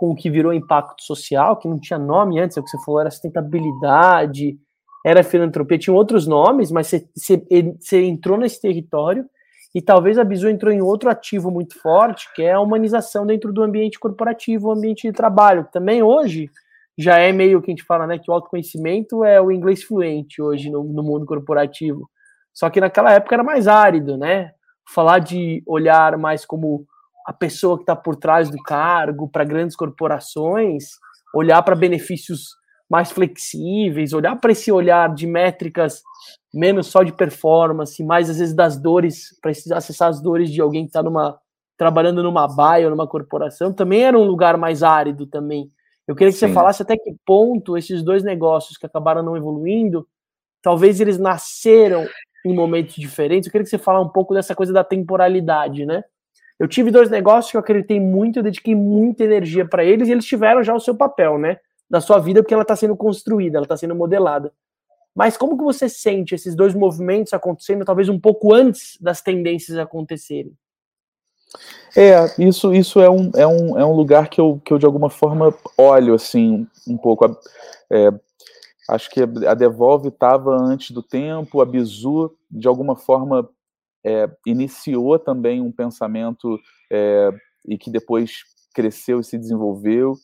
[0.00, 2.82] com o que virou impacto social, que não tinha nome antes, é o que você
[2.82, 4.58] falou, era sustentabilidade,
[5.04, 7.42] era filantropia, tinha outros nomes, mas você,
[7.92, 9.24] entrou nesse território
[9.74, 13.52] e talvez a Bizu entrou em outro ativo muito forte, que é a humanização dentro
[13.52, 15.66] do ambiente corporativo, o ambiente de trabalho.
[15.72, 16.50] Também hoje
[16.98, 20.42] já é meio que a gente fala, né, que o autoconhecimento é o inglês fluente
[20.42, 22.10] hoje no, no mundo corporativo.
[22.52, 24.52] Só que naquela época era mais árido, né?
[24.92, 26.84] falar de olhar mais como
[27.26, 30.84] a pessoa que está por trás do cargo para grandes corporações,
[31.34, 32.56] olhar para benefícios
[32.90, 36.02] mais flexíveis, olhar para esse olhar de métricas
[36.52, 40.82] menos só de performance, mais às vezes das dores, para acessar as dores de alguém
[40.82, 41.38] que está numa
[41.78, 45.70] trabalhando numa baia ou numa corporação, também era um lugar mais árido também.
[46.06, 46.48] Eu queria que Sim.
[46.48, 50.06] você falasse até que ponto esses dois negócios que acabaram não evoluindo,
[50.60, 52.06] talvez eles nasceram
[52.44, 53.46] em momentos diferentes.
[53.46, 56.02] Eu queria que você falasse um pouco dessa coisa da temporalidade, né?
[56.58, 60.12] Eu tive dois negócios que eu acreditei muito, eu dediquei muita energia para eles e
[60.12, 61.56] eles tiveram já o seu papel, né?
[61.90, 64.52] Da sua vida, porque ela está sendo construída, ela está sendo modelada.
[65.14, 69.76] Mas como que você sente esses dois movimentos acontecendo, talvez um pouco antes das tendências
[69.76, 70.56] acontecerem?
[71.96, 74.86] É, isso, isso é, um, é, um, é um lugar que eu, que eu, de
[74.86, 77.26] alguma forma, olho, assim, um pouco.
[77.90, 78.12] É,
[78.88, 83.48] acho que a Devolve estava antes do tempo, a Bizu, de alguma forma,
[84.04, 86.58] é, iniciou também um pensamento
[86.90, 87.30] é,
[87.66, 90.14] e que depois cresceu e se desenvolveu.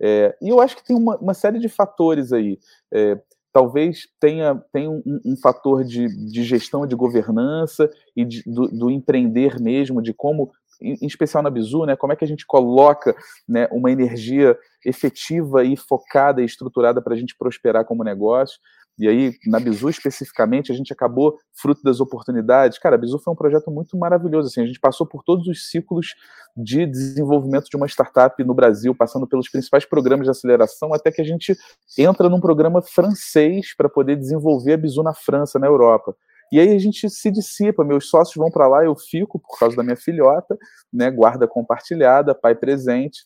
[0.00, 2.58] É, e eu acho que tem uma, uma série de fatores aí.
[2.92, 3.20] É,
[3.52, 8.90] talvez tenha, tenha um, um, fator de, de gestão, de governança e de, do, do,
[8.90, 12.46] empreender mesmo, de como, em, em, especial na Bizu, né, como é que a gente
[12.46, 13.14] coloca
[13.48, 18.58] né, uma energia efetiva e focada e estruturada para a gente prosperar como negócio.
[19.00, 22.78] E aí, na Bizu especificamente, a gente acabou fruto das oportunidades.
[22.78, 24.48] Cara, a Bizu foi um projeto muito maravilhoso.
[24.48, 26.08] Assim, a gente passou por todos os ciclos
[26.54, 31.22] de desenvolvimento de uma startup no Brasil, passando pelos principais programas de aceleração, até que
[31.22, 31.56] a gente
[31.96, 36.14] entra num programa francês para poder desenvolver a Bizu na França, na Europa.
[36.52, 39.76] E aí a gente se dissipa, meus sócios vão para lá, eu fico por causa
[39.76, 40.58] da minha filhota,
[40.92, 43.22] né, guarda compartilhada, pai presente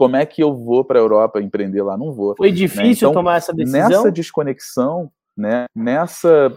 [0.00, 1.94] como é que eu vou para a Europa empreender lá?
[1.94, 2.34] Não vou.
[2.34, 2.56] Foi né?
[2.56, 2.94] difícil né?
[2.94, 3.86] então, tomar essa decisão?
[3.86, 6.50] Nessa desconexão, né, nessa,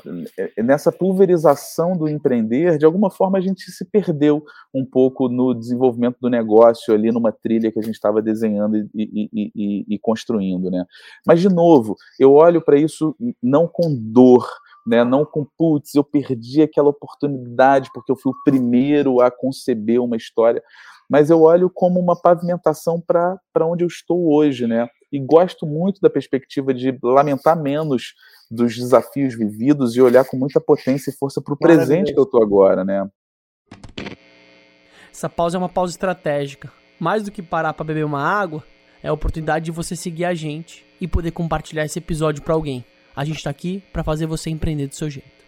[0.58, 6.16] nessa pulverização do empreender, de alguma forma a gente se perdeu um pouco no desenvolvimento
[6.22, 10.72] do negócio ali numa trilha que a gente estava desenhando e, e, e, e, construindo,
[10.72, 10.86] né?
[11.28, 14.48] Mas de novo, eu olho para isso não com dor,
[14.88, 15.04] né?
[15.04, 20.16] Não com putz, eu perdi aquela oportunidade porque eu fui o primeiro a conceber uma
[20.16, 20.64] história,
[21.10, 24.88] mas eu olho como uma pavimentação para onde eu estou hoje, né?
[25.12, 28.14] E gosto muito da perspectiva de lamentar menos
[28.50, 32.24] dos desafios vividos e olhar com muita potência e força para o presente que eu
[32.24, 33.08] estou agora, né?
[35.12, 36.72] Essa pausa é uma pausa estratégica.
[37.00, 38.64] Mais do que parar para beber uma água,
[39.04, 42.84] é a oportunidade de você seguir a gente e poder compartilhar esse episódio para alguém.
[43.16, 45.44] A gente está aqui para fazer você empreender do seu jeito.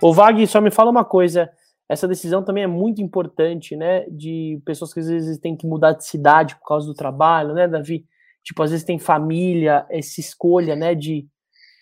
[0.00, 1.50] O Vag, só me fala uma coisa.
[1.88, 4.04] Essa decisão também é muito importante, né?
[4.08, 7.66] De pessoas que às vezes têm que mudar de cidade por causa do trabalho, né,
[7.66, 8.04] Davi?
[8.44, 11.26] Tipo, às vezes tem família, essa escolha, né, de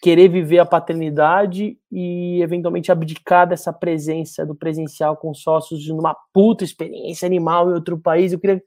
[0.02, 6.64] querer viver a paternidade e eventualmente abdicar dessa presença do presencial com sócios numa puta
[6.64, 8.32] experiência animal em outro país.
[8.32, 8.62] Eu queria,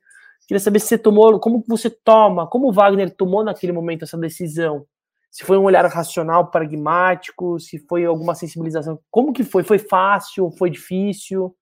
[0.47, 4.17] queria saber se você tomou, como você toma, como o Wagner tomou naquele momento essa
[4.17, 4.85] decisão
[5.31, 8.99] se foi um olhar racional, pragmático, se foi alguma sensibilização.
[9.11, 9.63] Como que foi?
[9.63, 10.51] Foi fácil?
[10.57, 11.55] Foi difícil?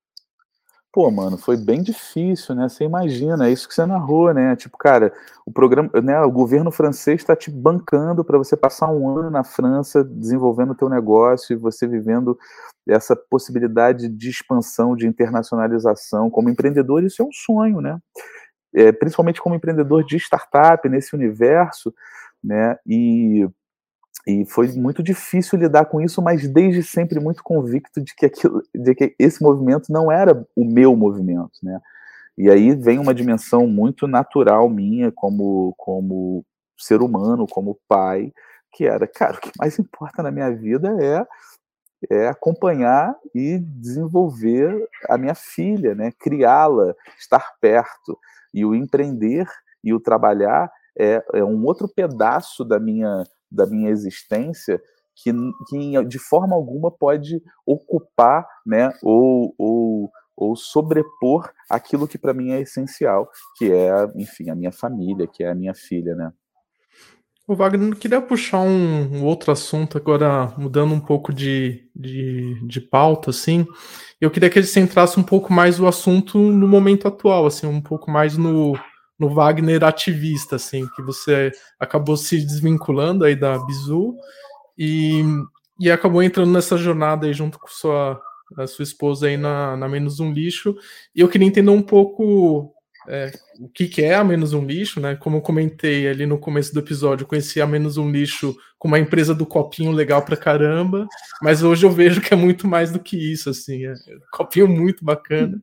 [0.97, 2.67] Pô, mano, foi bem difícil, né?
[2.67, 4.55] Você imagina, é isso que você narrou, né?
[4.55, 5.13] Tipo, cara,
[5.45, 9.43] o programa, né, o governo francês está te bancando para você passar um ano na
[9.43, 12.35] França desenvolvendo o teu negócio e você vivendo
[12.87, 16.31] essa possibilidade de expansão, de internacionalização.
[16.31, 17.99] Como empreendedor, isso é um sonho, né?
[18.73, 21.93] É, principalmente como empreendedor de startup nesse universo,
[22.47, 22.77] né?
[22.87, 23.47] E,
[24.25, 28.61] e foi muito difícil lidar com isso, mas desde sempre muito convicto de que, aquilo,
[28.73, 31.79] de que esse movimento não era o meu movimento, né?
[32.37, 36.45] E aí vem uma dimensão muito natural minha como, como
[36.77, 38.31] ser humano, como pai,
[38.71, 41.25] que era, cara, o que mais importa na minha vida é
[42.11, 46.11] é acompanhar e desenvolver a minha filha, né?
[46.19, 48.17] Criá-la, estar perto
[48.53, 49.47] e o empreender
[49.83, 54.81] e o trabalhar é, é um outro pedaço da minha, da minha existência
[55.15, 55.31] que,
[55.67, 62.51] que de forma alguma pode ocupar né, ou, ou, ou sobrepor aquilo que para mim
[62.51, 66.31] é essencial, que é, enfim, a minha família, que é a minha filha, né?
[67.47, 72.59] O Wagner, eu queria puxar um, um, outro assunto agora, mudando um pouco de, de,
[72.67, 73.65] de pauta, assim.
[74.19, 77.79] Eu queria que ele centrasse um pouco mais o assunto no momento atual, assim, um
[77.79, 78.77] pouco mais no,
[79.19, 84.15] no Wagner ativista, assim, que você acabou se desvinculando aí da Bizu
[84.77, 85.23] e,
[85.79, 88.21] e acabou entrando nessa jornada aí junto com sua,
[88.57, 90.75] a sua esposa aí na, na Menos Um Lixo.
[91.15, 92.73] E eu queria entender um pouco
[93.07, 95.15] é, o que, que é a Menos Um Lixo, né?
[95.15, 98.87] Como eu comentei ali no começo do episódio, eu conheci a Menos Um Lixo com
[98.89, 101.07] uma empresa do copinho legal pra caramba,
[101.41, 103.93] mas hoje eu vejo que é muito mais do que isso, assim, é,
[104.31, 105.59] copinho muito bacana.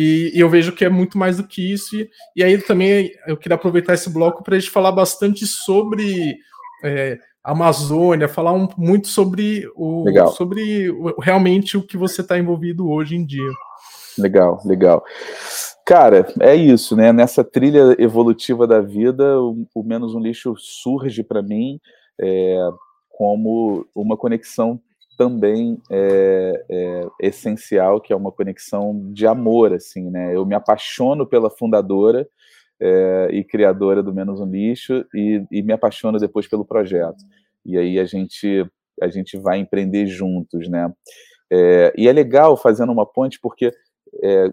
[0.00, 1.96] E, e, eu vejo que é muito mais do que isso.
[1.96, 6.36] E, e aí também eu queria aproveitar esse bloco para a gente falar bastante sobre
[6.84, 10.28] é, Amazônia, falar um, muito sobre o legal.
[10.28, 13.50] sobre o, realmente o que você está envolvido hoje em dia.
[14.16, 15.04] Legal, legal.
[15.84, 17.12] Cara, é isso, né?
[17.12, 21.80] Nessa trilha evolutiva da vida, o, o menos um lixo surge para mim
[22.20, 22.68] é,
[23.08, 24.80] como uma conexão
[25.18, 30.34] também é, é, essencial, que é uma conexão de amor, assim, né?
[30.34, 32.26] Eu me apaixono pela fundadora
[32.80, 37.18] é, e criadora do Menos um Lixo e, e, me apaixono depois pelo projeto.
[37.66, 38.64] E aí a gente
[39.02, 40.92] a gente vai empreender juntos, né?
[41.50, 43.72] É, e é legal fazendo uma ponte porque
[44.22, 44.52] é,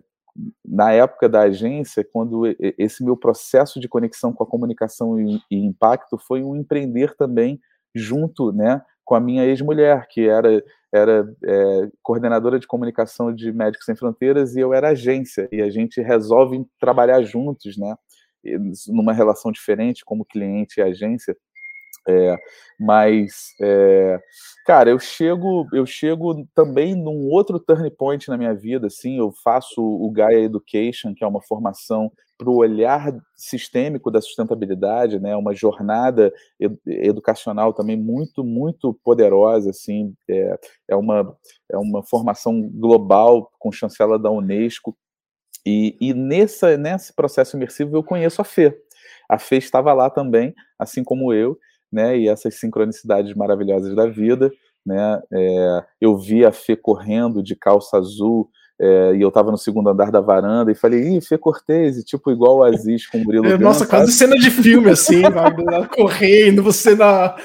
[0.65, 2.43] na época da agência, quando
[2.77, 7.59] esse meu processo de conexão com a comunicação e, e impacto foi um empreender também
[7.93, 13.85] junto, né, com a minha ex-mulher, que era era é, coordenadora de comunicação de Médicos
[13.85, 17.95] Sem Fronteiras e eu era agência e a gente resolve trabalhar juntos, né,
[18.87, 21.35] numa relação diferente como cliente e agência
[22.07, 22.37] é,
[22.79, 24.19] mas, é,
[24.65, 29.31] cara, eu chego, eu chego também num outro turning point na minha vida, assim, eu
[29.43, 35.35] faço o Gaia Education, que é uma formação para o olhar sistêmico da sustentabilidade, né,
[35.35, 41.35] uma jornada ed educacional também muito, muito poderosa, assim, é, é, uma,
[41.71, 44.97] é uma formação global com chancela da Unesco,
[45.65, 48.77] e, e nessa, nesse processo imersivo eu conheço a Fê,
[49.29, 51.57] a Fê estava lá também, assim como eu,
[51.91, 54.51] né, e essas sincronicidades maravilhosas da vida,
[54.85, 58.49] né, é, eu vi a Fê correndo de calça azul,
[58.79, 62.29] é, e eu estava no segundo andar da varanda e falei, ih, Fê Cortez, tipo
[62.29, 65.21] igual o Aziz com o Murilo é, Nossa, quase cena de filme, assim,
[65.95, 67.35] correndo, você na...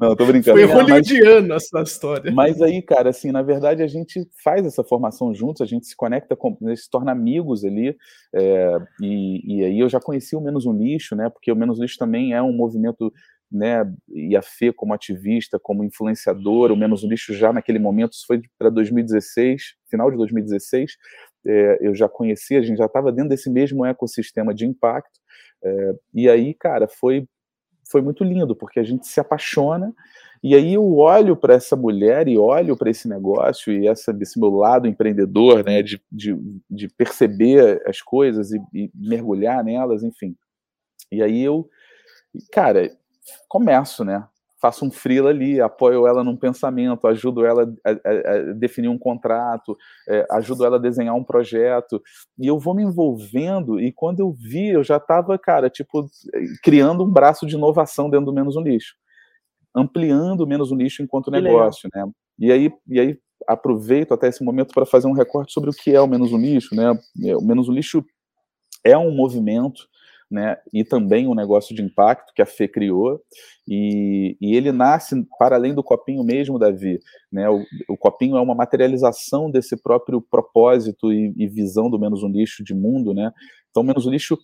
[0.00, 0.58] Não, tô brincando.
[0.58, 2.32] Foi hollywoodiano essa história.
[2.32, 5.94] Mas aí, cara, assim, na verdade a gente faz essa formação juntos, a gente se
[5.94, 7.94] conecta, com, se torna amigos ali,
[8.34, 11.78] é, e, e aí eu já conheci o Menos um Lixo, né, porque o Menos
[11.78, 13.12] Lixo também é um movimento
[13.50, 18.26] né, e a Fê como ativista, como influenciadora, o Menos Lixo já naquele momento, isso
[18.26, 20.96] foi para 2016, final de 2016,
[21.46, 25.18] é, eu já conhecia, a gente já estava dentro desse mesmo ecossistema de impacto,
[25.62, 27.26] é, e aí, cara, foi,
[27.90, 29.92] foi muito lindo, porque a gente se apaixona,
[30.42, 34.40] e aí eu olho para essa mulher e olho para esse negócio e essa, esse
[34.40, 36.34] meu lado empreendedor, né, de, de,
[36.70, 40.34] de perceber as coisas e, e mergulhar nelas, enfim.
[41.12, 41.68] E aí eu,
[42.52, 42.90] cara,
[43.48, 44.26] começo, né?
[44.60, 48.98] Faço um freela ali, apoio ela num pensamento, ajudo ela a, a, a definir um
[48.98, 49.74] contrato,
[50.06, 52.02] é, ajudo ela a desenhar um projeto,
[52.38, 56.06] e eu vou me envolvendo, e quando eu vi, eu já estava, cara, tipo,
[56.62, 58.94] criando um braço de inovação dentro do Menos um Lixo,
[59.74, 62.04] ampliando o Menos um Lixo enquanto negócio, né?
[62.38, 63.18] E aí, e aí
[63.48, 66.38] aproveito até esse momento para fazer um recorte sobre o que é o Menos um
[66.38, 66.92] Lixo, né?
[67.34, 68.04] O Menos um Lixo
[68.84, 69.88] é um movimento
[70.30, 73.20] né, e também um negócio de impacto que a Fê criou,
[73.66, 77.00] e, e ele nasce para além do copinho mesmo, Davi.
[77.32, 82.22] Né, o, o copinho é uma materialização desse próprio propósito e, e, visão do Menos
[82.22, 83.12] um Lixo de mundo.
[83.12, 83.32] Né?
[83.70, 84.38] Então, Menos um Lixo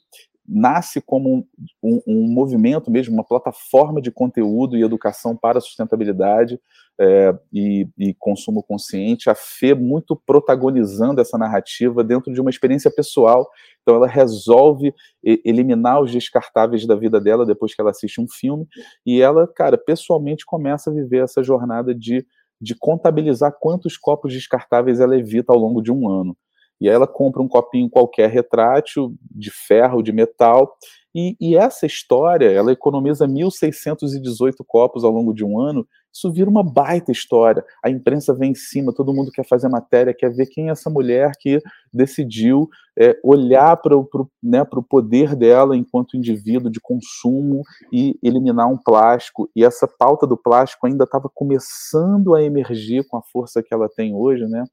[0.49, 1.45] nasce como um,
[1.83, 6.61] um, um, movimento mesmo, uma plataforma de conteúdo e educação para sustentabilidade
[6.99, 12.91] é, e, e, consumo consciente, a Fê muito protagonizando essa narrativa dentro de uma experiência
[12.91, 13.49] pessoal,
[13.83, 18.67] então ela resolve eliminar os descartáveis da vida dela depois que ela assiste um filme,
[19.05, 22.27] e ela, cara, pessoalmente começa a viver essa jornada de,
[22.61, 26.37] de contabilizar quantos copos descartáveis ela evita ao longo de um ano.
[26.81, 30.77] E aí ela compra um copinho qualquer retrátil, de ferro, de metal,
[31.19, 36.51] e, e essa história, ela economiza 1.618 copos ao longo de um ano, isso vira
[36.51, 37.65] uma baita história.
[37.83, 40.91] A imprensa vem em cima, todo mundo quer fazer matéria, quer ver quem é essa
[40.91, 41.59] mulher que
[41.91, 42.69] decidiu
[42.99, 49.51] é, olhar para o né, poder dela enquanto indivíduo de consumo e eliminar um plástico.
[49.57, 53.89] E essa pauta do plástico ainda estava começando a emergir com a força que ela
[53.89, 54.65] tem hoje, né?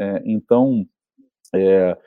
[0.00, 0.84] É, então,
[1.56, 1.98] é,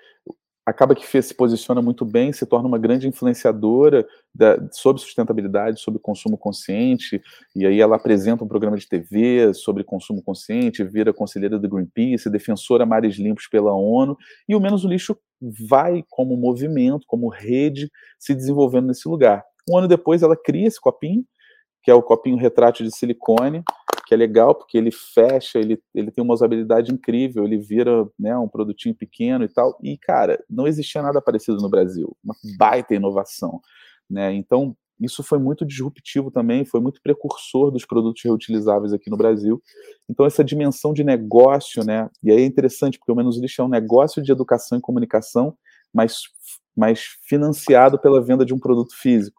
[0.69, 5.79] acaba que Fê se posiciona muito bem, se torna uma grande influenciadora da, sobre sustentabilidade,
[5.79, 7.21] sobre consumo consciente,
[7.55, 12.29] e aí ela apresenta um programa de TV sobre consumo consciente, vira conselheira do Greenpeace,
[12.29, 14.15] defensora mares limpos pela ONU,
[14.47, 17.89] e o Menos o Lixo vai como movimento, como rede,
[18.19, 19.43] se desenvolvendo nesse lugar.
[19.69, 21.23] Um ano depois ela cria esse copinho,
[21.81, 23.63] que é o copinho retrátil de silicone,
[24.09, 28.35] que é legal, porque ele fecha, ele, ele tem uma usabilidade incrível, ele vira né,
[28.35, 29.77] um produtinho pequeno e tal.
[29.83, 32.17] E, cara, não existia nada parecido no Brasil.
[32.23, 33.61] Uma baita inovação.
[34.09, 34.33] Né?
[34.33, 39.61] Então, isso foi muito disruptivo também, foi muito precursor dos produtos reutilizáveis aqui no Brasil.
[40.09, 42.09] Então, essa dimensão de negócio, né?
[42.23, 45.55] E aí é interessante, porque o Menos Lixo é um negócio de educação e comunicação,
[45.93, 46.23] mas,
[46.75, 49.38] mas financiado pela venda de um produto físico.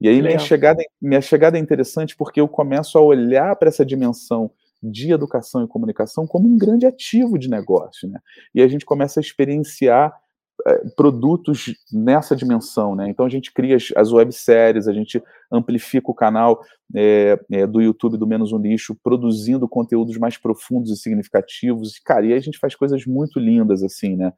[0.00, 3.84] E aí minha chegada, minha chegada é interessante porque eu começo a olhar para essa
[3.84, 4.50] dimensão
[4.82, 8.20] de educação e comunicação como um grande ativo de negócio, né?
[8.54, 10.14] E a gente começa a experienciar
[10.66, 13.08] é, produtos nessa dimensão, né?
[13.08, 16.62] Então a gente cria as, as webséries, a gente amplifica o canal
[16.94, 21.98] é, é, do YouTube do Menos um Lixo, produzindo conteúdos mais profundos e significativos.
[21.98, 24.32] Cara, e aí a gente faz coisas muito lindas, assim, né?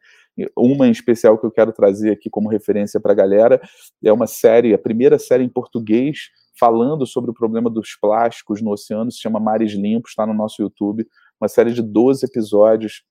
[0.57, 3.61] Uma em especial que eu quero trazer aqui como referência para a galera
[4.05, 8.73] é uma série, a primeira série em português falando sobre o problema dos plásticos no
[8.73, 11.07] oceano, se chama Mares Limpos, está no nosso YouTube,
[11.41, 13.05] uma série de 12 episódios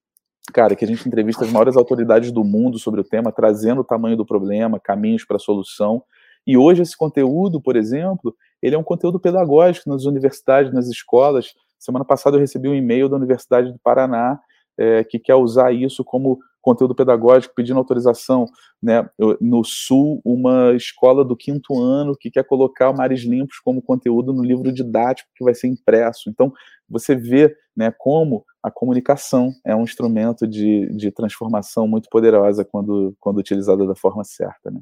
[0.54, 3.84] cara, que a gente entrevista as maiores autoridades do mundo sobre o tema, trazendo o
[3.84, 6.04] tamanho do problema, caminhos para a solução.
[6.46, 11.54] E hoje esse conteúdo, por exemplo, ele é um conteúdo pedagógico nas universidades, nas escolas.
[11.78, 14.40] Semana passada eu recebi um e-mail da Universidade do Paraná
[14.78, 18.46] é, que quer usar isso como conteúdo pedagógico, pedindo autorização.
[18.84, 19.10] Né?
[19.40, 24.34] No Sul, uma escola do quinto ano que quer colocar o Mares Limpos como conteúdo
[24.34, 26.30] no livro didático que vai ser impresso.
[26.30, 26.52] Então,
[26.90, 33.16] você vê né, como a comunicação é um instrumento de, de transformação muito poderosa quando,
[33.18, 34.70] quando utilizada da forma certa.
[34.70, 34.82] Né?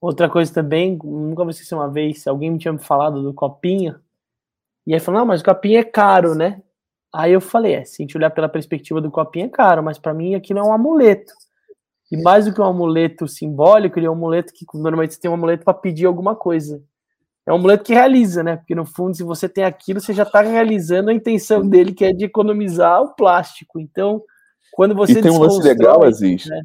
[0.00, 4.00] Outra coisa também, nunca vou esquecer uma vez, alguém me tinha falado do copinho,
[4.84, 6.60] e aí falou, não, mas o copinho é caro, né?
[7.12, 9.98] Aí eu falei, é, se a gente olhar pela perspectiva do copinho é caro, mas
[9.98, 11.32] para mim aquilo é um amuleto.
[12.10, 15.30] E mais do que um amuleto simbólico, ele é um amuleto que normalmente você tem
[15.30, 16.82] um amuleto para pedir alguma coisa.
[17.46, 18.56] É um amuleto que realiza, né?
[18.56, 22.04] Porque no fundo, se você tem aquilo, você já está realizando a intenção dele, que
[22.04, 23.80] é de economizar o plástico.
[23.80, 24.22] Então,
[24.72, 25.18] quando você.
[25.18, 26.46] E tem um lance legal, Aziz.
[26.46, 26.62] Né?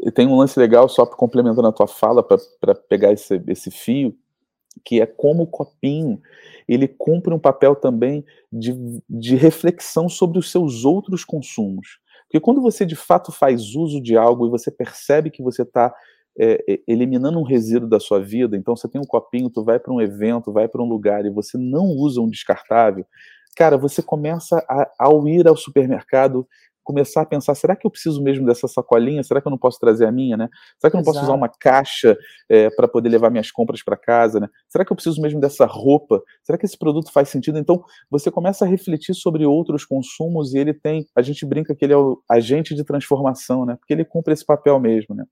[0.00, 4.14] E tem um lance legal, só complementando a tua fala, para pegar esse, esse fio,
[4.84, 6.20] que é como o copinho
[6.68, 8.74] ele cumpre um papel também de,
[9.08, 12.00] de reflexão sobre os seus outros consumos.
[12.24, 15.94] Porque quando você de fato faz uso de algo e você percebe que você está
[16.38, 19.78] é, é, eliminando um resíduo da sua vida, então você tem um copinho, tu vai
[19.78, 23.06] para um evento, vai para um lugar e você não usa um descartável,
[23.56, 26.46] cara, você começa a, ao ir ao supermercado
[26.86, 29.22] começar a pensar, será que eu preciso mesmo dessa sacolinha?
[29.24, 30.48] Será que eu não posso trazer a minha, né?
[30.78, 31.14] Será que eu não Exato.
[31.14, 32.16] posso usar uma caixa
[32.48, 34.48] é, para poder levar minhas compras para casa, né?
[34.68, 36.22] Será que eu preciso mesmo dessa roupa?
[36.44, 37.58] Será que esse produto faz sentido?
[37.58, 41.84] Então, você começa a refletir sobre outros consumos e ele tem, a gente brinca que
[41.84, 43.76] ele é o agente de transformação, né?
[43.76, 45.24] Porque ele cumpre esse papel mesmo, né?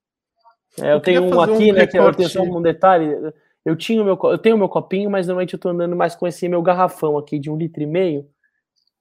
[0.80, 3.14] É, eu, eu tenho um aqui, um né, que eu tenho só um detalhe,
[3.64, 6.26] eu tinha meu, eu tenho o meu copinho, mas normalmente eu tô andando mais com
[6.26, 8.28] esse meu garrafão aqui de um litro e meio,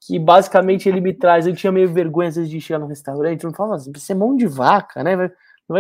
[0.05, 1.47] que basicamente ele me traz.
[1.47, 4.15] Eu tinha meio vergonha às vezes de chegar no restaurante, eu não falava, você é
[4.15, 5.15] mão de vaca, né?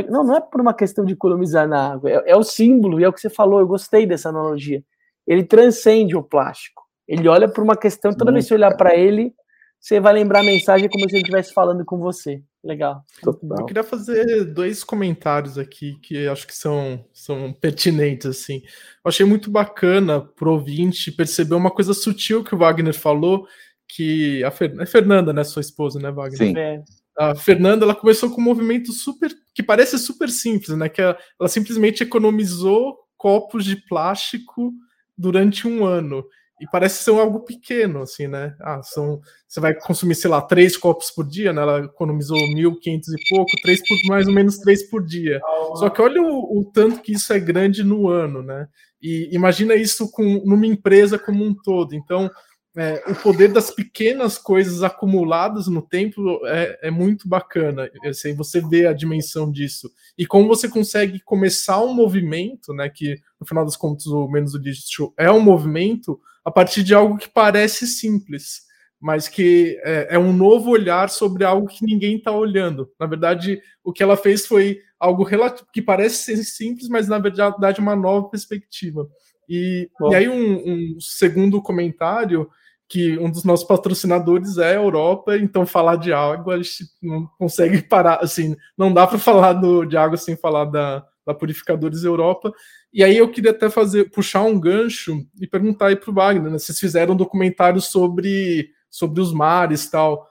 [0.09, 3.03] Não, não é por uma questão de economizar na água, é, é o símbolo, e
[3.03, 4.83] é o que você falou, eu gostei dessa analogia.
[5.27, 6.83] Ele transcende o plástico.
[7.07, 9.33] Ele olha por uma questão, toda vez que você olhar para ele,
[9.79, 12.41] você vai lembrar a mensagem como se ele estivesse falando com você.
[12.63, 13.03] Legal.
[13.21, 13.59] Total.
[13.59, 18.61] Eu queria fazer dois comentários aqui que acho que são, são pertinentes, assim.
[19.03, 23.45] Eu achei muito bacana pro ouvinte perceber uma coisa sutil que o Wagner falou,
[23.87, 24.75] que a Fer...
[24.79, 26.37] é Fernanda, né, sua esposa, né, Wagner?
[26.37, 26.57] Sim.
[26.57, 26.83] É.
[27.17, 31.17] A Fernanda, ela começou com um movimento super que parece super simples, né, que ela,
[31.39, 34.73] ela simplesmente economizou copos de plástico
[35.17, 36.25] durante um ano.
[36.61, 38.55] E parece ser algo pequeno, assim, né?
[38.61, 41.61] Ah, são, você vai consumir, sei lá, três copos por dia, né?
[41.61, 45.41] Ela economizou 1.500 e pouco, três por, mais ou menos três por dia.
[45.75, 48.67] Só que olha o, o, tanto que isso é grande no ano, né?
[49.01, 51.95] E imagina isso com, numa empresa como um todo.
[51.95, 52.29] Então,
[52.75, 57.89] é, o poder das pequenas coisas acumuladas no tempo é, é muito bacana.
[58.05, 59.91] Assim, você vê a dimensão disso.
[60.17, 62.89] E como você consegue começar um movimento, né?
[62.89, 66.95] Que no final das contas o Menos do Lixo é um movimento a partir de
[66.95, 68.63] algo que parece simples,
[68.99, 72.89] mas que é, é um novo olhar sobre algo que ninguém está olhando.
[72.99, 75.27] Na verdade, o que ela fez foi algo
[75.71, 79.07] que parece ser simples, mas na verdade uma nova perspectiva.
[79.47, 82.49] E, e aí um, um segundo comentário
[82.87, 87.27] que um dos nossos patrocinadores é a Europa, então falar de água a gente não
[87.39, 92.03] consegue parar, assim, não dá para falar do, de água sem falar da, da Purificadores
[92.03, 92.53] Europa.
[92.93, 96.51] E aí eu queria até fazer puxar um gancho e perguntar aí para o Wagner,
[96.51, 96.59] né?
[96.59, 100.27] vocês fizeram um documentário sobre, sobre os mares tal.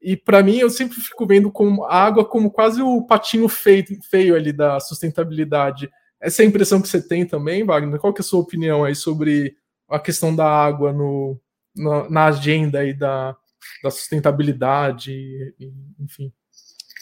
[0.00, 3.84] E para mim eu sempre fico vendo como a água como quase o patinho feio,
[4.10, 5.88] feio ali da sustentabilidade.
[6.20, 7.98] Essa é a impressão que você tem também, Wagner?
[7.98, 9.56] Qual que é a sua opinião aí sobre
[9.88, 11.40] a questão da água no,
[11.74, 13.36] na, na agenda aí da,
[13.82, 15.54] da sustentabilidade,
[15.98, 16.32] enfim.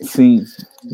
[0.02, 0.42] Sim,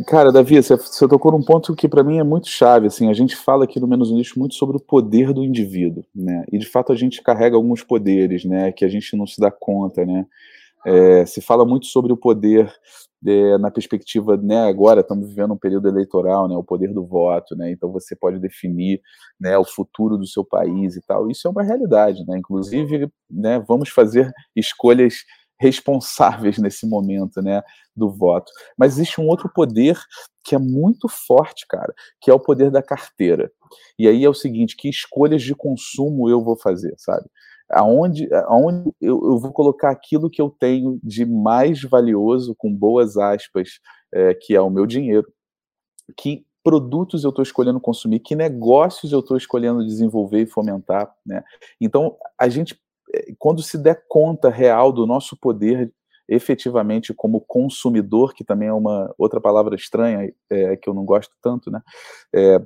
[0.09, 2.89] cara, Davi, você, você tocou num ponto que para mim é muito chave.
[2.89, 6.05] Assim, a gente fala aqui no Menos um Lixo muito sobre o poder do indivíduo,
[6.13, 6.45] né?
[6.51, 8.73] E de fato a gente carrega alguns poderes, né?
[8.73, 10.27] Que a gente não se dá conta, né?
[10.87, 12.73] É, se fala muito sobre o poder
[13.27, 14.69] é, na perspectiva, né?
[14.69, 16.57] Agora estamos vivendo um período eleitoral, né?
[16.57, 17.73] O poder do voto, né?
[17.73, 19.01] Então você pode definir,
[19.41, 19.59] né?
[19.59, 21.29] O futuro do seu país e tal.
[21.29, 22.39] Isso é uma realidade, né?
[22.39, 23.59] Inclusive, né?
[23.67, 25.25] Vamos fazer escolhas
[25.59, 27.63] responsáveis nesse momento, né,
[27.95, 28.53] do voto.
[28.77, 29.99] Mas existe um outro poder
[30.45, 33.51] que é muito forte, cara, que é o poder da carteira.
[33.99, 37.27] E aí é o seguinte, que escolhas de consumo eu vou fazer, sabe?
[37.71, 43.17] Aonde, aonde eu, eu vou colocar aquilo que eu tenho de mais valioso, com boas
[43.17, 43.81] aspas,
[44.13, 45.27] é, que é o meu dinheiro.
[46.17, 51.45] Que produtos eu estou escolhendo consumir, que negócios eu estou escolhendo desenvolver e fomentar, né?
[51.81, 52.81] Então, a gente
[53.15, 55.93] é, quando se der conta real do nosso poder
[56.29, 61.33] efetivamente como consumidor, que também é uma outra palavra estranha é, que eu não gosto
[61.41, 61.81] tanto, né?
[62.35, 62.61] É,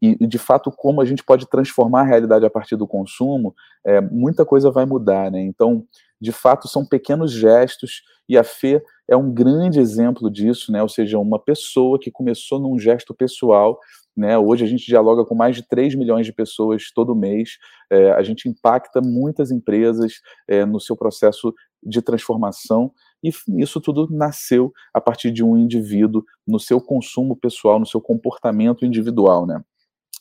[0.00, 3.54] e, e, de fato como a gente pode transformar a realidade a partir do consumo,
[3.84, 5.40] é, muita coisa vai mudar, né?
[5.40, 5.84] Então,
[6.20, 10.82] de fato, são pequenos gestos e a Fê é um grande exemplo disso, né?
[10.82, 13.78] Ou seja, uma pessoa que começou num gesto pessoal
[14.16, 14.38] né?
[14.38, 17.58] Hoje a gente dialoga com mais de 3 milhões de pessoas todo mês,
[17.90, 23.30] é, a gente impacta muitas empresas é, no seu processo de transformação, e
[23.60, 28.84] isso tudo nasceu a partir de um indivíduo no seu consumo pessoal, no seu comportamento
[28.84, 29.46] individual.
[29.46, 29.62] Né?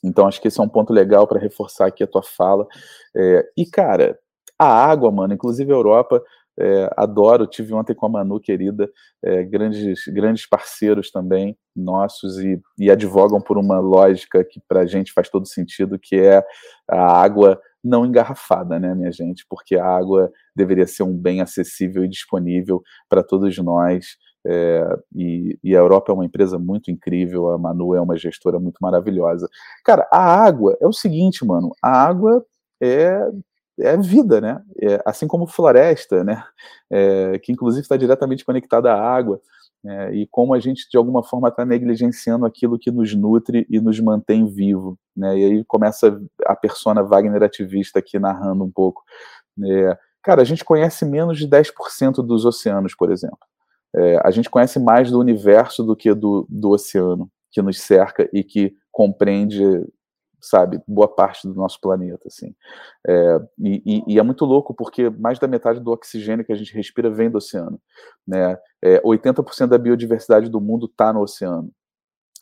[0.04, 2.68] Então, acho que esse é um ponto legal para reforçar aqui a tua fala.
[3.16, 4.20] É, e, cara,
[4.60, 6.22] a água, mano, inclusive a Europa
[6.60, 8.90] é, adoro, tive ontem com a Manu, querida,
[9.24, 14.86] é, grandes, grandes parceiros também nossos e, e advogam por uma lógica que para a
[14.86, 16.44] gente faz todo sentido, que é
[16.88, 19.46] a água não engarrafada, né, minha gente?
[19.50, 24.18] Porque a água deveria ser um bem acessível e disponível para todos nós.
[24.46, 28.60] É, e, e, a Europa é uma empresa muito incrível, a Manu é uma gestora
[28.60, 29.50] muito maravilhosa.
[29.86, 32.46] Cara, a água é o seguinte, mano, a água
[32.82, 33.30] é
[33.80, 34.62] é vida, né?
[34.82, 36.44] É, assim como floresta, né?
[36.92, 39.42] É, que inclusive está diretamente conectada à água.
[39.86, 43.82] É, e como a gente de alguma forma está negligenciando aquilo que nos nutre e
[43.82, 45.38] nos mantém vivo, né?
[45.38, 49.04] E aí começa a persona Wagner ativista aqui narrando um pouco.
[49.66, 53.40] É, cara, a gente conhece menos de 10% dos oceanos, por exemplo.
[53.96, 58.28] É, a gente conhece mais do universo do que do, do oceano que nos cerca
[58.34, 59.64] e que compreende
[60.44, 62.54] sabe, boa parte do nosso planeta, assim.
[63.08, 66.74] É, e, e, é muito louco porque mais da metade do oxigênio que a gente
[66.74, 67.80] respira vem do oceano,
[68.28, 68.58] né?
[68.82, 71.72] É, 80% da biodiversidade do mundo está no oceano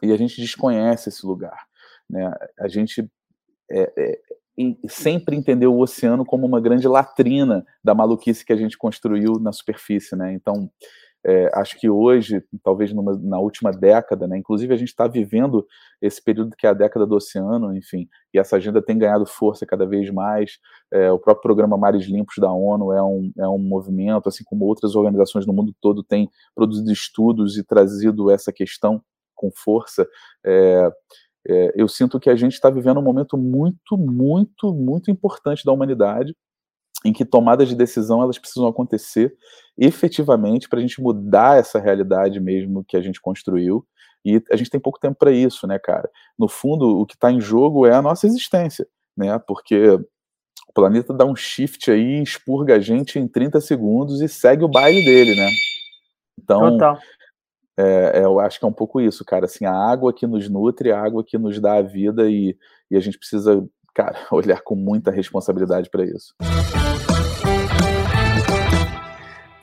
[0.02, 1.68] e a gente desconhece esse lugar,
[2.10, 2.34] né?
[2.60, 3.08] A gente
[3.70, 4.20] é, é,
[4.90, 9.52] sempre entendeu o oceano como uma grande latrina da maluquice que a gente construiu na
[9.52, 10.34] superfície, né?
[10.34, 10.72] Então
[11.24, 15.68] é, acho que hoje, talvez numa, na última década, né, inclusive a gente está vivendo
[16.02, 19.66] esse período que é a década do oceano, enfim, e essa agenda tem ganhado força
[19.66, 20.58] cada vez mais.
[20.92, 24.66] É, o próprio programa Mares Limpos da ONU é um, é um movimento, assim como
[24.66, 29.02] outras organizações no mundo todo têm produzido estudos e trazido essa questão
[29.36, 30.08] com força.
[30.44, 30.90] É,
[31.48, 35.72] é eu sinto que a gente está vivendo um momento muito, muito, muito importante da
[35.72, 36.36] humanidade
[37.06, 39.36] em que tomadas de decisão elas precisam acontecer
[39.78, 43.86] efetivamente para a gente mudar essa realidade mesmo que a gente construiu
[44.26, 46.10] e a gente tem pouco tempo para isso, né, cara?
[46.38, 48.88] No fundo, o que está em jogo é a nossa existência,
[49.18, 49.40] né?
[49.40, 49.90] Porque
[50.70, 54.70] o planeta dá um shift aí, expurga a gente em 30 segundos e segue o
[54.70, 55.50] baile dele, né?
[56.40, 56.78] Então,
[57.78, 59.46] é, é, eu acho que é um pouco isso, cara.
[59.46, 62.56] Assim, a água que nos nutre, a água que nos dá a vida e,
[62.90, 66.36] e a gente precisa, cara, olhar com muita responsabilidade para isso.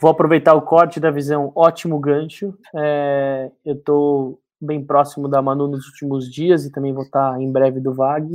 [0.01, 2.57] Vou aproveitar o corte da visão, ótimo gancho.
[2.72, 7.51] É, eu estou bem próximo da Manu nos últimos dias e também vou estar em
[7.51, 8.30] breve do VAG.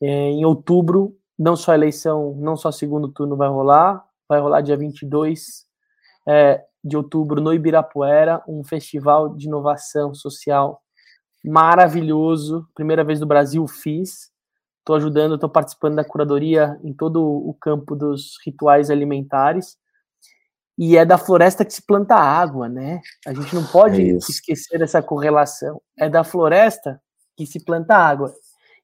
[0.00, 4.76] É, em outubro, não só eleição, não só segundo turno vai rolar, vai rolar dia
[4.76, 5.66] 22
[6.28, 10.80] é, de outubro no Ibirapuera, um festival de inovação social
[11.44, 12.68] maravilhoso.
[12.72, 14.30] Primeira vez no Brasil fiz.
[14.78, 19.76] Estou ajudando, estou participando da curadoria em todo o campo dos rituais alimentares
[20.78, 23.00] e é da floresta que se planta água, né?
[23.26, 25.82] A gente não pode é esquecer essa correlação.
[25.98, 27.00] É da floresta
[27.36, 28.32] que se planta água.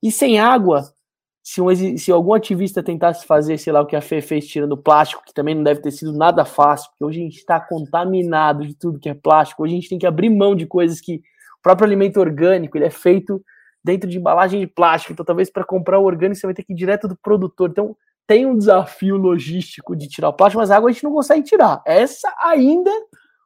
[0.02, 0.92] E sem água,
[1.40, 4.76] se, um, se algum ativista tentasse fazer, sei lá, o que a Fê fez tirando
[4.76, 8.66] plástico, que também não deve ter sido nada fácil, porque hoje a gente está contaminado
[8.66, 11.22] de tudo que é plástico, hoje a gente tem que abrir mão de coisas que
[11.58, 13.40] o próprio alimento orgânico, ele é feito
[13.84, 16.72] dentro de embalagem de plástico, então talvez para comprar o orgânico você vai ter que
[16.72, 17.70] ir direto do produtor.
[17.70, 17.96] Então,
[18.26, 21.42] tem um desafio logístico de tirar o plástico, mas a água a gente não consegue
[21.42, 21.82] tirar.
[21.86, 22.90] Essa ainda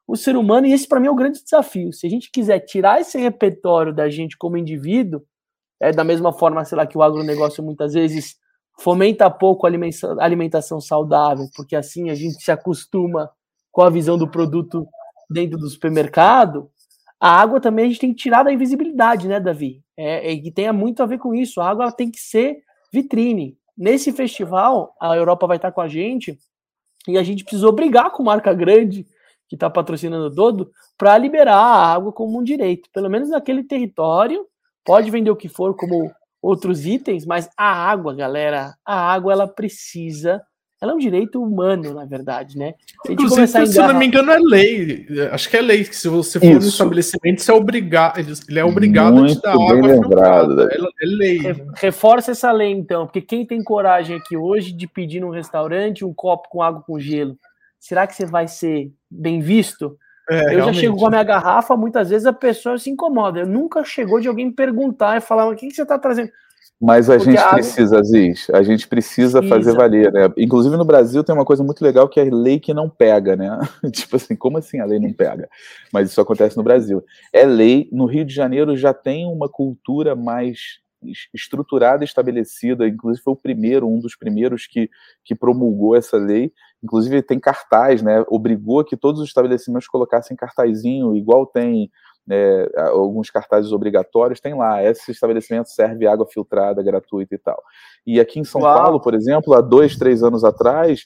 [0.07, 1.93] o ser humano, e esse para mim é o grande desafio.
[1.93, 5.21] Se a gente quiser tirar esse repertório da gente como indivíduo,
[5.79, 8.35] é da mesma forma, sei lá, que o agronegócio muitas vezes
[8.79, 9.69] fomenta pouco a
[10.19, 13.29] alimentação, saudável, porque assim a gente se acostuma
[13.71, 14.87] com a visão do produto
[15.29, 16.71] dentro do supermercado,
[17.19, 19.83] a água também a gente tem que tirar da invisibilidade, né, Davi?
[19.95, 21.59] É, é que tenha muito a ver com isso.
[21.59, 23.57] A água tem que ser vitrine.
[23.79, 26.37] Nesse festival, a Europa vai estar com a gente
[27.07, 29.07] e a gente precisou brigar com marca grande
[29.47, 34.45] que está patrocinando todo para liberar a água como um direito, pelo menos naquele território.
[34.83, 36.11] Pode vender o que for como
[36.41, 40.43] outros itens, mas a água, galera, a água ela precisa
[40.81, 42.73] ela é um direito humano, na verdade, né?
[43.05, 43.91] Se Inclusive, se engarrar...
[43.91, 45.07] não me engano, é lei.
[45.31, 46.59] Acho que é lei que se você for Isso.
[46.59, 50.75] no estabelecimento, você é obrigado, ele é obrigado Muito a te dar água lembrado, é,
[50.75, 51.39] é lei.
[51.75, 56.13] Reforça essa lei, então, porque quem tem coragem aqui hoje de pedir num restaurante um
[56.13, 57.37] copo com água com gelo,
[57.77, 59.97] será que você vai ser bem visto?
[60.29, 60.75] É, eu realmente.
[60.75, 63.39] já chego com a minha garrafa, muitas vezes a pessoa se incomoda.
[63.39, 66.29] Eu nunca chegou de alguém perguntar e falar: o que, que você está trazendo?
[66.81, 70.31] Mas a Porque gente a precisa, Aziz, a gente precisa, precisa, fazer valer, né?
[70.37, 73.35] Inclusive no Brasil tem uma coisa muito legal que é a lei que não pega,
[73.35, 73.59] né?
[73.91, 75.49] tipo assim, como assim a lei não pega?
[75.91, 77.03] Mas isso acontece no Brasil.
[77.33, 80.79] É lei, no Rio de Janeiro já tem uma cultura mais
[81.33, 84.89] estruturada, estabelecida, inclusive foi o primeiro, um dos primeiros que,
[85.23, 86.51] que promulgou essa lei,
[86.83, 88.23] inclusive tem cartaz, né?
[88.27, 91.89] Obrigou que todos os estabelecimentos colocassem cartazinho, igual tem
[92.29, 97.61] é, alguns cartazes obrigatórios, tem lá, esse estabelecimento serve água filtrada gratuita e tal.
[98.05, 98.77] E aqui em São Uau.
[98.77, 101.05] Paulo, por exemplo, há dois, três anos atrás,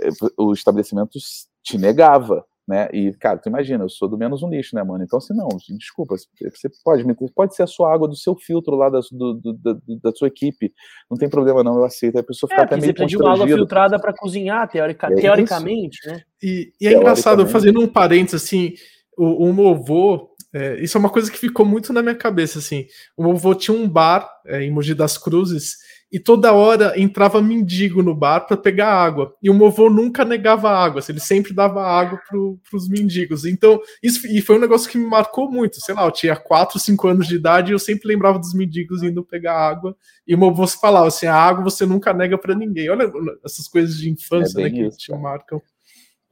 [0.00, 1.18] é, o estabelecimento
[1.62, 2.88] te negava, né?
[2.92, 5.02] E, cara, tu imagina, eu sou do menos um lixo, né, mano?
[5.02, 7.04] Então, assim, não, desculpa, você pode,
[7.34, 10.28] pode ser a sua água do seu filtro lá da, do, do, da, da sua
[10.28, 10.72] equipe,
[11.10, 12.18] não tem problema não, eu aceito.
[12.18, 15.98] A pessoa fica é, até meio você pediu água filtrada para cozinhar, teórica, é teoricamente,
[15.98, 16.08] isso.
[16.08, 16.22] né?
[16.42, 18.74] E, e é engraçado, fazendo um parênteses, assim,
[19.18, 22.58] o, o meu avô, é, isso é uma coisa que ficou muito na minha cabeça,
[22.58, 22.86] assim.
[23.16, 25.78] O meu avô tinha um bar é, em Mogi das Cruzes
[26.12, 29.34] e toda hora entrava mendigo no bar para pegar água.
[29.42, 33.46] E o meu avô nunca negava água, assim, ele sempre dava água para os mendigos.
[33.46, 35.80] Então, isso e foi um negócio que me marcou muito.
[35.80, 39.02] Sei lá, eu tinha 4, 5 anos de idade e eu sempre lembrava dos mendigos
[39.02, 39.96] indo pegar água.
[40.26, 42.90] E o meu avô falava assim: a água você nunca nega para ninguém.
[42.90, 43.10] Olha
[43.42, 45.62] essas coisas de infância é né, que isso, te marcam.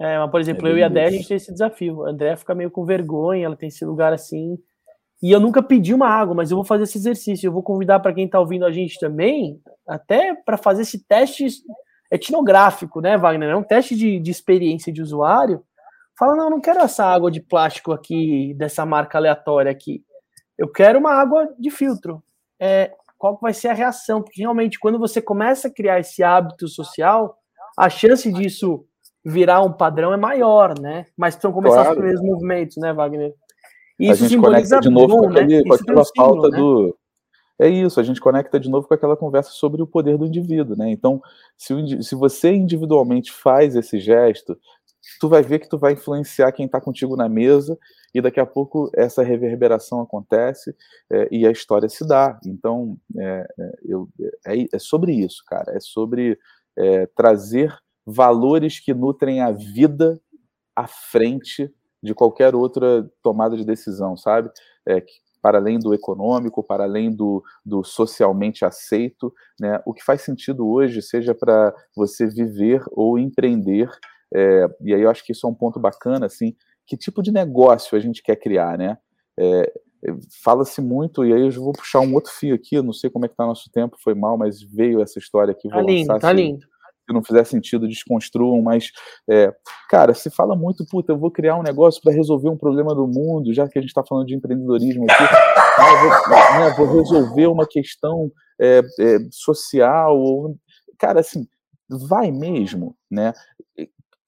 [0.00, 2.06] É, mas, por exemplo, é eu e a Dé, a gente tem esse desafio.
[2.06, 4.58] A André fica meio com vergonha, ela tem esse lugar assim.
[5.22, 7.46] E eu nunca pedi uma água, mas eu vou fazer esse exercício.
[7.46, 11.46] Eu vou convidar para quem está ouvindo a gente também, até para fazer esse teste
[12.10, 13.50] etnográfico, né, Wagner?
[13.50, 15.62] É um teste de, de experiência de usuário.
[16.18, 20.02] Fala, não, eu não quero essa água de plástico aqui, dessa marca aleatória aqui.
[20.56, 22.22] Eu quero uma água de filtro.
[22.58, 24.22] É, qual vai ser a reação?
[24.22, 27.36] Porque realmente, quando você começa a criar esse hábito social,
[27.78, 28.86] a chance disso
[29.24, 31.06] virar um padrão é maior, né?
[31.16, 31.90] Mas precisam começar claro.
[31.90, 33.34] os primeiros movimentos, né, Wagner?
[33.98, 35.62] Isso a gente conecta de novo bom, com, aquele, né?
[35.64, 36.58] com aquela falta né?
[36.58, 36.96] do.
[37.58, 40.74] É isso, a gente conecta de novo com aquela conversa sobre o poder do indivíduo,
[40.74, 40.90] né?
[40.90, 41.20] Então,
[41.58, 44.58] se, se você individualmente faz esse gesto,
[45.20, 47.78] tu vai ver que tu vai influenciar quem está contigo na mesa
[48.14, 50.74] e daqui a pouco essa reverberação acontece
[51.12, 52.40] é, e a história se dá.
[52.46, 54.08] Então, é, é eu,
[54.46, 55.76] é, é sobre isso, cara.
[55.76, 56.38] É sobre
[56.78, 57.76] é, trazer
[58.10, 60.20] valores que nutrem a vida
[60.74, 61.72] à frente
[62.02, 64.50] de qualquer outra tomada de decisão, sabe?
[64.86, 65.04] É,
[65.42, 69.80] para além do econômico, para além do, do socialmente aceito, né?
[69.86, 73.88] O que faz sentido hoje, seja para você viver ou empreender,
[74.34, 76.54] é, e aí eu acho que isso é um ponto bacana, assim,
[76.86, 78.98] que tipo de negócio a gente quer criar, né?
[79.38, 79.72] É,
[80.42, 83.28] Fala-se muito, e aí eu vou puxar um outro fio aqui, não sei como é
[83.28, 85.68] que tá nosso tempo, foi mal, mas veio essa história aqui.
[85.68, 86.69] Tá lindo, tá lindo
[87.10, 88.92] se não fizer sentido, desconstruam, mas,
[89.28, 89.52] é,
[89.88, 93.06] cara, se fala muito, puta, eu vou criar um negócio para resolver um problema do
[93.06, 95.24] mundo, já que a gente está falando de empreendedorismo aqui,
[95.78, 98.30] ah, vou, né, vou, resolver uma questão
[98.60, 100.56] é, é, social, ou,
[100.98, 101.46] cara, assim,
[101.88, 103.32] vai mesmo, né?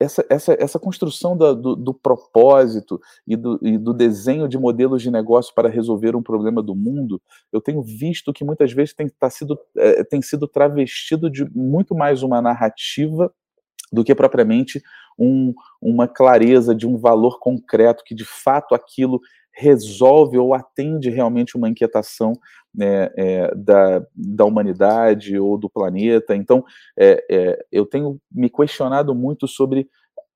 [0.03, 5.03] Essa, essa, essa construção da, do, do, propósito e do, e do, desenho de modelos
[5.03, 7.21] de negócio para resolver um problema do mundo,
[7.53, 11.95] eu tenho visto que muitas vezes tem, tá sido, é, tem sido travestido de muito
[11.95, 13.33] mais uma narrativa
[13.93, 14.83] do que propriamente
[15.19, 19.21] um, uma clareza de um valor concreto que de fato aquilo
[19.55, 22.33] resolve ou atende realmente uma inquietação
[22.75, 26.35] né, é, da, da humanidade ou do planeta.
[26.35, 26.65] Então,
[26.99, 29.89] é, é, eu tenho me questionado muito sobre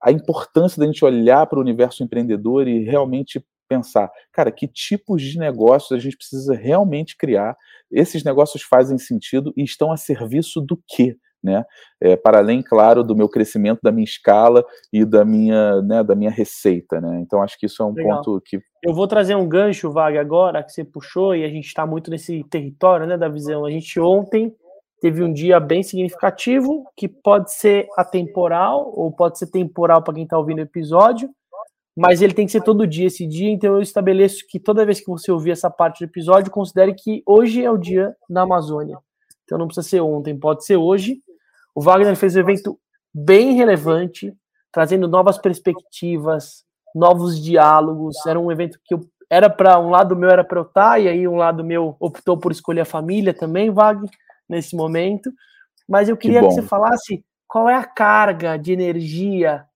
[0.02, 5.22] a importância da gente olhar para o universo empreendedor e realmente pensar, cara, que tipos
[5.22, 7.56] de negócios a gente precisa realmente criar?
[7.90, 11.16] Esses negócios fazem sentido e estão a serviço do quê?
[11.46, 11.64] Né?
[12.00, 16.14] É, para além, claro, do meu crescimento, da minha escala e da minha, né, da
[16.14, 17.20] minha receita, né?
[17.20, 18.16] Então acho que isso é um Legal.
[18.16, 21.66] ponto que eu vou trazer um gancho, Vag, agora que você puxou e a gente
[21.66, 23.64] está muito nesse território, né, da visão.
[23.64, 24.54] A gente ontem
[25.00, 30.24] teve um dia bem significativo que pode ser atemporal ou pode ser temporal para quem
[30.24, 31.28] está ouvindo o episódio,
[31.96, 35.00] mas ele tem que ser todo dia esse dia, então eu estabeleço que toda vez
[35.00, 38.98] que você ouvir essa parte do episódio, considere que hoje é o dia na Amazônia.
[39.44, 41.22] Então não precisa ser ontem, pode ser hoje.
[41.76, 42.78] O Wagner fez um evento
[43.12, 44.34] bem relevante,
[44.72, 48.16] trazendo novas perspectivas, novos diálogos.
[48.26, 50.98] Era um evento que eu era para um lado meu era para eu estar tá,
[50.98, 54.08] e aí um lado meu optou por escolher a família também, Wagner,
[54.48, 55.30] nesse momento.
[55.86, 59.66] Mas eu queria que, que você falasse qual é a carga de energia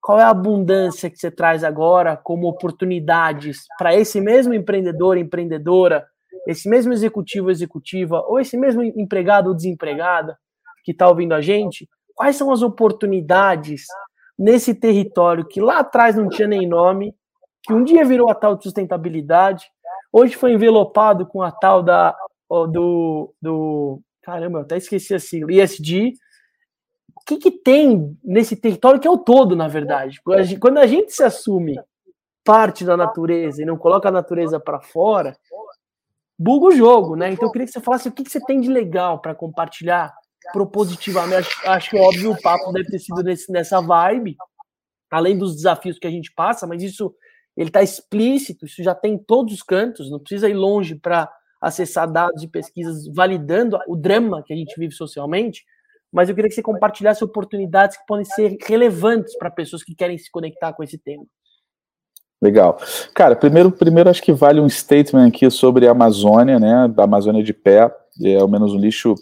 [0.00, 6.06] qual é a abundância que você traz agora como oportunidades para esse mesmo empreendedor, empreendedora,
[6.46, 10.38] esse mesmo executivo, executiva, ou esse mesmo empregado ou desempregada
[10.84, 11.88] que está ouvindo a gente?
[12.14, 13.84] Quais são as oportunidades
[14.38, 17.14] nesse território que lá atrás não tinha nem nome,
[17.62, 19.66] que um dia virou a tal de sustentabilidade,
[20.12, 22.16] hoje foi envelopado com a tal da
[22.48, 26.14] do, do caramba, eu até esqueci assim, ISD,
[27.14, 30.20] o que, que tem nesse território que é o todo, na verdade?
[30.58, 31.78] Quando a gente se assume
[32.44, 35.36] parte da natureza e não coloca a natureza para fora,
[36.38, 37.30] buga o jogo, né?
[37.30, 40.12] Então eu queria que você falasse o que, que você tem de legal para compartilhar
[40.52, 41.48] propositivamente.
[41.48, 44.36] Acho, acho que óbvio o papo deve ter sido nesse, nessa vibe,
[45.10, 47.14] além dos desafios que a gente passa, mas isso
[47.56, 51.30] ele está explícito, isso já tem em todos os cantos, não precisa ir longe para
[51.60, 55.64] acessar dados e pesquisas validando o drama que a gente vive socialmente
[56.12, 60.18] mas eu queria que você compartilhasse oportunidades que podem ser relevantes para pessoas que querem
[60.18, 61.24] se conectar com esse tema.
[62.42, 62.78] Legal.
[63.14, 67.42] Cara, primeiro, primeiro acho que vale um statement aqui sobre a Amazônia, né, da Amazônia
[67.42, 69.14] de Pé, é, ao menos o lixo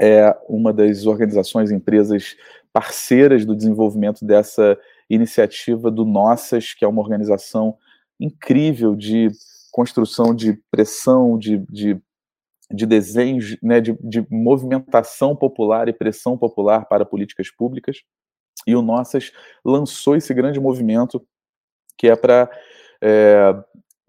[0.00, 2.36] é uma das organizações, empresas
[2.72, 4.78] parceiras do desenvolvimento dessa
[5.10, 7.76] iniciativa do Nossas, que é uma organização
[8.20, 9.28] incrível de
[9.72, 12.00] construção de pressão, de, de
[12.70, 18.02] de desenhos, né, de, de, movimentação popular e pressão popular para políticas públicas.
[18.66, 19.32] E o Nossas
[19.64, 21.26] lançou esse grande movimento
[21.96, 22.50] que é para,
[23.02, 23.54] é,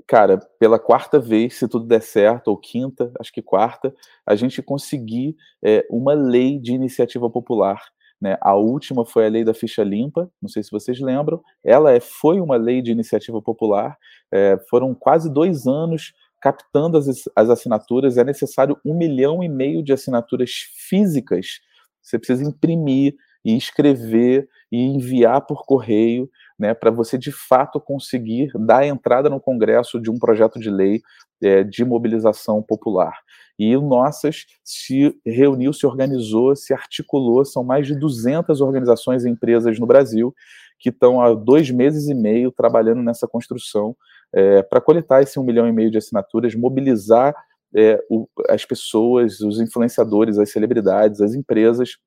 [0.09, 3.93] cara, pela quarta vez, se tudo der certo, ou quinta, acho que quarta,
[4.25, 7.79] a gente conseguir é, uma lei de iniciativa popular.
[8.19, 8.35] Né?
[8.41, 11.43] A última foi a lei da ficha limpa, não sei se vocês lembram.
[11.63, 13.95] Ela é, foi uma lei de iniciativa popular,
[14.31, 16.11] é, foram quase dois anos
[16.41, 20.49] captando as, as assinaturas, é necessário um milhão e meio de assinaturas
[20.89, 21.59] físicas.
[22.01, 23.13] Você precisa imprimir
[23.45, 26.27] e escrever e enviar por correio,
[26.59, 31.01] né, para você de fato conseguir dar entrada no Congresso de um projeto de lei
[31.41, 33.13] é, de mobilização popular.
[33.57, 39.29] E o Nossas se reuniu, se organizou, se articulou, são mais de 200 organizações e
[39.29, 40.33] empresas no Brasil
[40.79, 43.95] que estão há dois meses e meio trabalhando nessa construção
[44.33, 47.35] é, para coletar esse um milhão e meio de assinaturas, mobilizar
[47.75, 51.97] é, o, as pessoas, os influenciadores, as celebridades, as empresas.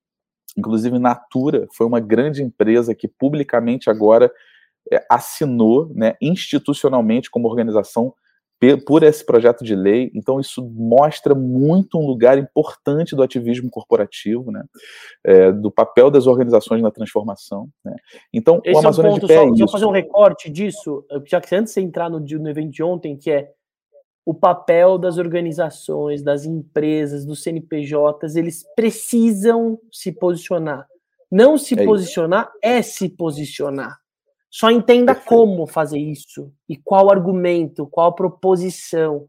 [0.57, 4.31] Inclusive, Natura foi uma grande empresa que publicamente agora
[4.91, 8.15] é, assinou, né, institucionalmente como organização,
[8.87, 10.11] por esse projeto de lei.
[10.15, 14.63] Então, isso mostra muito um lugar importante do ativismo corporativo, né?
[15.25, 17.69] É, do papel das organizações na transformação.
[17.85, 17.97] Né?
[18.33, 19.57] Então, Esse o Amazônia é um ponto, de Pé.
[19.57, 22.71] Só, é fazer um recorte disso, já que antes de você entrar no, no evento
[22.71, 23.51] de ontem, que é
[24.25, 30.87] o papel das organizações, das empresas, dos CNPJs, eles precisam se posicionar.
[31.31, 32.59] Não se é posicionar isso.
[32.63, 33.99] é se posicionar.
[34.51, 35.29] Só entenda Perfeito.
[35.29, 39.27] como fazer isso e qual argumento, qual proposição,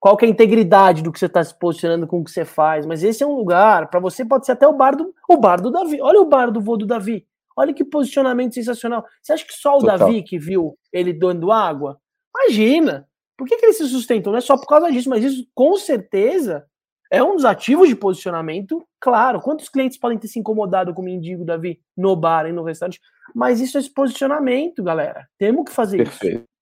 [0.00, 2.84] qual é a integridade do que você está se posicionando com o que você faz.
[2.84, 5.62] Mas esse é um lugar, para você pode ser até o bar do, o bar
[5.62, 6.00] do Davi.
[6.02, 7.24] Olha o bar do vô do Davi.
[7.56, 9.04] Olha que posicionamento sensacional.
[9.22, 9.98] Você acha que só o Total.
[9.98, 12.00] Davi que viu ele dando água?
[12.36, 13.08] Imagina!
[13.36, 14.32] Por que, que ele se sustentou?
[14.32, 16.64] Não é só por causa disso, mas isso com certeza
[17.10, 19.40] é um dos ativos de posicionamento, claro.
[19.40, 23.00] Quantos clientes podem ter se incomodado com o mendigo, Davi, no bar e no restaurante?
[23.34, 25.28] Mas isso é esse posicionamento, galera.
[25.38, 26.36] Temos que fazer Perfeito.
[26.38, 26.54] isso.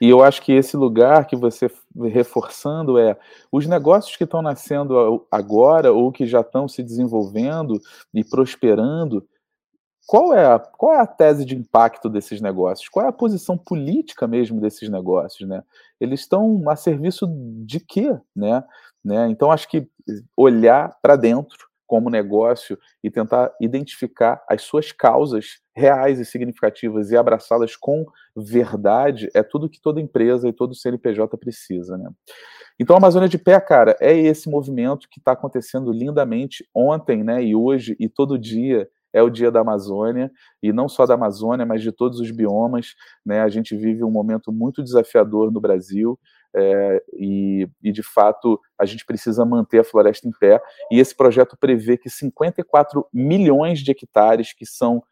[0.00, 1.70] E eu acho que esse lugar que você
[2.12, 3.16] reforçando é
[3.50, 7.80] os negócios que estão nascendo agora ou que já estão se desenvolvendo
[8.12, 9.26] e prosperando.
[10.06, 12.88] Qual é, a, qual é a tese de impacto desses negócios?
[12.88, 15.48] Qual é a posição política mesmo desses negócios?
[15.48, 15.62] Né?
[16.00, 17.26] Eles estão a serviço
[17.64, 18.18] de quê?
[18.36, 18.62] Né?
[19.04, 19.28] Né?
[19.28, 19.88] Então, acho que
[20.36, 27.16] olhar para dentro, como negócio e tentar identificar as suas causas reais e significativas e
[27.16, 32.10] abraçá-las com verdade é tudo que toda empresa e todo CNPJ precisa, né?
[32.80, 37.44] Então, a Amazônia de Pé, cara, é esse movimento que está acontecendo lindamente ontem, né,
[37.44, 40.30] e hoje e todo dia é o dia da Amazônia,
[40.60, 42.94] e não só da Amazônia, mas de todos os biomas.
[43.24, 43.40] Né?
[43.40, 46.18] A gente vive um momento muito desafiador no Brasil,
[46.56, 50.60] é, e, e, de fato, a gente precisa manter a floresta em pé.
[50.90, 55.02] E esse projeto prevê que 54 milhões de hectares, que são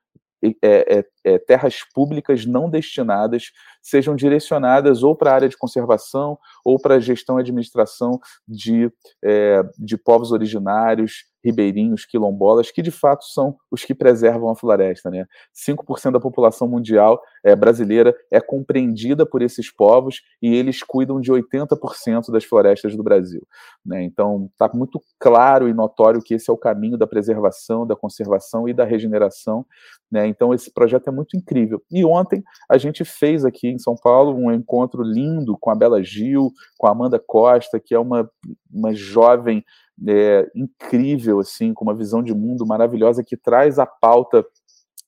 [0.61, 6.37] é, é, é, terras públicas não destinadas sejam direcionadas ou para a área de conservação
[6.65, 8.91] ou para a gestão e administração de,
[9.23, 15.11] é, de povos originários, ribeirinhos, quilombolas, que de fato são os que preservam a floresta.
[15.11, 15.27] Né?
[15.55, 21.33] 5% da população mundial é, brasileira é compreendida por esses povos e eles cuidam de
[21.33, 23.47] 80% das florestas do Brasil.
[23.85, 24.03] Né?
[24.05, 28.69] Então, está muito claro e notório que esse é o caminho da preservação, da conservação
[28.69, 29.67] e da regeneração.
[30.11, 30.27] Né?
[30.27, 31.83] Então, esse projeto é muito incrível.
[31.91, 36.03] E ontem a gente fez aqui em São Paulo um encontro lindo com a Bela
[36.03, 38.31] Gil, com a Amanda Costa, que é uma,
[38.71, 39.65] uma jovem
[40.07, 44.45] é, incrível, assim, com uma visão de mundo maravilhosa que traz a pauta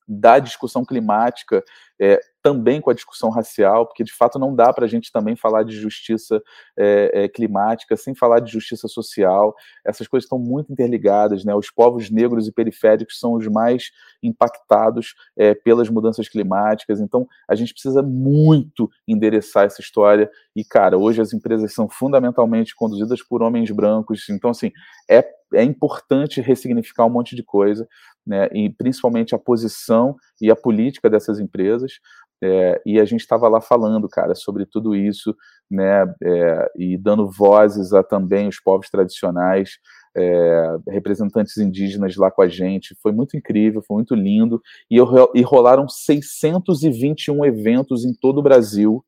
[0.07, 1.63] da discussão climática
[1.99, 5.35] é, também com a discussão racial, porque de fato não dá para a gente também
[5.35, 6.41] falar de justiça
[6.77, 9.55] é, é, climática sem falar de justiça social.
[9.83, 11.55] Essas coisas estão muito interligadas, né?
[11.55, 13.91] Os povos negros e periféricos são os mais
[14.21, 16.99] impactados é, pelas mudanças climáticas.
[16.99, 20.29] Então a gente precisa muito endereçar essa história.
[20.55, 24.29] E cara, hoje as empresas são fundamentalmente conduzidas por homens brancos.
[24.29, 24.71] Então assim
[25.09, 27.87] é é importante ressignificar um monte de coisa,
[28.25, 31.99] né, e principalmente a posição e a política dessas empresas.
[32.43, 35.35] É, e a gente estava lá falando, cara, sobre tudo isso,
[35.69, 39.77] né, é, e dando vozes a também os povos tradicionais,
[40.15, 42.95] é, representantes indígenas lá com a gente.
[43.01, 44.61] Foi muito incrível, foi muito lindo.
[44.89, 49.03] E, eu, e rolaram 621 eventos em todo o Brasil.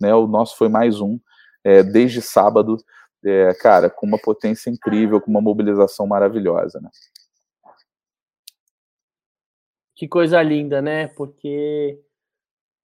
[0.00, 1.18] Né, o nosso foi mais um,
[1.62, 2.76] é, desde sábado
[3.24, 6.90] é, cara, com uma potência incrível, com uma mobilização maravilhosa, né?
[9.96, 11.06] Que coisa linda, né?
[11.08, 12.00] Porque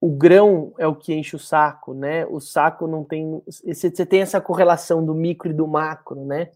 [0.01, 2.25] o grão é o que enche o saco, né?
[2.27, 3.43] O saco não tem.
[3.47, 6.51] Você tem essa correlação do micro e do macro, né?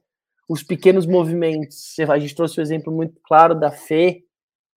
[0.49, 1.97] Os pequenos movimentos.
[2.09, 4.25] A gente trouxe o um exemplo muito claro da Fê,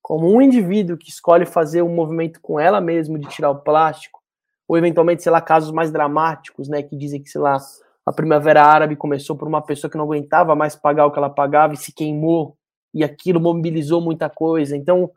[0.02, 4.20] como um indivíduo que escolhe fazer um movimento com ela mesmo de tirar o plástico,
[4.68, 6.82] ou eventualmente, sei lá, casos mais dramáticos, né?
[6.82, 7.58] Que dizem que, sei lá,
[8.06, 11.30] a Primavera Árabe começou por uma pessoa que não aguentava mais pagar o que ela
[11.30, 12.58] pagava e se queimou,
[12.94, 14.76] e aquilo mobilizou muita coisa.
[14.76, 15.12] Então,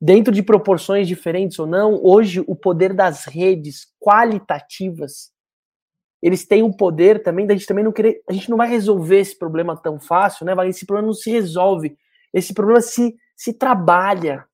[0.00, 5.30] dentro de proporções diferentes ou não, hoje o poder das redes qualitativas,
[6.22, 9.18] eles têm um poder também da gente também não querer, a gente não vai resolver
[9.18, 10.54] esse problema tão fácil, né?
[10.68, 11.96] Esse problema não se resolve,
[12.32, 14.44] esse problema se se trabalha,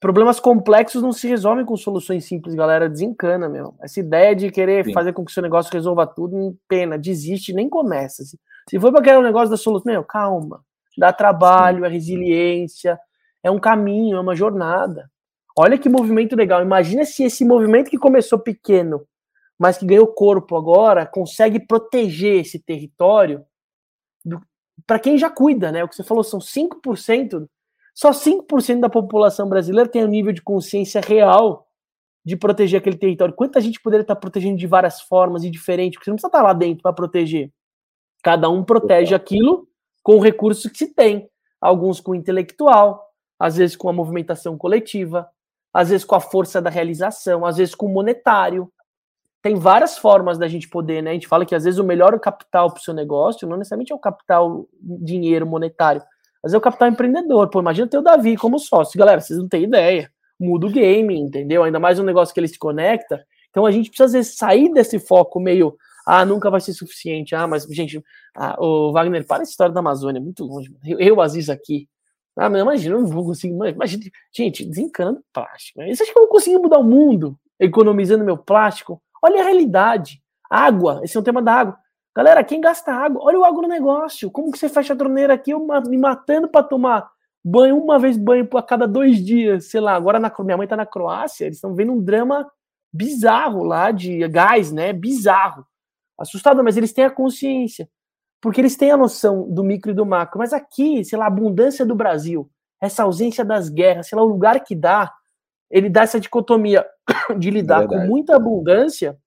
[0.00, 2.88] problemas complexos não se resolvem com soluções simples, galera.
[2.88, 3.74] Desencana, meu.
[3.82, 4.94] Essa ideia de querer Sim.
[4.94, 8.24] fazer com que o seu negócio resolva tudo, pena, desiste, nem começa.
[8.24, 10.64] Se for para querer um negócio da solução, meu, calma.
[10.96, 12.98] Dá trabalho, é resiliência,
[13.42, 15.10] é um caminho, é uma jornada.
[15.56, 16.62] Olha que movimento legal.
[16.62, 19.06] Imagina se esse movimento que começou pequeno,
[19.58, 23.44] mas que ganhou corpo agora, consegue proteger esse território
[24.86, 25.82] para quem já cuida, né?
[25.82, 27.48] O que você falou são 5%
[27.98, 31.66] só 5% da população brasileira tem um nível de consciência real
[32.24, 33.34] de proteger aquele território.
[33.34, 36.42] Quanta gente poderia estar protegendo de várias formas e diferentes, porque você não precisa estar
[36.42, 37.50] lá dentro para proteger.
[38.22, 39.66] Cada um protege aquilo
[40.00, 41.28] com o recurso que se tem.
[41.60, 43.07] Alguns com o intelectual,
[43.38, 45.28] às vezes com a movimentação coletiva,
[45.72, 48.70] às vezes com a força da realização, às vezes com o monetário.
[49.40, 51.10] Tem várias formas da gente poder, né?
[51.10, 53.92] A gente fala que às vezes o melhor capital para o seu negócio não necessariamente
[53.92, 56.02] é o capital dinheiro monetário,
[56.42, 57.48] mas é o capital empreendedor.
[57.48, 58.98] Pô, imagina ter o Davi como sócio.
[58.98, 60.10] Galera, vocês não têm ideia.
[60.38, 61.62] Muda o game, entendeu?
[61.64, 63.24] Ainda mais um negócio que ele se conecta.
[63.50, 65.76] Então a gente precisa, às vezes, sair desse foco meio.
[66.06, 67.34] Ah, nunca vai ser suficiente.
[67.34, 68.02] Ah, mas, gente,
[68.34, 70.74] ah, o Wagner, para essa história da Amazônia, é muito longe.
[70.84, 71.88] Eu, eu Aziz, aqui.
[72.38, 73.52] Ah, mas imagina, eu não vou conseguir.
[73.52, 75.80] Imagina, gente, desencana plástico.
[75.82, 79.02] Você acha que eu vou conseguir mudar o mundo economizando meu plástico?
[79.22, 80.22] Olha a realidade.
[80.48, 81.78] Água, esse é o tema da água.
[82.16, 84.30] Galera, quem gasta água, olha o agronegócio.
[84.30, 87.10] Como que você fecha a torneira aqui, eu me matando para tomar
[87.44, 89.94] banho, uma vez banho a cada dois dias, sei lá.
[89.94, 92.48] Agora na, minha mãe tá na Croácia, eles estão vendo um drama
[92.92, 94.92] bizarro lá de gás, né?
[94.92, 95.66] Bizarro.
[96.18, 97.88] Assustador, mas eles têm a consciência.
[98.40, 100.38] Porque eles têm a noção do micro e do macro.
[100.38, 102.48] Mas aqui, sei lá, a abundância do Brasil,
[102.80, 105.12] essa ausência das guerras, sei lá, o lugar que dá,
[105.70, 106.86] ele dá essa dicotomia
[107.38, 109.18] de lidar é com muita abundância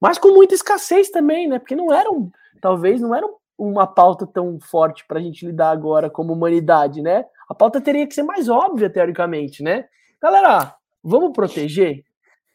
[0.00, 1.58] mas com muita escassez também, né?
[1.58, 2.30] Porque não eram,
[2.60, 7.24] talvez, não eram uma pauta tão forte para a gente lidar agora como humanidade, né?
[7.48, 9.86] A pauta teria que ser mais óbvia, teoricamente, né?
[10.20, 12.04] Galera, vamos proteger?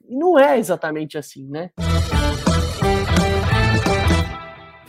[0.07, 1.71] E não é exatamente assim, né?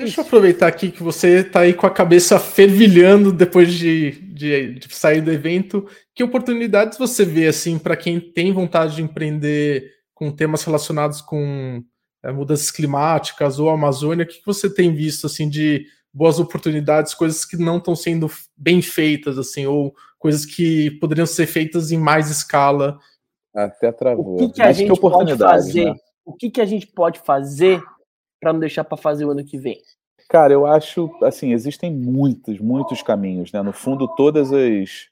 [0.03, 4.75] Deixa eu aproveitar aqui que você está aí com a cabeça fervilhando depois de, de,
[4.75, 5.87] de, sair do evento.
[6.15, 11.83] Que oportunidades você vê assim para quem tem vontade de empreender com temas relacionados com
[12.23, 14.25] é, mudanças climáticas ou Amazônia?
[14.25, 18.83] O que você tem visto assim de boas oportunidades, coisas que não estão sendo bem
[18.83, 22.99] feitas assim ou coisas que poderiam ser feitas em mais escala?
[23.55, 24.35] Até travou.
[24.35, 25.85] O que, que a gente que pode fazer?
[25.87, 25.95] Né?
[26.25, 27.83] O que, que a gente pode fazer
[28.43, 29.81] para não deixar para fazer o ano que vem?
[30.29, 33.63] Cara, eu acho, assim, existem muitos, muitos caminhos, né?
[33.63, 35.09] No fundo, todas as,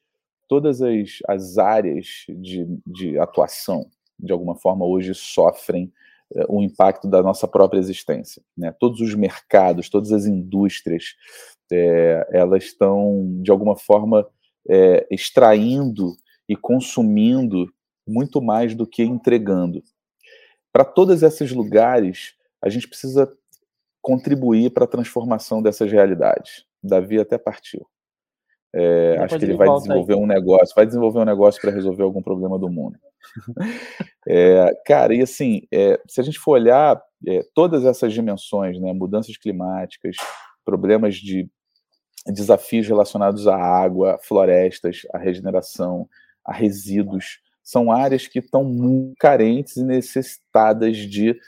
[0.49, 3.87] todas as, as áreas de, de atuação,
[4.19, 5.93] de alguma forma, hoje sofrem
[6.35, 8.75] é, o impacto da nossa própria existência, né?
[8.81, 11.15] Todos os mercados, todas as indústrias,
[11.71, 14.27] é, elas estão, de alguma forma,
[14.69, 16.17] é, extraindo
[16.49, 17.73] e consumindo
[18.05, 19.85] muito mais do que entregando.
[20.73, 23.31] Para todos esses lugares, a gente precisa
[24.03, 26.65] contribuir para a transformação dessas realidades.
[26.83, 27.87] Davi até partiu.
[28.73, 30.21] É, acho que ele vai desenvolver aí.
[30.21, 32.97] um negócio, vai desenvolver um negócio para resolver algum problema do mundo.
[34.29, 38.93] é, cara, e assim, é, se a gente for olhar é, todas essas dimensões, né,
[38.93, 40.17] mudanças climáticas,
[40.65, 41.49] problemas de
[42.27, 46.09] desafios relacionados à água, florestas, à regeneração,
[46.45, 51.39] a resíduos, são áreas que estão muito carentes e necessitadas de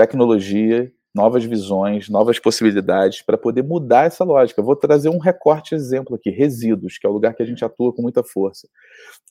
[0.00, 4.62] tecnologia, novas visões, novas possibilidades para poder mudar essa lógica.
[4.62, 7.92] vou trazer um recorte exemplo aqui, resíduos, que é o lugar que a gente atua
[7.92, 8.66] com muita força.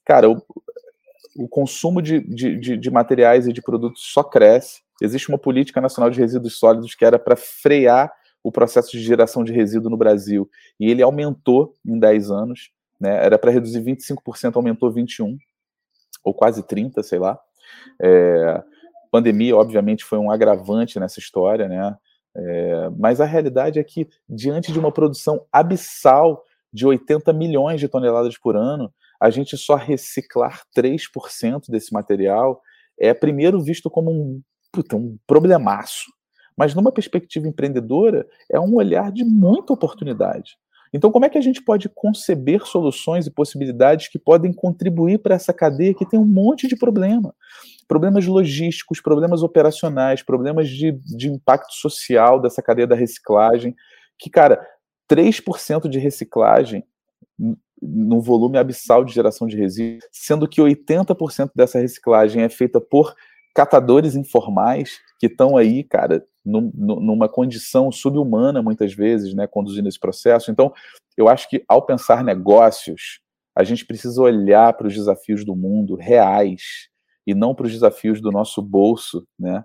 [0.06, 0.40] Cara, o,
[1.36, 4.82] o consumo de, de, de, materiais e de produtos só cresce.
[5.02, 8.14] Existe uma política nacional de resíduos sólidos que era para frear
[8.44, 10.48] o processo de geração de resíduo no Brasil.
[10.80, 12.70] E ele aumentou em 10 anos.
[13.00, 13.26] Né?
[13.26, 15.36] Era para reduzir 25%, aumentou 21%,
[16.24, 17.40] ou quase 30%, sei lá.
[18.00, 18.64] É,
[19.12, 21.96] pandemia, obviamente, foi um agravante nessa história, né?
[22.36, 27.88] É, mas a realidade é que, diante de uma produção abissal de 80 milhões de
[27.88, 32.62] toneladas por ano, a gente só reciclar 3% desse material
[33.00, 34.42] é primeiro visto como um,
[34.72, 36.06] puta, um problemaço.
[36.56, 40.58] Mas numa perspectiva empreendedora, é um olhar de muita oportunidade.
[40.94, 45.36] Então, como é que a gente pode conceber soluções e possibilidades que podem contribuir para
[45.36, 47.34] essa cadeia que tem um monte de problema?
[47.90, 53.76] Problemas logísticos, problemas operacionais, problemas de, de impacto social dessa cadeia da reciclagem,
[54.18, 54.64] que, cara,
[55.12, 56.86] 3% de reciclagem
[57.82, 63.16] no volume abissal de geração de resíduos, sendo que 80% dessa reciclagem é feita por
[63.56, 70.00] catadores informais que estão aí, cara, num, numa condição subhumana, muitas vezes, né, conduzindo esse
[70.00, 70.52] processo.
[70.52, 70.72] Então,
[71.18, 73.20] eu acho que ao pensar negócios,
[73.56, 76.90] a gente precisa olhar para os desafios do mundo reais
[77.30, 79.64] e não para os desafios do nosso bolso, né?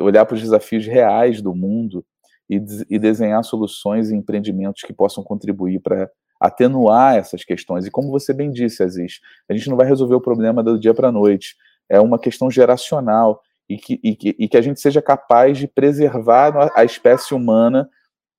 [0.00, 2.04] Olhar para os desafios reais do mundo
[2.50, 2.56] e,
[2.90, 6.10] e desenhar soluções e empreendimentos que possam contribuir para
[6.40, 7.86] atenuar essas questões.
[7.86, 10.92] E como você bem disse, Aziz, a gente não vai resolver o problema do dia
[10.92, 11.54] para a noite.
[11.88, 15.68] É uma questão geracional e que, e que, e que a gente seja capaz de
[15.68, 17.88] preservar a espécie humana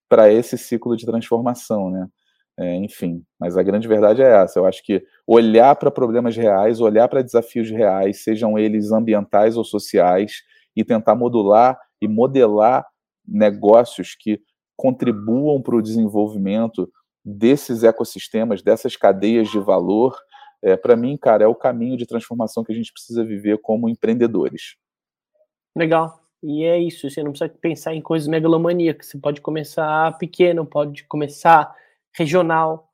[0.10, 2.10] para esse ciclo de transformação, né?
[2.58, 4.60] É, enfim, mas a grande verdade é essa.
[4.60, 9.64] Eu acho que olhar para problemas reais, olhar para desafios reais, sejam eles ambientais ou
[9.64, 10.44] sociais,
[10.76, 12.86] e tentar modular e modelar
[13.26, 14.42] negócios que
[14.76, 16.92] contribuam para o desenvolvimento
[17.24, 20.16] desses ecossistemas, dessas cadeias de valor,
[20.62, 23.90] é, para mim, cara, é o caminho de transformação que a gente precisa viver como
[23.90, 24.76] empreendedores.
[25.76, 26.22] Legal.
[26.44, 31.04] E é isso, você não precisa pensar em coisas megalomaníacas, você pode começar pequeno, pode
[31.06, 31.74] começar
[32.18, 32.90] regional,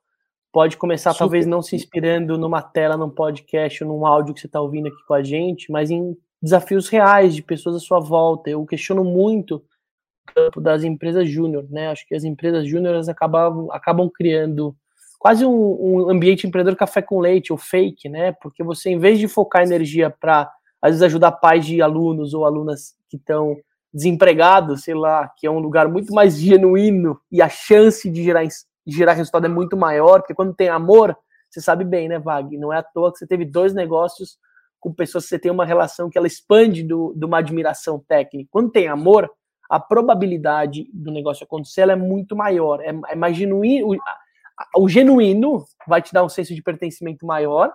[0.52, 1.20] pode começar Super.
[1.20, 4.88] talvez não se inspirando numa tela, num podcast, ou num áudio que você está ouvindo
[4.88, 8.50] aqui com a gente, mas em desafios reais de pessoas à sua volta.
[8.50, 11.88] Eu questiono muito o campo das empresas júnior, né?
[11.88, 14.76] Acho que as empresas júnior acabam, acabam criando
[15.18, 15.50] quase um,
[15.80, 18.32] um ambiente empreendedor café com leite, ou fake, né?
[18.32, 20.50] Porque você, em vez de focar energia para
[20.82, 23.56] às vezes ajudar pais de alunos ou alunas que estão
[23.94, 28.42] desempregados, sei lá, que é um lugar muito mais genuíno e a chance de gerar,
[28.86, 31.16] gerar resultado é muito maior, porque quando tem amor,
[31.48, 32.56] você sabe bem, né, Vag?
[32.56, 34.38] Não é à toa que você teve dois negócios
[34.80, 38.48] com pessoas que você tem uma relação que ela expande do, de uma admiração técnica.
[38.50, 39.30] Quando tem amor,
[39.70, 43.94] a probabilidade do negócio acontecer é muito maior, é, é mais genuíno.
[44.74, 47.72] O, o genuíno vai te dar um senso de pertencimento maior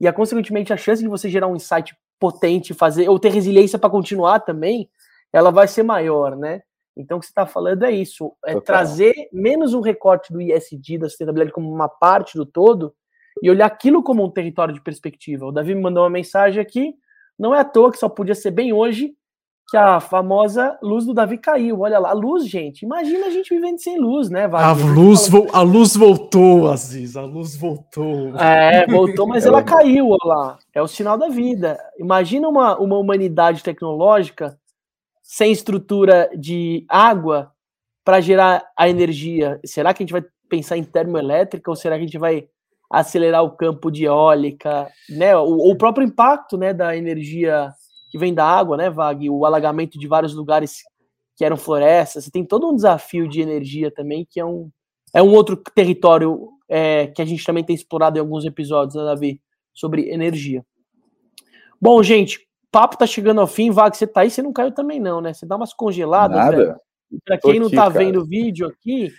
[0.00, 3.78] e, a, consequentemente, a chance de você gerar um insight potente fazer, ou ter resiliência
[3.78, 4.90] para continuar também,
[5.32, 6.62] ela vai ser maior, né?
[6.98, 8.62] Então, o que você está falando é isso: é Total.
[8.62, 12.92] trazer menos um recorte do ISD, da sustentabilidade, como uma parte do todo,
[13.42, 15.46] e olhar aquilo como um território de perspectiva.
[15.46, 16.94] O Davi me mandou uma mensagem aqui,
[17.38, 19.14] não é à toa que só podia ser bem hoje
[19.70, 21.80] que a famosa luz do Davi caiu.
[21.80, 22.84] Olha lá, a luz, gente.
[22.84, 24.86] Imagina a gente vivendo sem luz, né, Wagner?
[24.86, 27.16] A luz, vo a luz voltou, Aziz.
[27.16, 28.34] A luz voltou.
[28.38, 30.58] É, voltou, mas ela caiu, olha lá.
[30.74, 31.78] É o sinal da vida.
[31.98, 34.58] Imagina uma, uma humanidade tecnológica
[35.28, 37.52] sem estrutura de água
[38.02, 39.60] para gerar a energia.
[39.62, 42.48] Será que a gente vai pensar em termoelétrica ou será que a gente vai
[42.90, 45.36] acelerar o campo de eólica, né?
[45.36, 47.70] O, o próprio impacto, né, da energia
[48.10, 48.86] que vem da água, né?
[49.30, 50.78] O alagamento de vários lugares
[51.36, 52.24] que eram florestas.
[52.24, 54.70] Você tem todo um desafio de energia também, que é um,
[55.12, 59.04] é um outro território é, que a gente também tem explorado em alguns episódios, né,
[59.04, 59.42] Davi?
[59.74, 60.64] Sobre energia.
[61.78, 63.70] Bom, gente, papo tá chegando ao fim.
[63.70, 65.32] Vag, você tá aí, você não caiu também, não, né?
[65.32, 66.56] Você dá umas congeladas, Nada.
[66.56, 66.76] velho.
[67.24, 67.90] Pra quem aqui, não tá cara.
[67.90, 69.10] vendo o vídeo aqui,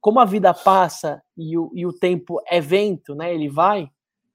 [0.00, 3.34] como a vida passa e o, e o tempo é vento, né?
[3.34, 3.88] Ele vai.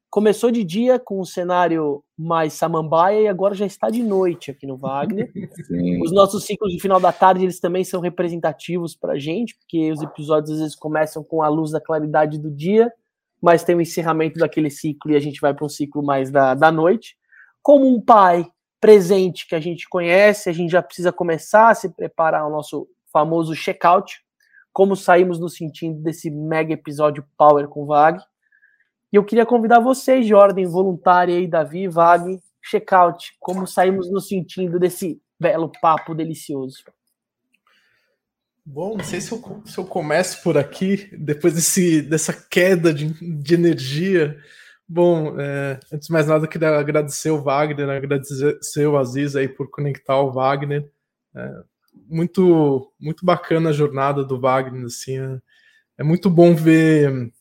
[0.10, 4.68] Começou de dia com um cenário mais samambaia e agora já está de noite aqui
[4.68, 5.32] no Wagner.
[5.66, 6.04] Sim.
[6.04, 9.92] Os nossos ciclos de final da tarde eles também são representativos para a gente, porque
[9.92, 12.94] os episódios às vezes começam com a luz da claridade do dia,
[13.42, 16.54] mas tem o encerramento daquele ciclo e a gente vai para um ciclo mais da,
[16.54, 17.18] da noite.
[17.64, 18.46] Como um pai
[18.82, 22.86] presente que a gente conhece, a gente já precisa começar a se preparar ao nosso
[23.12, 24.20] famoso check-out,
[24.74, 28.22] como saímos nos sentindo desse mega episódio Power com Vag.
[29.14, 34.28] E eu queria convidar vocês de ordem voluntária aí, Davi, Vag, checkout, como saímos nos
[34.28, 36.84] sentindo desse belo papo delicioso.
[38.66, 43.08] Bom, não sei se eu, se eu começo por aqui, depois desse, dessa queda de,
[43.42, 44.38] de energia.
[44.94, 49.48] Bom, é, antes de mais nada, eu queria agradecer o Wagner, agradecer o Aziz aí
[49.48, 50.88] por conectar o Wagner.
[51.36, 51.64] É,
[52.08, 55.42] muito, muito bacana a jornada do Wagner, assim, é,
[55.98, 57.32] é muito bom ver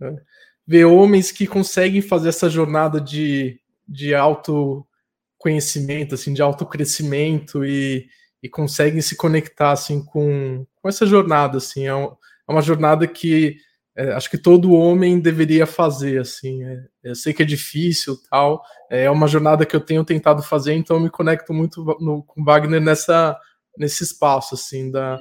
[0.00, 0.16] é,
[0.64, 3.58] ver homens que conseguem fazer essa jornada de,
[3.88, 8.06] de autoconhecimento, assim, de autocrescimento e,
[8.40, 13.08] e conseguem se conectar assim com, com essa jornada, assim, é, um, é uma jornada
[13.08, 13.56] que
[13.96, 18.62] é, acho que todo homem deveria fazer, assim, é, eu sei que é difícil, tal,
[18.90, 22.42] é uma jornada que eu tenho tentado fazer, então eu me conecto muito no, com
[22.44, 23.38] Wagner nessa
[23.76, 25.20] nesse espaço, assim, da,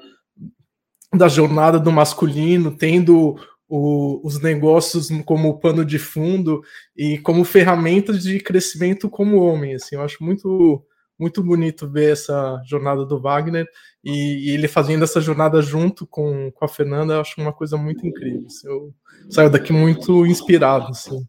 [1.13, 3.35] da jornada do masculino, tendo
[3.67, 6.61] o, os negócios como pano de fundo
[6.95, 9.75] e como ferramentas de crescimento como homem.
[9.75, 10.85] Assim, eu acho muito
[11.21, 13.67] muito bonito ver essa jornada do Wagner
[14.03, 17.77] e, e ele fazendo essa jornada junto com, com a Fernanda, eu acho uma coisa
[17.77, 18.43] muito incrível.
[18.47, 18.93] Assim, eu
[19.29, 20.87] saio daqui muito inspirado.
[20.87, 21.23] Assim.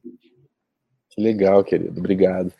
[1.10, 2.00] Que legal, querido.
[2.00, 2.50] Obrigado.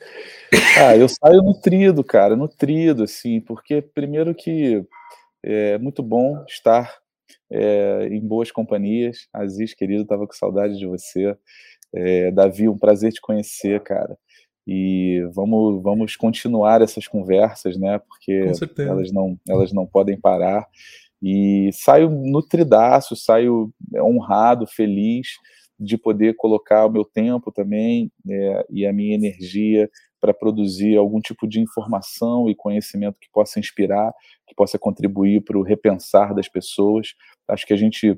[0.79, 4.85] Ah, eu saio nutrido, cara, nutrido, assim, porque primeiro que
[5.43, 6.95] é muito bom estar
[7.51, 9.27] é, em boas companhias.
[9.33, 11.35] Aziz, querido, estava com saudade de você.
[11.95, 14.19] É, Davi, um prazer te conhecer, cara.
[14.67, 17.99] E vamos, vamos continuar essas conversas, né?
[17.99, 18.33] Porque
[18.91, 20.67] elas não, elas não podem parar.
[21.21, 25.29] E saio nutridaço, saio honrado, feliz
[25.79, 29.91] de poder colocar o meu tempo também é, e a minha energia
[30.21, 34.13] para produzir algum tipo de informação e conhecimento que possa inspirar,
[34.47, 37.15] que possa contribuir para o repensar das pessoas.
[37.49, 38.17] Acho que a gente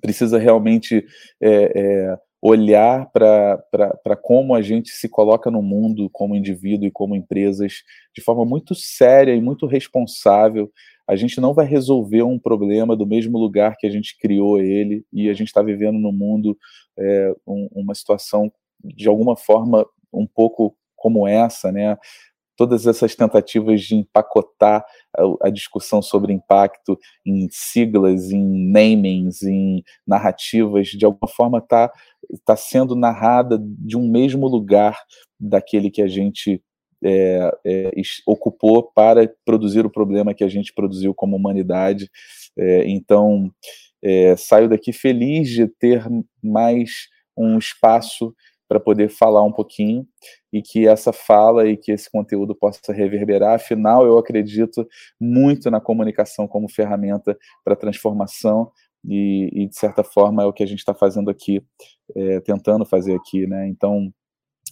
[0.00, 1.04] precisa realmente
[1.40, 7.16] é, é, olhar para como a gente se coloca no mundo como indivíduo e como
[7.16, 7.82] empresas
[8.14, 10.70] de forma muito séria e muito responsável.
[11.06, 15.04] A gente não vai resolver um problema do mesmo lugar que a gente criou ele
[15.12, 16.56] e a gente está vivendo no mundo
[16.96, 18.52] é, um, uma situação
[18.84, 21.96] de alguma forma um pouco como essa, né?
[22.58, 24.84] Todas essas tentativas de empacotar
[25.16, 31.92] a, a discussão sobre impacto em siglas, em namings, em narrativas, de alguma forma está
[32.44, 34.98] tá sendo narrada de um mesmo lugar
[35.38, 36.60] daquele que a gente
[37.04, 37.92] é, é,
[38.26, 42.10] ocupou para produzir o problema que a gente produziu como humanidade.
[42.58, 43.52] É, então,
[44.02, 46.04] é, saio daqui feliz de ter
[46.42, 48.34] mais um espaço
[48.68, 50.06] para poder falar um pouquinho
[50.52, 53.54] e que essa fala e que esse conteúdo possa reverberar.
[53.54, 54.86] Afinal, eu acredito
[55.20, 58.70] muito na comunicação como ferramenta para transformação
[59.04, 61.62] e, e, de certa forma, é o que a gente está fazendo aqui,
[62.16, 63.68] é, tentando fazer aqui, né?
[63.68, 64.12] Então,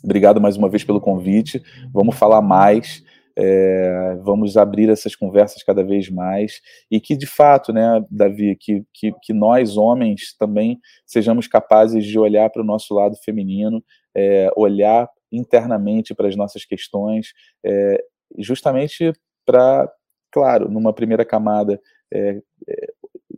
[0.03, 1.63] obrigado mais uma vez pelo convite.
[1.93, 3.05] Vamos falar mais.
[3.39, 6.59] É, vamos abrir essas conversas cada vez mais
[6.91, 12.19] e que de fato, né, Davi, que, que, que nós homens também sejamos capazes de
[12.19, 13.85] olhar para o nosso lado feminino,
[14.17, 17.33] é, olhar internamente para as nossas questões,
[17.65, 18.03] é,
[18.39, 19.13] justamente
[19.45, 19.91] para,
[20.31, 21.81] claro, numa primeira camada
[22.13, 22.93] é, é,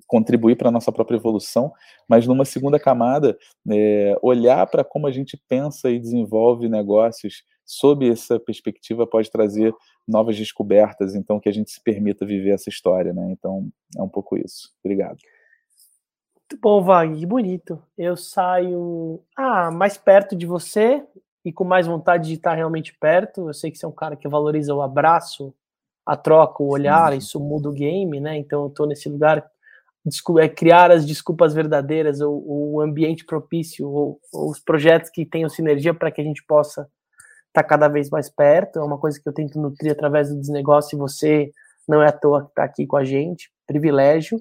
[0.07, 1.73] contribuir para a nossa própria evolução,
[2.09, 3.37] mas numa segunda camada,
[4.23, 9.75] olhar para como a gente pensa e desenvolve negócios sob essa perspectiva pode trazer
[10.07, 13.31] novas descobertas, então que a gente se permita viver essa história, né?
[13.31, 14.73] Então é um pouco isso.
[14.83, 15.19] Obrigado.
[16.51, 17.83] Muito bom, Wag, bonito.
[17.97, 21.05] Eu saio ah, mais perto de você
[21.45, 23.49] e com mais vontade de estar realmente perto.
[23.49, 25.55] Eu sei que você é um cara que valoriza o abraço,
[26.05, 27.19] a troca, o olhar, Sim.
[27.19, 28.37] isso muda o game, né?
[28.37, 29.45] Então eu tô nesse lugar
[30.41, 35.49] é criar as desculpas verdadeiras, ou, o ambiente propício, ou, ou, os projetos que tenham
[35.49, 36.83] sinergia para que a gente possa
[37.49, 38.79] estar tá cada vez mais perto.
[38.79, 41.53] É uma coisa que eu tento nutrir através do desnegócio e você
[41.87, 43.51] não é à toa que está aqui com a gente.
[43.67, 44.41] Privilégio.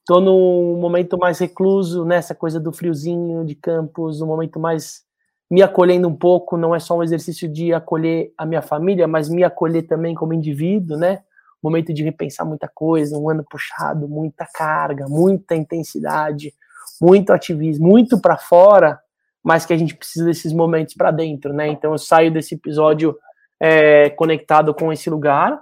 [0.00, 5.04] Estou no momento mais recluso, nessa coisa do friozinho de campos, um momento mais
[5.50, 9.28] me acolhendo um pouco, não é só um exercício de acolher a minha família, mas
[9.28, 11.22] me acolher também como indivíduo, né?
[11.62, 16.52] Momento de repensar muita coisa, um ano puxado, muita carga, muita intensidade,
[17.00, 19.00] muito ativismo, muito para fora,
[19.42, 21.68] mas que a gente precisa desses momentos para dentro, né?
[21.68, 23.16] Então eu saio desse episódio
[23.60, 25.60] é, conectado com esse lugar,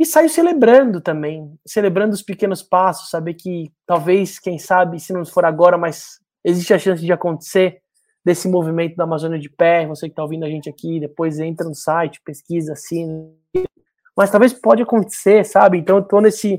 [0.00, 5.26] e saio celebrando também, celebrando os pequenos passos, saber que talvez, quem sabe, se não
[5.26, 7.82] for agora, mas existe a chance de acontecer
[8.24, 11.66] desse movimento da Amazônia de pé, você que está ouvindo a gente aqui, depois entra
[11.66, 13.30] no site, pesquisa, assina,
[14.16, 15.78] mas talvez pode acontecer, sabe?
[15.78, 16.58] Então eu tô nesse,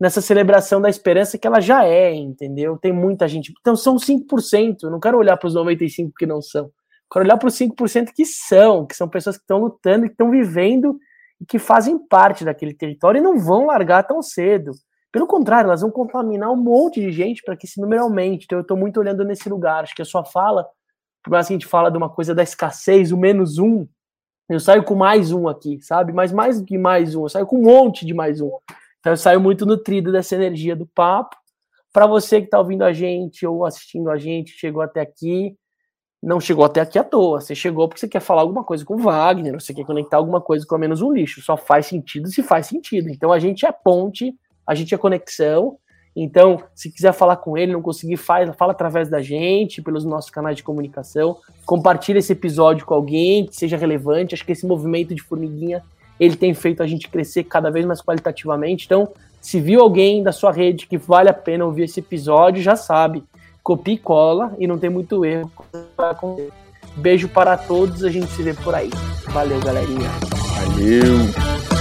[0.00, 2.76] nessa celebração da esperança que ela já é, entendeu?
[2.76, 6.42] Tem muita gente, então são 5%, eu não quero olhar para os 95% que não
[6.42, 6.72] são, eu
[7.12, 10.30] quero olhar para os 5% que são, que são pessoas que estão lutando, que estão
[10.30, 10.98] vivendo
[11.40, 14.72] e que fazem parte daquele território e não vão largar tão cedo.
[15.10, 18.44] Pelo contrário, elas vão contaminar um monte de gente para que esse número aumente.
[18.44, 19.84] Então, eu estou muito olhando nesse lugar.
[19.84, 20.66] Acho que a sua fala,
[21.28, 23.86] por mais que a gente fala de uma coisa da escassez, o menos um,
[24.48, 26.10] eu saio com mais um aqui, sabe?
[26.10, 28.50] Mas mais do que mais um, eu saio com um monte de mais um.
[28.98, 31.36] Então, eu saio muito nutrido dessa energia do papo.
[31.92, 35.54] Para você que está ouvindo a gente ou assistindo a gente, chegou até aqui,
[36.22, 37.42] não chegou até aqui à toa.
[37.42, 40.40] Você chegou porque você quer falar alguma coisa com o Wagner, você quer conectar alguma
[40.40, 41.42] coisa com a menos um lixo.
[41.42, 43.10] Só faz sentido se faz sentido.
[43.10, 44.34] Então a gente é ponte,
[44.66, 45.78] a gente é conexão.
[46.14, 50.30] Então, se quiser falar com ele, não conseguir, faz, fala através da gente, pelos nossos
[50.30, 51.36] canais de comunicação.
[51.64, 54.34] Compartilha esse episódio com alguém que seja relevante.
[54.34, 55.82] Acho que esse movimento de formiguinha
[56.18, 58.86] ele tem feito a gente crescer cada vez mais qualitativamente.
[58.86, 59.08] Então,
[59.40, 63.22] se viu alguém da sua rede que vale a pena ouvir esse episódio, já sabe
[63.68, 65.52] copia e cola e não tem muito erro.
[66.96, 68.88] Beijo para todos, a gente se vê por aí.
[69.26, 70.08] Valeu, galerinha.
[70.56, 71.77] Valeu.